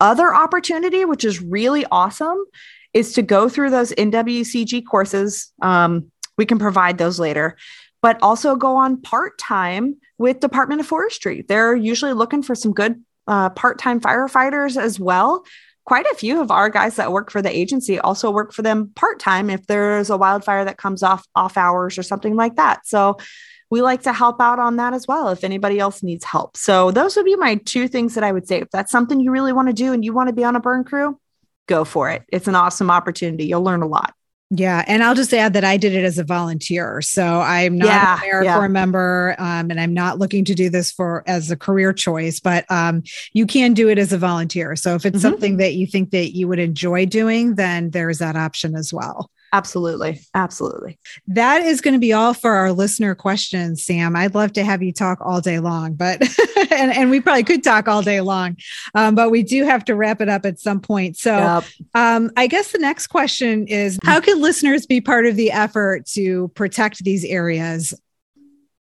Other 0.00 0.34
opportunity, 0.34 1.04
which 1.04 1.24
is 1.24 1.40
really 1.40 1.84
awesome, 1.90 2.38
is 2.92 3.12
to 3.14 3.22
go 3.22 3.48
through 3.48 3.70
those 3.70 3.92
NWCG 3.92 4.84
courses. 4.86 5.52
Um, 5.62 6.10
we 6.36 6.46
can 6.46 6.58
provide 6.58 6.98
those 6.98 7.18
later, 7.18 7.56
but 8.02 8.18
also 8.20 8.56
go 8.56 8.76
on 8.76 9.00
part 9.00 9.38
time 9.38 9.96
with 10.18 10.40
Department 10.40 10.80
of 10.80 10.86
Forestry. 10.86 11.44
They're 11.46 11.74
usually 11.74 12.12
looking 12.12 12.42
for 12.42 12.54
some 12.54 12.72
good 12.72 13.02
uh, 13.26 13.50
part-time 13.50 14.00
firefighters 14.00 14.76
as 14.76 14.98
well. 14.98 15.44
Quite 15.84 16.06
a 16.06 16.14
few 16.14 16.40
of 16.40 16.50
our 16.50 16.68
guys 16.68 16.96
that 16.96 17.12
work 17.12 17.30
for 17.30 17.40
the 17.40 17.56
agency 17.56 17.98
also 17.98 18.30
work 18.30 18.52
for 18.52 18.62
them 18.62 18.92
part-time 18.94 19.50
if 19.50 19.66
there's 19.66 20.10
a 20.10 20.16
wildfire 20.16 20.64
that 20.64 20.76
comes 20.76 21.02
off 21.02 21.26
off 21.34 21.56
hours 21.56 21.98
or 21.98 22.02
something 22.02 22.36
like 22.36 22.56
that. 22.56 22.86
So 22.86 23.16
we 23.70 23.80
like 23.80 24.02
to 24.02 24.12
help 24.12 24.40
out 24.40 24.58
on 24.58 24.76
that 24.76 24.92
as 24.92 25.08
well 25.08 25.30
if 25.30 25.44
anybody 25.44 25.78
else 25.78 26.02
needs 26.02 26.24
help. 26.24 26.56
So 26.56 26.90
those 26.90 27.16
would 27.16 27.24
be 27.24 27.36
my 27.36 27.54
two 27.54 27.88
things 27.88 28.14
that 28.14 28.24
I 28.24 28.30
would 28.30 28.46
say. 28.46 28.60
If 28.60 28.70
that's 28.70 28.92
something 28.92 29.18
you 29.18 29.30
really 29.30 29.52
want 29.52 29.68
to 29.68 29.72
do 29.72 29.92
and 29.92 30.04
you 30.04 30.12
want 30.12 30.28
to 30.28 30.34
be 30.34 30.44
on 30.44 30.56
a 30.56 30.60
burn 30.60 30.84
crew, 30.84 31.18
go 31.68 31.84
for 31.84 32.10
it. 32.10 32.22
It's 32.28 32.48
an 32.48 32.54
awesome 32.54 32.90
opportunity. 32.90 33.46
You'll 33.46 33.62
learn 33.62 33.82
a 33.82 33.86
lot. 33.86 34.14
Yeah. 34.54 34.84
And 34.86 35.02
I'll 35.02 35.14
just 35.14 35.32
add 35.32 35.54
that 35.54 35.64
I 35.64 35.78
did 35.78 35.94
it 35.94 36.04
as 36.04 36.18
a 36.18 36.24
volunteer. 36.24 37.00
So 37.00 37.40
I'm 37.40 37.78
not 37.78 37.86
yeah, 37.86 38.16
a 38.16 38.18
AmeriCorps 38.18 38.44
yeah. 38.44 38.68
member 38.68 39.34
um, 39.38 39.70
and 39.70 39.80
I'm 39.80 39.94
not 39.94 40.18
looking 40.18 40.44
to 40.44 40.54
do 40.54 40.68
this 40.68 40.92
for 40.92 41.24
as 41.26 41.50
a 41.50 41.56
career 41.56 41.94
choice, 41.94 42.38
but 42.38 42.70
um, 42.70 43.02
you 43.32 43.46
can 43.46 43.72
do 43.72 43.88
it 43.88 43.96
as 43.96 44.12
a 44.12 44.18
volunteer. 44.18 44.76
So 44.76 44.94
if 44.94 45.06
it's 45.06 45.16
mm-hmm. 45.16 45.22
something 45.22 45.56
that 45.56 45.72
you 45.72 45.86
think 45.86 46.10
that 46.10 46.36
you 46.36 46.48
would 46.48 46.58
enjoy 46.58 47.06
doing, 47.06 47.54
then 47.54 47.92
there's 47.92 48.18
that 48.18 48.36
option 48.36 48.76
as 48.76 48.92
well. 48.92 49.30
Absolutely. 49.54 50.18
Absolutely. 50.34 50.98
That 51.26 51.60
is 51.60 51.82
going 51.82 51.92
to 51.92 52.00
be 52.00 52.14
all 52.14 52.32
for 52.32 52.52
our 52.52 52.72
listener 52.72 53.14
questions, 53.14 53.84
Sam. 53.84 54.16
I'd 54.16 54.34
love 54.34 54.54
to 54.54 54.64
have 54.64 54.82
you 54.82 54.94
talk 54.94 55.18
all 55.20 55.42
day 55.42 55.58
long, 55.58 55.92
but, 55.92 56.22
and, 56.70 56.90
and 56.90 57.10
we 57.10 57.20
probably 57.20 57.44
could 57.44 57.62
talk 57.62 57.86
all 57.86 58.00
day 58.00 58.22
long, 58.22 58.56
um, 58.94 59.14
but 59.14 59.30
we 59.30 59.42
do 59.42 59.64
have 59.64 59.84
to 59.84 59.94
wrap 59.94 60.22
it 60.22 60.30
up 60.30 60.46
at 60.46 60.58
some 60.58 60.80
point. 60.80 61.18
So 61.18 61.36
yep. 61.36 61.64
um, 61.94 62.30
I 62.34 62.46
guess 62.46 62.72
the 62.72 62.78
next 62.78 63.08
question 63.08 63.66
is 63.66 63.98
how 64.02 64.20
can 64.20 64.40
listeners 64.40 64.86
be 64.86 65.02
part 65.02 65.26
of 65.26 65.36
the 65.36 65.52
effort 65.52 66.06
to 66.06 66.48
protect 66.54 67.04
these 67.04 67.24
areas? 67.24 67.92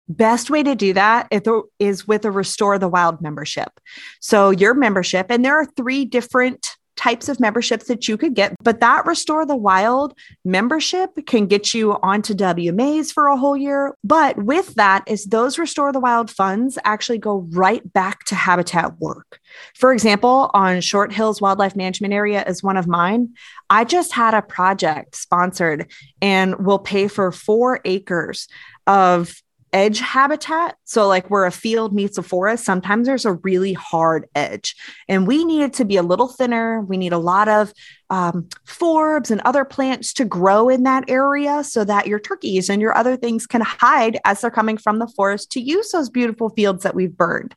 Best 0.08 0.50
way 0.50 0.62
to 0.62 0.74
do 0.74 0.92
that 0.92 1.32
is 1.78 2.06
with 2.06 2.24
a 2.24 2.30
Restore 2.30 2.78
the 2.78 2.88
Wild 2.88 3.22
membership. 3.22 3.80
So, 4.18 4.50
your 4.50 4.74
membership, 4.74 5.26
and 5.30 5.44
there 5.44 5.54
are 5.54 5.64
three 5.64 6.04
different 6.04 6.76
types 7.00 7.30
of 7.30 7.40
memberships 7.40 7.86
that 7.86 8.06
you 8.06 8.18
could 8.18 8.34
get, 8.34 8.54
but 8.62 8.80
that 8.80 9.06
Restore 9.06 9.46
the 9.46 9.56
Wild 9.56 10.14
membership 10.44 11.10
can 11.26 11.46
get 11.46 11.72
you 11.72 11.92
onto 12.02 12.34
WMAs 12.34 13.10
for 13.10 13.26
a 13.26 13.38
whole 13.38 13.56
year. 13.56 13.96
But 14.04 14.36
with 14.36 14.74
that 14.74 15.04
is 15.06 15.24
those 15.24 15.58
Restore 15.58 15.92
the 15.92 16.00
Wild 16.00 16.30
funds 16.30 16.78
actually 16.84 17.16
go 17.16 17.48
right 17.52 17.90
back 17.92 18.24
to 18.24 18.34
habitat 18.34 19.00
work. 19.00 19.40
For 19.74 19.94
example, 19.94 20.50
on 20.52 20.82
Short 20.82 21.10
Hills 21.10 21.40
Wildlife 21.40 21.74
Management 21.74 22.12
Area 22.12 22.44
is 22.46 22.62
one 22.62 22.76
of 22.76 22.86
mine. 22.86 23.30
I 23.70 23.84
just 23.84 24.12
had 24.12 24.34
a 24.34 24.42
project 24.42 25.16
sponsored 25.16 25.90
and 26.20 26.66
will 26.66 26.78
pay 26.78 27.08
for 27.08 27.32
four 27.32 27.80
acres 27.86 28.46
of 28.86 29.34
edge 29.72 30.00
habitat. 30.00 30.76
So, 30.84 31.06
like 31.06 31.30
where 31.30 31.44
a 31.44 31.52
field 31.52 31.92
meets 31.92 32.18
a 32.18 32.22
forest, 32.22 32.64
sometimes 32.64 33.06
there's 33.06 33.24
a 33.24 33.34
really 33.34 33.72
hard 33.72 34.26
edge, 34.34 34.74
and 35.08 35.26
we 35.26 35.44
need 35.44 35.62
it 35.62 35.72
to 35.74 35.84
be 35.84 35.96
a 35.96 36.02
little 36.02 36.28
thinner. 36.28 36.80
We 36.82 36.96
need 36.96 37.12
a 37.12 37.18
lot 37.18 37.48
of 37.48 37.72
um, 38.10 38.48
forbs 38.66 39.30
and 39.30 39.40
other 39.42 39.64
plants 39.64 40.12
to 40.14 40.24
grow 40.24 40.68
in 40.68 40.82
that 40.82 41.08
area 41.08 41.62
so 41.62 41.84
that 41.84 42.08
your 42.08 42.18
turkeys 42.18 42.68
and 42.68 42.82
your 42.82 42.96
other 42.96 43.16
things 43.16 43.46
can 43.46 43.60
hide 43.60 44.18
as 44.24 44.40
they're 44.40 44.50
coming 44.50 44.76
from 44.76 44.98
the 44.98 45.08
forest 45.08 45.52
to 45.52 45.60
use 45.60 45.92
those 45.92 46.10
beautiful 46.10 46.50
fields 46.50 46.82
that 46.82 46.94
we've 46.94 47.16
burned. 47.16 47.54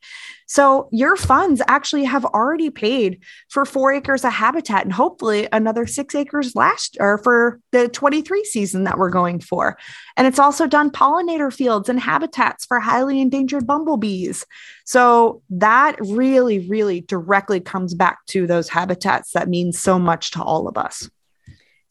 So 0.54 0.88
your 0.92 1.16
funds 1.16 1.64
actually 1.68 2.04
have 2.04 2.26
already 2.26 2.70
paid 2.70 3.22
for 3.50 3.66
four 3.66 3.92
acres 3.92 4.24
of 4.24 4.34
habitat 4.34 4.84
and 4.84 4.94
hopefully 4.94 5.48
another 5.52 5.88
six 5.88 6.14
acres 6.14 6.56
last 6.56 6.96
or 7.00 7.18
for 7.18 7.60
the 7.72 7.88
23 7.88 8.44
season 8.44 8.84
that 8.84 9.00
we're 9.00 9.10
going 9.10 9.40
for. 9.40 9.80
And 10.16 10.28
it's 10.28 10.38
also 10.38 10.68
done 10.68 10.92
pollinator 10.92 11.52
fields 11.52 11.90
and 11.90 12.00
habitats 12.00 12.66
for 12.66 12.80
highly 12.80 13.20
endangered 13.20 13.66
bumblebees. 13.66 14.46
So 14.86 15.42
that 15.50 15.96
really, 16.00 16.60
really 16.70 17.02
directly 17.02 17.60
comes 17.60 17.96
back 17.96 18.24
to 18.28 18.46
those 18.46 18.70
habitats 18.70 19.32
that 19.32 19.50
mean 19.50 19.72
so 19.72 19.98
much 19.98 20.30
to 20.34 20.44
all 20.44 20.68
of 20.68 20.78
us. 20.78 21.10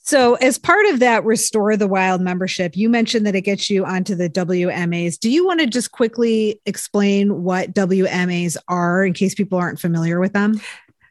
So, 0.05 0.35
as 0.35 0.59
part 0.59 0.85
of 0.87 0.99
that 0.99 1.25
Restore 1.25 1.77
the 1.77 1.87
Wild 1.87 2.21
membership, 2.21 2.77
you 2.77 2.89
mentioned 2.89 3.25
that 3.25 3.37
it 3.37 3.43
gets 3.43 3.71
you 3.71 3.85
onto 3.85 4.17
the 4.17 4.29
WMAs. 4.29 5.17
Do 5.19 5.31
you 5.31 5.47
want 5.47 5.61
to 5.61 5.67
just 5.67 5.93
quickly 5.93 6.61
explain 6.67 7.45
what 7.45 7.73
WMAs 7.73 8.57
are 8.67 9.05
in 9.05 9.13
case 9.13 9.35
people 9.35 9.59
aren't 9.59 9.79
familiar 9.79 10.19
with 10.19 10.33
them? 10.33 10.61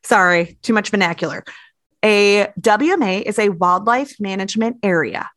Sorry, 0.03 0.57
too 0.61 0.73
much 0.73 0.89
vernacular. 0.89 1.45
A 2.03 2.47
WMA 2.59 3.21
is 3.21 3.39
a 3.39 3.49
wildlife 3.49 4.19
management 4.19 4.77
area. 4.83 5.29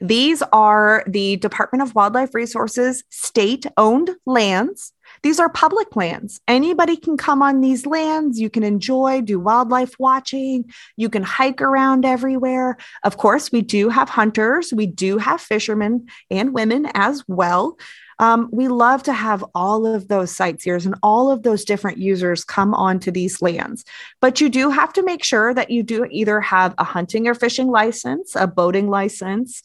These 0.00 0.42
are 0.52 1.02
the 1.06 1.36
Department 1.36 1.82
of 1.82 1.94
Wildlife 1.96 2.34
Resources 2.34 3.02
state 3.10 3.66
owned 3.76 4.10
lands 4.26 4.92
these 5.22 5.38
are 5.38 5.48
public 5.48 5.94
lands. 5.94 6.40
Anybody 6.48 6.96
can 6.96 7.16
come 7.16 7.42
on 7.42 7.60
these 7.60 7.86
lands. 7.86 8.40
You 8.40 8.50
can 8.50 8.62
enjoy, 8.62 9.20
do 9.20 9.38
wildlife 9.38 9.98
watching. 9.98 10.70
You 10.96 11.08
can 11.08 11.22
hike 11.22 11.60
around 11.60 12.04
everywhere. 12.04 12.76
Of 13.04 13.16
course, 13.16 13.52
we 13.52 13.62
do 13.62 13.88
have 13.88 14.08
hunters, 14.08 14.72
we 14.72 14.86
do 14.86 15.18
have 15.18 15.40
fishermen 15.40 16.08
and 16.30 16.52
women 16.52 16.86
as 16.94 17.24
well. 17.28 17.78
Um, 18.18 18.48
we 18.52 18.68
love 18.68 19.02
to 19.04 19.12
have 19.12 19.44
all 19.54 19.84
of 19.84 20.06
those 20.06 20.34
sightseers 20.34 20.86
and 20.86 20.94
all 21.02 21.30
of 21.30 21.42
those 21.42 21.64
different 21.64 21.98
users 21.98 22.44
come 22.44 22.72
onto 22.72 23.10
these 23.10 23.42
lands. 23.42 23.84
But 24.20 24.40
you 24.40 24.48
do 24.48 24.70
have 24.70 24.92
to 24.92 25.02
make 25.02 25.24
sure 25.24 25.52
that 25.52 25.70
you 25.70 25.82
do 25.82 26.06
either 26.08 26.40
have 26.40 26.74
a 26.78 26.84
hunting 26.84 27.26
or 27.26 27.34
fishing 27.34 27.68
license, 27.68 28.36
a 28.36 28.46
boating 28.46 28.88
license, 28.88 29.62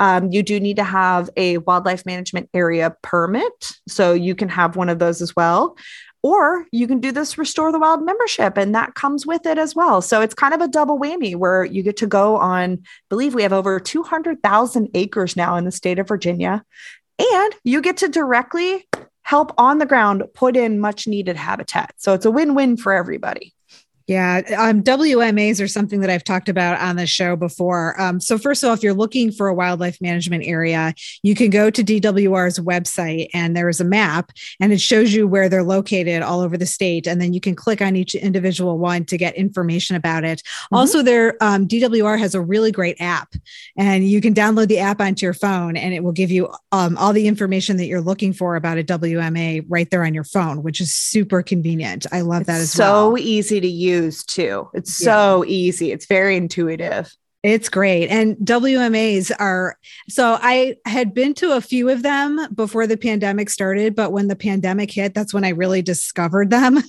um, 0.00 0.32
you 0.32 0.42
do 0.42 0.58
need 0.58 0.76
to 0.76 0.84
have 0.84 1.28
a 1.36 1.58
wildlife 1.58 2.06
management 2.06 2.48
area 2.54 2.96
permit. 3.02 3.72
So 3.86 4.14
you 4.14 4.34
can 4.34 4.48
have 4.48 4.74
one 4.74 4.88
of 4.88 4.98
those 4.98 5.20
as 5.20 5.36
well. 5.36 5.76
Or 6.22 6.66
you 6.72 6.86
can 6.86 7.00
do 7.00 7.12
this 7.12 7.38
Restore 7.38 7.70
the 7.70 7.78
Wild 7.78 8.04
membership, 8.04 8.56
and 8.56 8.74
that 8.74 8.94
comes 8.94 9.26
with 9.26 9.46
it 9.46 9.58
as 9.58 9.74
well. 9.74 10.02
So 10.02 10.20
it's 10.20 10.34
kind 10.34 10.52
of 10.52 10.60
a 10.60 10.68
double 10.68 10.98
whammy 10.98 11.36
where 11.36 11.64
you 11.64 11.82
get 11.82 11.98
to 11.98 12.06
go 12.06 12.36
on, 12.36 12.72
I 12.72 12.86
believe 13.08 13.34
we 13.34 13.42
have 13.42 13.52
over 13.52 13.78
200,000 13.78 14.88
acres 14.94 15.36
now 15.36 15.56
in 15.56 15.64
the 15.64 15.70
state 15.70 15.98
of 15.98 16.08
Virginia, 16.08 16.62
and 17.18 17.54
you 17.64 17.80
get 17.80 17.98
to 17.98 18.08
directly 18.08 18.86
help 19.22 19.52
on 19.56 19.78
the 19.78 19.86
ground 19.86 20.24
put 20.34 20.56
in 20.56 20.80
much 20.80 21.06
needed 21.06 21.36
habitat. 21.36 21.94
So 21.96 22.12
it's 22.12 22.26
a 22.26 22.30
win 22.30 22.54
win 22.54 22.76
for 22.76 22.92
everybody. 22.92 23.54
Yeah, 24.10 24.42
um, 24.58 24.82
WMAs 24.82 25.62
are 25.62 25.68
something 25.68 26.00
that 26.00 26.10
I've 26.10 26.24
talked 26.24 26.48
about 26.48 26.80
on 26.80 26.96
the 26.96 27.06
show 27.06 27.36
before. 27.36 27.94
Um, 28.00 28.18
so, 28.18 28.38
first 28.38 28.64
of 28.64 28.68
all, 28.68 28.74
if 28.74 28.82
you're 28.82 28.92
looking 28.92 29.30
for 29.30 29.46
a 29.46 29.54
wildlife 29.54 30.00
management 30.00 30.44
area, 30.44 30.94
you 31.22 31.36
can 31.36 31.48
go 31.48 31.70
to 31.70 31.84
DWR's 31.84 32.58
website 32.58 33.28
and 33.32 33.56
there's 33.56 33.78
a 33.78 33.84
map 33.84 34.32
and 34.58 34.72
it 34.72 34.80
shows 34.80 35.14
you 35.14 35.28
where 35.28 35.48
they're 35.48 35.62
located 35.62 36.22
all 36.22 36.40
over 36.40 36.56
the 36.56 36.66
state. 36.66 37.06
And 37.06 37.20
then 37.20 37.32
you 37.32 37.40
can 37.40 37.54
click 37.54 37.80
on 37.80 37.94
each 37.94 38.16
individual 38.16 38.78
one 38.78 39.04
to 39.04 39.16
get 39.16 39.36
information 39.36 39.94
about 39.94 40.24
it. 40.24 40.40
Mm-hmm. 40.40 40.74
Also, 40.74 41.02
their 41.02 41.36
um, 41.40 41.68
DWR 41.68 42.18
has 42.18 42.34
a 42.34 42.40
really 42.40 42.72
great 42.72 43.00
app 43.00 43.32
and 43.76 44.04
you 44.04 44.20
can 44.20 44.34
download 44.34 44.66
the 44.66 44.80
app 44.80 45.00
onto 45.00 45.24
your 45.24 45.34
phone 45.34 45.76
and 45.76 45.94
it 45.94 46.02
will 46.02 46.10
give 46.10 46.32
you 46.32 46.52
um, 46.72 46.98
all 46.98 47.12
the 47.12 47.28
information 47.28 47.76
that 47.76 47.86
you're 47.86 48.00
looking 48.00 48.32
for 48.32 48.56
about 48.56 48.76
a 48.76 48.82
WMA 48.82 49.64
right 49.68 49.88
there 49.88 50.04
on 50.04 50.14
your 50.14 50.24
phone, 50.24 50.64
which 50.64 50.80
is 50.80 50.92
super 50.92 51.44
convenient. 51.44 52.06
I 52.10 52.22
love 52.22 52.40
it's 52.40 52.46
that 52.48 52.60
as 52.60 52.72
so 52.72 52.82
well. 52.82 53.16
So 53.16 53.22
easy 53.22 53.60
to 53.60 53.68
use 53.68 53.99
use 54.00 54.24
too. 54.24 54.68
It's 54.74 54.94
so 54.94 55.44
easy. 55.46 55.92
It's 55.92 56.06
very 56.06 56.36
intuitive. 56.36 57.14
It's 57.42 57.70
great. 57.70 58.08
And 58.08 58.36
WMAs 58.36 59.32
are 59.38 59.78
so 60.10 60.38
I 60.42 60.76
had 60.84 61.14
been 61.14 61.32
to 61.34 61.52
a 61.52 61.62
few 61.62 61.88
of 61.88 62.02
them 62.02 62.38
before 62.54 62.86
the 62.86 62.98
pandemic 62.98 63.48
started, 63.48 63.94
but 63.94 64.12
when 64.12 64.28
the 64.28 64.36
pandemic 64.36 64.90
hit, 64.90 65.14
that's 65.14 65.32
when 65.32 65.44
I 65.44 65.50
really 65.50 65.80
discovered 65.80 66.50
them. 66.50 66.82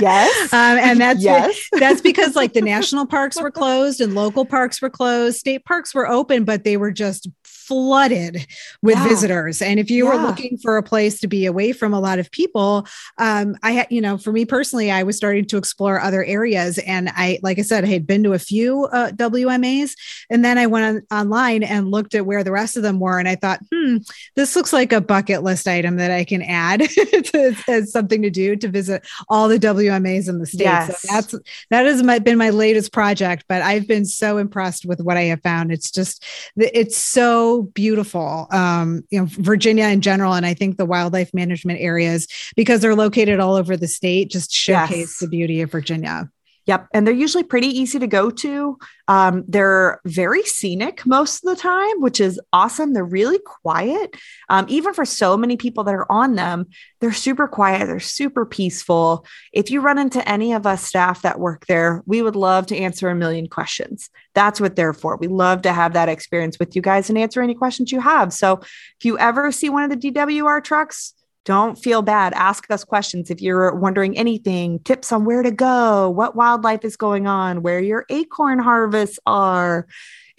Yes. 0.00 0.52
um, 0.54 0.78
and 0.78 0.98
that's 0.98 1.22
yes. 1.22 1.68
that's 1.78 2.00
because 2.00 2.34
like 2.34 2.54
the 2.54 2.62
national 2.62 3.04
parks 3.06 3.38
were 3.38 3.50
closed 3.50 4.00
and 4.00 4.14
local 4.14 4.46
parks 4.46 4.80
were 4.80 4.88
closed. 4.88 5.36
State 5.36 5.66
parks 5.66 5.94
were 5.94 6.08
open, 6.08 6.44
but 6.44 6.64
they 6.64 6.78
were 6.78 6.92
just 6.92 7.28
flooded 7.66 8.46
with 8.82 8.96
yeah. 8.96 9.08
visitors. 9.08 9.62
And 9.62 9.80
if 9.80 9.90
you 9.90 10.04
yeah. 10.04 10.14
were 10.14 10.22
looking 10.22 10.58
for 10.58 10.76
a 10.76 10.82
place 10.82 11.20
to 11.20 11.28
be 11.28 11.46
away 11.46 11.72
from 11.72 11.94
a 11.94 12.00
lot 12.00 12.18
of 12.18 12.30
people, 12.30 12.86
um, 13.18 13.56
I 13.62 13.72
had, 13.72 13.86
you 13.90 14.00
know, 14.00 14.18
for 14.18 14.32
me 14.32 14.44
personally, 14.44 14.90
I 14.90 15.02
was 15.02 15.16
starting 15.16 15.46
to 15.46 15.56
explore 15.56 16.00
other 16.00 16.24
areas. 16.24 16.78
And 16.78 17.10
I, 17.14 17.38
like 17.42 17.58
I 17.58 17.62
said, 17.62 17.84
I 17.84 17.88
had 17.88 18.06
been 18.06 18.22
to 18.24 18.32
a 18.32 18.38
few 18.38 18.84
uh, 18.86 19.10
WMAs. 19.12 19.92
And 20.30 20.44
then 20.44 20.58
I 20.58 20.66
went 20.66 21.04
on, 21.10 21.20
online 21.20 21.62
and 21.62 21.90
looked 21.90 22.14
at 22.14 22.26
where 22.26 22.44
the 22.44 22.52
rest 22.52 22.76
of 22.76 22.82
them 22.82 23.00
were. 23.00 23.18
And 23.18 23.28
I 23.28 23.36
thought, 23.36 23.60
hmm, 23.72 23.98
this 24.36 24.56
looks 24.56 24.72
like 24.72 24.92
a 24.92 25.00
bucket 25.00 25.42
list 25.42 25.66
item 25.66 25.96
that 25.96 26.10
I 26.10 26.24
can 26.24 26.42
add 26.42 26.80
to, 26.90 27.56
as 27.68 27.92
something 27.92 28.22
to 28.22 28.30
do 28.30 28.56
to 28.56 28.68
visit 28.68 29.06
all 29.28 29.48
the 29.48 29.58
WMAs 29.58 30.28
in 30.28 30.38
the 30.38 30.46
state. 30.46 30.64
Yes. 30.64 31.02
So 31.02 31.08
that's, 31.12 31.34
that 31.70 31.86
has 31.86 32.02
my, 32.02 32.18
been 32.18 32.38
my 32.38 32.50
latest 32.50 32.92
project, 32.92 33.44
but 33.48 33.62
I've 33.62 33.88
been 33.88 34.04
so 34.04 34.38
impressed 34.38 34.84
with 34.84 35.00
what 35.00 35.16
I 35.16 35.22
have 35.24 35.42
found. 35.42 35.72
It's 35.72 35.90
just, 35.90 36.24
it's 36.56 36.96
so 36.96 37.53
beautiful. 37.62 38.46
Um, 38.50 39.04
you 39.10 39.20
know, 39.20 39.26
Virginia 39.28 39.86
in 39.86 40.00
general, 40.00 40.34
and 40.34 40.44
I 40.44 40.54
think 40.54 40.76
the 40.76 40.86
wildlife 40.86 41.32
management 41.32 41.80
areas, 41.80 42.28
because 42.56 42.80
they're 42.80 42.94
located 42.94 43.40
all 43.40 43.54
over 43.54 43.76
the 43.76 43.88
state, 43.88 44.30
just 44.30 44.52
showcase 44.52 44.96
yes. 44.96 45.18
the 45.18 45.28
beauty 45.28 45.60
of 45.60 45.70
Virginia. 45.70 46.30
Yep. 46.66 46.88
And 46.94 47.06
they're 47.06 47.14
usually 47.14 47.44
pretty 47.44 47.66
easy 47.66 47.98
to 47.98 48.06
go 48.06 48.30
to. 48.30 48.78
Um, 49.06 49.44
they're 49.46 50.00
very 50.06 50.42
scenic 50.44 51.04
most 51.04 51.44
of 51.44 51.50
the 51.54 51.60
time, 51.60 52.00
which 52.00 52.20
is 52.20 52.40
awesome. 52.54 52.94
They're 52.94 53.04
really 53.04 53.38
quiet. 53.38 54.16
Um, 54.48 54.64
even 54.68 54.94
for 54.94 55.04
so 55.04 55.36
many 55.36 55.58
people 55.58 55.84
that 55.84 55.94
are 55.94 56.10
on 56.10 56.36
them, 56.36 56.66
they're 57.00 57.12
super 57.12 57.46
quiet. 57.46 57.86
They're 57.86 58.00
super 58.00 58.46
peaceful. 58.46 59.26
If 59.52 59.70
you 59.70 59.82
run 59.82 59.98
into 59.98 60.26
any 60.26 60.54
of 60.54 60.66
us 60.66 60.82
staff 60.82 61.20
that 61.22 61.38
work 61.38 61.66
there, 61.66 62.02
we 62.06 62.22
would 62.22 62.36
love 62.36 62.66
to 62.68 62.76
answer 62.76 63.10
a 63.10 63.14
million 63.14 63.46
questions. 63.46 64.08
That's 64.34 64.58
what 64.58 64.74
they're 64.74 64.94
for. 64.94 65.16
We 65.16 65.28
love 65.28 65.62
to 65.62 65.72
have 65.72 65.92
that 65.92 66.08
experience 66.08 66.58
with 66.58 66.74
you 66.74 66.80
guys 66.80 67.10
and 67.10 67.18
answer 67.18 67.42
any 67.42 67.54
questions 67.54 67.92
you 67.92 68.00
have. 68.00 68.32
So 68.32 68.60
if 68.62 69.04
you 69.04 69.18
ever 69.18 69.52
see 69.52 69.68
one 69.68 69.82
of 69.82 69.90
the 69.90 70.10
DWR 70.10 70.64
trucks, 70.64 71.12
don't 71.44 71.76
feel 71.76 72.02
bad. 72.02 72.32
Ask 72.34 72.70
us 72.70 72.84
questions 72.84 73.30
if 73.30 73.40
you're 73.40 73.74
wondering 73.74 74.16
anything, 74.16 74.78
tips 74.80 75.12
on 75.12 75.24
where 75.24 75.42
to 75.42 75.50
go, 75.50 76.10
what 76.10 76.36
wildlife 76.36 76.84
is 76.84 76.96
going 76.96 77.26
on, 77.26 77.62
where 77.62 77.80
your 77.80 78.06
acorn 78.08 78.58
harvests 78.58 79.18
are, 79.26 79.86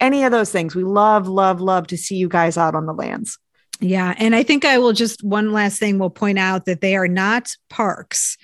any 0.00 0.24
of 0.24 0.32
those 0.32 0.50
things. 0.50 0.74
We 0.74 0.84
love, 0.84 1.28
love, 1.28 1.60
love 1.60 1.86
to 1.88 1.96
see 1.96 2.16
you 2.16 2.28
guys 2.28 2.56
out 2.56 2.74
on 2.74 2.86
the 2.86 2.92
lands. 2.92 3.38
Yeah. 3.80 4.14
And 4.18 4.34
I 4.34 4.42
think 4.42 4.64
I 4.64 4.78
will 4.78 4.92
just 4.92 5.22
one 5.22 5.52
last 5.52 5.78
thing 5.78 5.98
will 5.98 6.10
point 6.10 6.38
out 6.38 6.64
that 6.64 6.80
they 6.80 6.96
are 6.96 7.08
not 7.08 7.54
parks. 7.68 8.38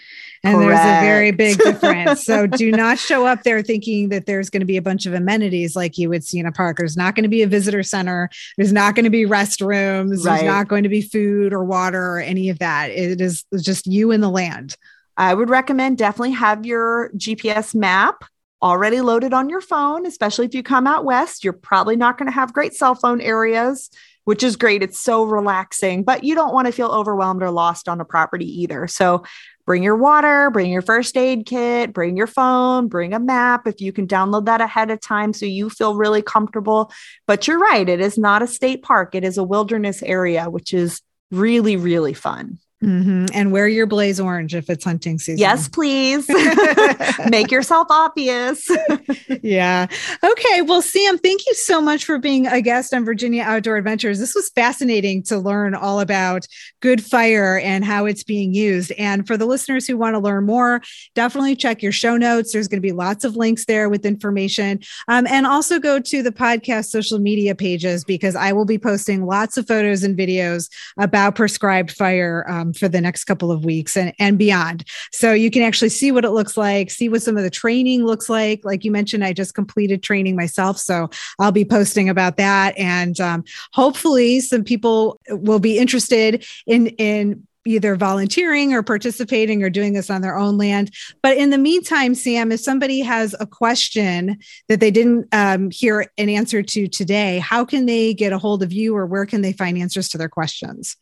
And 0.44 0.56
Correct. 0.56 0.82
there's 0.82 0.98
a 0.98 1.06
very 1.06 1.30
big 1.30 1.58
difference. 1.58 2.24
so 2.24 2.46
do 2.48 2.72
not 2.72 2.98
show 2.98 3.26
up 3.26 3.44
there 3.44 3.62
thinking 3.62 4.08
that 4.08 4.26
there's 4.26 4.50
going 4.50 4.60
to 4.60 4.66
be 4.66 4.76
a 4.76 4.82
bunch 4.82 5.06
of 5.06 5.14
amenities 5.14 5.76
like 5.76 5.98
you 5.98 6.08
would 6.08 6.24
see 6.24 6.40
in 6.40 6.46
a 6.46 6.52
park. 6.52 6.78
There's 6.78 6.96
not 6.96 7.14
going 7.14 7.22
to 7.22 7.28
be 7.28 7.42
a 7.42 7.46
visitor 7.46 7.84
center. 7.84 8.28
There's 8.56 8.72
not 8.72 8.96
going 8.96 9.04
to 9.04 9.10
be 9.10 9.24
restrooms. 9.24 10.24
Right. 10.24 10.38
There's 10.38 10.42
not 10.42 10.66
going 10.66 10.82
to 10.82 10.88
be 10.88 11.00
food 11.00 11.52
or 11.52 11.64
water 11.64 12.16
or 12.16 12.18
any 12.18 12.48
of 12.48 12.58
that. 12.58 12.90
It 12.90 13.20
is 13.20 13.44
just 13.60 13.86
you 13.86 14.10
and 14.10 14.22
the 14.22 14.28
land. 14.28 14.76
I 15.16 15.32
would 15.32 15.50
recommend 15.50 15.98
definitely 15.98 16.32
have 16.32 16.66
your 16.66 17.10
GPS 17.16 17.74
map 17.74 18.24
already 18.62 19.00
loaded 19.00 19.32
on 19.32 19.48
your 19.48 19.60
phone, 19.60 20.06
especially 20.06 20.46
if 20.46 20.54
you 20.54 20.62
come 20.62 20.86
out 20.86 21.04
west. 21.04 21.44
You're 21.44 21.52
probably 21.52 21.96
not 21.96 22.18
going 22.18 22.26
to 22.26 22.32
have 22.32 22.52
great 22.52 22.74
cell 22.74 22.94
phone 22.94 23.20
areas 23.20 23.90
which 24.24 24.42
is 24.42 24.56
great. 24.56 24.82
It's 24.82 24.98
so 24.98 25.24
relaxing, 25.24 26.04
but 26.04 26.24
you 26.24 26.34
don't 26.34 26.54
want 26.54 26.66
to 26.66 26.72
feel 26.72 26.88
overwhelmed 26.88 27.42
or 27.42 27.50
lost 27.50 27.88
on 27.88 28.00
a 28.00 28.04
property 28.04 28.62
either. 28.62 28.86
So 28.86 29.24
bring 29.66 29.82
your 29.82 29.96
water, 29.96 30.50
bring 30.50 30.70
your 30.70 30.82
first 30.82 31.16
aid 31.16 31.46
kit, 31.46 31.92
bring 31.92 32.16
your 32.16 32.26
phone, 32.26 32.88
bring 32.88 33.14
a 33.14 33.20
map 33.20 33.66
if 33.66 33.80
you 33.80 33.92
can 33.92 34.06
download 34.06 34.46
that 34.46 34.60
ahead 34.60 34.90
of 34.90 35.00
time 35.00 35.32
so 35.32 35.46
you 35.46 35.70
feel 35.70 35.96
really 35.96 36.22
comfortable. 36.22 36.92
But 37.26 37.46
you're 37.46 37.58
right, 37.58 37.88
it 37.88 38.00
is 38.00 38.18
not 38.18 38.42
a 38.42 38.46
state 38.46 38.82
park, 38.82 39.14
it 39.14 39.24
is 39.24 39.38
a 39.38 39.44
wilderness 39.44 40.02
area, 40.02 40.50
which 40.50 40.74
is 40.74 41.00
really, 41.30 41.76
really 41.76 42.14
fun. 42.14 42.58
Mm-hmm. 42.82 43.26
And 43.32 43.52
wear 43.52 43.68
your 43.68 43.86
blaze 43.86 44.18
orange 44.18 44.54
if 44.54 44.68
it's 44.68 44.84
hunting 44.84 45.18
season. 45.18 45.38
Yes, 45.38 45.68
please. 45.68 46.28
Make 47.28 47.52
yourself 47.52 47.86
obvious. 47.90 48.68
yeah. 49.42 49.86
Okay. 50.24 50.62
Well, 50.62 50.82
Sam, 50.82 51.16
thank 51.18 51.46
you 51.46 51.54
so 51.54 51.80
much 51.80 52.04
for 52.04 52.18
being 52.18 52.48
a 52.48 52.60
guest 52.60 52.92
on 52.92 53.04
Virginia 53.04 53.44
Outdoor 53.44 53.76
Adventures. 53.76 54.18
This 54.18 54.34
was 54.34 54.50
fascinating 54.50 55.22
to 55.24 55.38
learn 55.38 55.76
all 55.76 56.00
about 56.00 56.46
good 56.80 57.04
fire 57.04 57.58
and 57.58 57.84
how 57.84 58.04
it's 58.04 58.24
being 58.24 58.52
used. 58.52 58.90
And 58.92 59.26
for 59.26 59.36
the 59.36 59.46
listeners 59.46 59.86
who 59.86 59.96
want 59.96 60.14
to 60.14 60.18
learn 60.18 60.44
more, 60.44 60.82
definitely 61.14 61.54
check 61.54 61.82
your 61.82 61.92
show 61.92 62.16
notes. 62.16 62.52
There's 62.52 62.66
going 62.66 62.82
to 62.82 62.86
be 62.86 62.92
lots 62.92 63.24
of 63.24 63.36
links 63.36 63.66
there 63.66 63.88
with 63.88 64.04
information. 64.04 64.80
Um, 65.06 65.26
and 65.28 65.46
also 65.46 65.78
go 65.78 66.00
to 66.00 66.22
the 66.22 66.32
podcast 66.32 66.86
social 66.86 67.20
media 67.20 67.54
pages 67.54 68.04
because 68.04 68.34
I 68.34 68.52
will 68.52 68.64
be 68.64 68.78
posting 68.78 69.24
lots 69.24 69.56
of 69.56 69.68
photos 69.68 70.02
and 70.02 70.18
videos 70.18 70.68
about 70.98 71.36
prescribed 71.36 71.92
fire. 71.92 72.44
For 72.72 72.88
the 72.88 73.00
next 73.00 73.24
couple 73.24 73.50
of 73.50 73.64
weeks 73.64 73.96
and, 73.96 74.12
and 74.18 74.38
beyond. 74.38 74.84
So 75.12 75.32
you 75.32 75.50
can 75.50 75.62
actually 75.62 75.90
see 75.90 76.12
what 76.12 76.24
it 76.24 76.30
looks 76.30 76.56
like, 76.56 76.90
see 76.90 77.08
what 77.08 77.22
some 77.22 77.36
of 77.36 77.42
the 77.42 77.50
training 77.50 78.04
looks 78.04 78.28
like. 78.28 78.64
Like 78.64 78.84
you 78.84 78.90
mentioned, 78.90 79.24
I 79.24 79.32
just 79.32 79.54
completed 79.54 80.02
training 80.02 80.36
myself. 80.36 80.78
So 80.78 81.10
I'll 81.38 81.52
be 81.52 81.64
posting 81.64 82.08
about 82.08 82.36
that. 82.36 82.76
And 82.78 83.20
um, 83.20 83.44
hopefully 83.72 84.40
some 84.40 84.64
people 84.64 85.20
will 85.28 85.58
be 85.58 85.78
interested 85.78 86.44
in, 86.66 86.88
in 86.88 87.46
either 87.64 87.94
volunteering 87.96 88.72
or 88.72 88.82
participating 88.82 89.62
or 89.62 89.70
doing 89.70 89.92
this 89.92 90.10
on 90.10 90.20
their 90.20 90.36
own 90.36 90.58
land. 90.58 90.90
But 91.22 91.36
in 91.36 91.50
the 91.50 91.58
meantime, 91.58 92.14
Sam, 92.14 92.50
if 92.52 92.60
somebody 92.60 93.00
has 93.00 93.34
a 93.38 93.46
question 93.46 94.38
that 94.68 94.80
they 94.80 94.90
didn't 94.90 95.28
um, 95.32 95.70
hear 95.70 96.10
an 96.18 96.28
answer 96.28 96.62
to 96.62 96.88
today, 96.88 97.38
how 97.38 97.64
can 97.64 97.86
they 97.86 98.14
get 98.14 98.32
a 98.32 98.38
hold 98.38 98.62
of 98.62 98.72
you 98.72 98.96
or 98.96 99.06
where 99.06 99.26
can 99.26 99.42
they 99.42 99.52
find 99.52 99.78
answers 99.78 100.08
to 100.10 100.18
their 100.18 100.28
questions? 100.28 100.96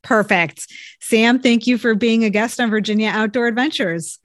Perfect. 0.00 0.66
Sam, 0.98 1.40
thank 1.40 1.66
you 1.66 1.76
for 1.76 1.94
being 1.94 2.24
a 2.24 2.30
guest 2.30 2.58
on 2.58 2.70
Virginia 2.70 3.10
Outdoor 3.10 3.48
Adventures. 3.48 4.18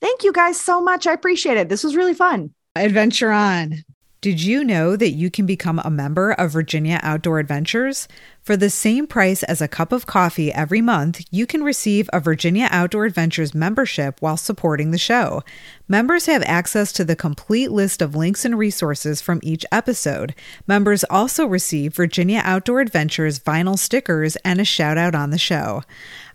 Thank 0.00 0.24
you 0.24 0.32
guys 0.32 0.60
so 0.60 0.80
much. 0.80 1.06
I 1.06 1.12
appreciate 1.12 1.56
it. 1.56 1.68
This 1.68 1.84
was 1.84 1.96
really 1.96 2.14
fun. 2.14 2.52
Adventure 2.74 3.32
on. 3.32 3.84
Did 4.22 4.42
you 4.42 4.64
know 4.64 4.96
that 4.96 5.10
you 5.10 5.30
can 5.30 5.46
become 5.46 5.78
a 5.78 5.90
member 5.90 6.32
of 6.32 6.50
Virginia 6.50 6.98
Outdoor 7.02 7.38
Adventures? 7.38 8.08
For 8.42 8.56
the 8.56 8.70
same 8.70 9.06
price 9.06 9.42
as 9.42 9.60
a 9.60 9.68
cup 9.68 9.92
of 9.92 10.06
coffee 10.06 10.52
every 10.52 10.80
month, 10.80 11.20
you 11.30 11.46
can 11.46 11.62
receive 11.62 12.08
a 12.12 12.20
Virginia 12.20 12.68
Outdoor 12.70 13.04
Adventures 13.04 13.54
membership 13.54 14.16
while 14.20 14.36
supporting 14.36 14.90
the 14.90 14.98
show. 14.98 15.42
Members 15.86 16.26
have 16.26 16.42
access 16.44 16.92
to 16.92 17.04
the 17.04 17.14
complete 17.14 17.70
list 17.70 18.00
of 18.00 18.16
links 18.16 18.44
and 18.44 18.58
resources 18.58 19.20
from 19.20 19.38
each 19.42 19.66
episode. 19.70 20.34
Members 20.66 21.04
also 21.04 21.46
receive 21.46 21.94
Virginia 21.94 22.40
Outdoor 22.44 22.80
Adventures 22.80 23.38
vinyl 23.38 23.78
stickers 23.78 24.36
and 24.36 24.60
a 24.60 24.64
shout 24.64 24.96
out 24.96 25.14
on 25.14 25.30
the 25.30 25.38
show. 25.38 25.82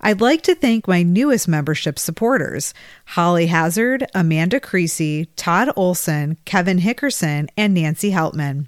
I'd 0.04 0.20
like 0.20 0.42
to 0.44 0.56
thank 0.56 0.88
my 0.88 1.04
newest 1.04 1.48
membership 1.48 2.00
supporters 2.00 2.74
Holly 3.06 3.48
Hazard, 3.48 4.08
Amanda 4.16 4.60
Creasy, 4.60 5.26
Todd 5.36 5.70
Olson, 5.76 6.38
Kevin 6.46 6.80
Hickerson, 6.80 7.50
and 7.56 7.74
Nancy 7.74 8.12
Heltman. 8.12 8.68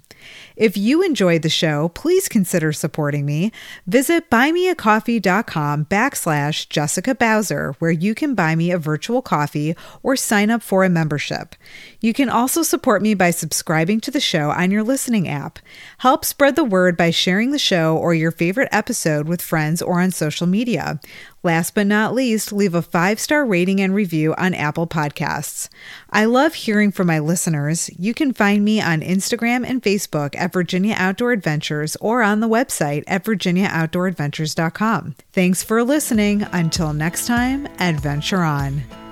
If 0.56 0.76
you 0.76 1.02
enjoyed 1.02 1.42
the 1.42 1.48
show, 1.48 1.88
please 1.88 2.28
consider 2.28 2.72
supporting 2.72 3.26
me. 3.26 3.50
Visit 3.88 4.30
buymeacoffee.com 4.30 5.86
backslash 5.86 6.68
Jessica 6.68 7.12
Bowser, 7.12 7.74
where 7.80 7.90
you 7.90 8.14
can 8.14 8.36
buy 8.36 8.54
me 8.54 8.70
a 8.70 8.78
virtual 8.78 9.20
coffee 9.20 9.74
or 10.04 10.14
sign 10.14 10.50
up 10.50 10.62
for 10.62 10.84
a 10.84 10.88
membership. 10.88 11.56
You 12.00 12.12
can 12.12 12.28
also 12.28 12.62
support 12.62 13.02
me 13.02 13.14
by 13.14 13.32
subscribing 13.32 14.00
to 14.02 14.12
the 14.12 14.20
show 14.20 14.50
on 14.50 14.70
your 14.70 14.84
listening 14.84 15.26
app. 15.26 15.58
Help 15.98 16.24
spread 16.24 16.54
the 16.54 16.62
word 16.62 16.96
by 16.96 17.10
sharing 17.10 17.50
the 17.50 17.58
show 17.58 17.96
or 17.96 18.14
your 18.14 18.30
favorite 18.30 18.68
episode 18.70 19.26
with 19.26 19.42
friends 19.42 19.82
or 19.82 20.00
on 20.00 20.12
social 20.12 20.46
media. 20.46 21.00
Last 21.42 21.74
but 21.74 21.86
not 21.86 22.14
least, 22.14 22.52
leave 22.52 22.74
a 22.74 22.80
five 22.80 23.20
star 23.20 23.44
rating 23.44 23.78
and 23.78 23.94
review 23.94 24.34
on 24.38 24.54
Apple 24.54 24.86
Podcasts. 24.86 25.68
I 26.08 26.24
love 26.24 26.54
hearing 26.54 26.90
from 26.90 27.06
my 27.06 27.18
listeners. 27.18 27.90
You 27.98 28.14
can 28.14 28.32
find 28.32 28.64
me 28.64 28.80
on 28.80 29.02
Instagram 29.02 29.68
and 29.68 29.82
Facebook 29.82 30.34
at 30.44 30.52
Virginia 30.52 30.94
Outdoor 30.98 31.32
Adventures 31.32 31.96
or 31.96 32.22
on 32.22 32.40
the 32.40 32.48
website 32.48 33.02
at 33.06 33.24
virginiaoutdooradventures.com. 33.24 35.14
Thanks 35.32 35.62
for 35.62 35.82
listening. 35.82 36.46
Until 36.52 36.92
next 36.92 37.26
time, 37.26 37.66
adventure 37.78 38.42
on. 38.42 39.03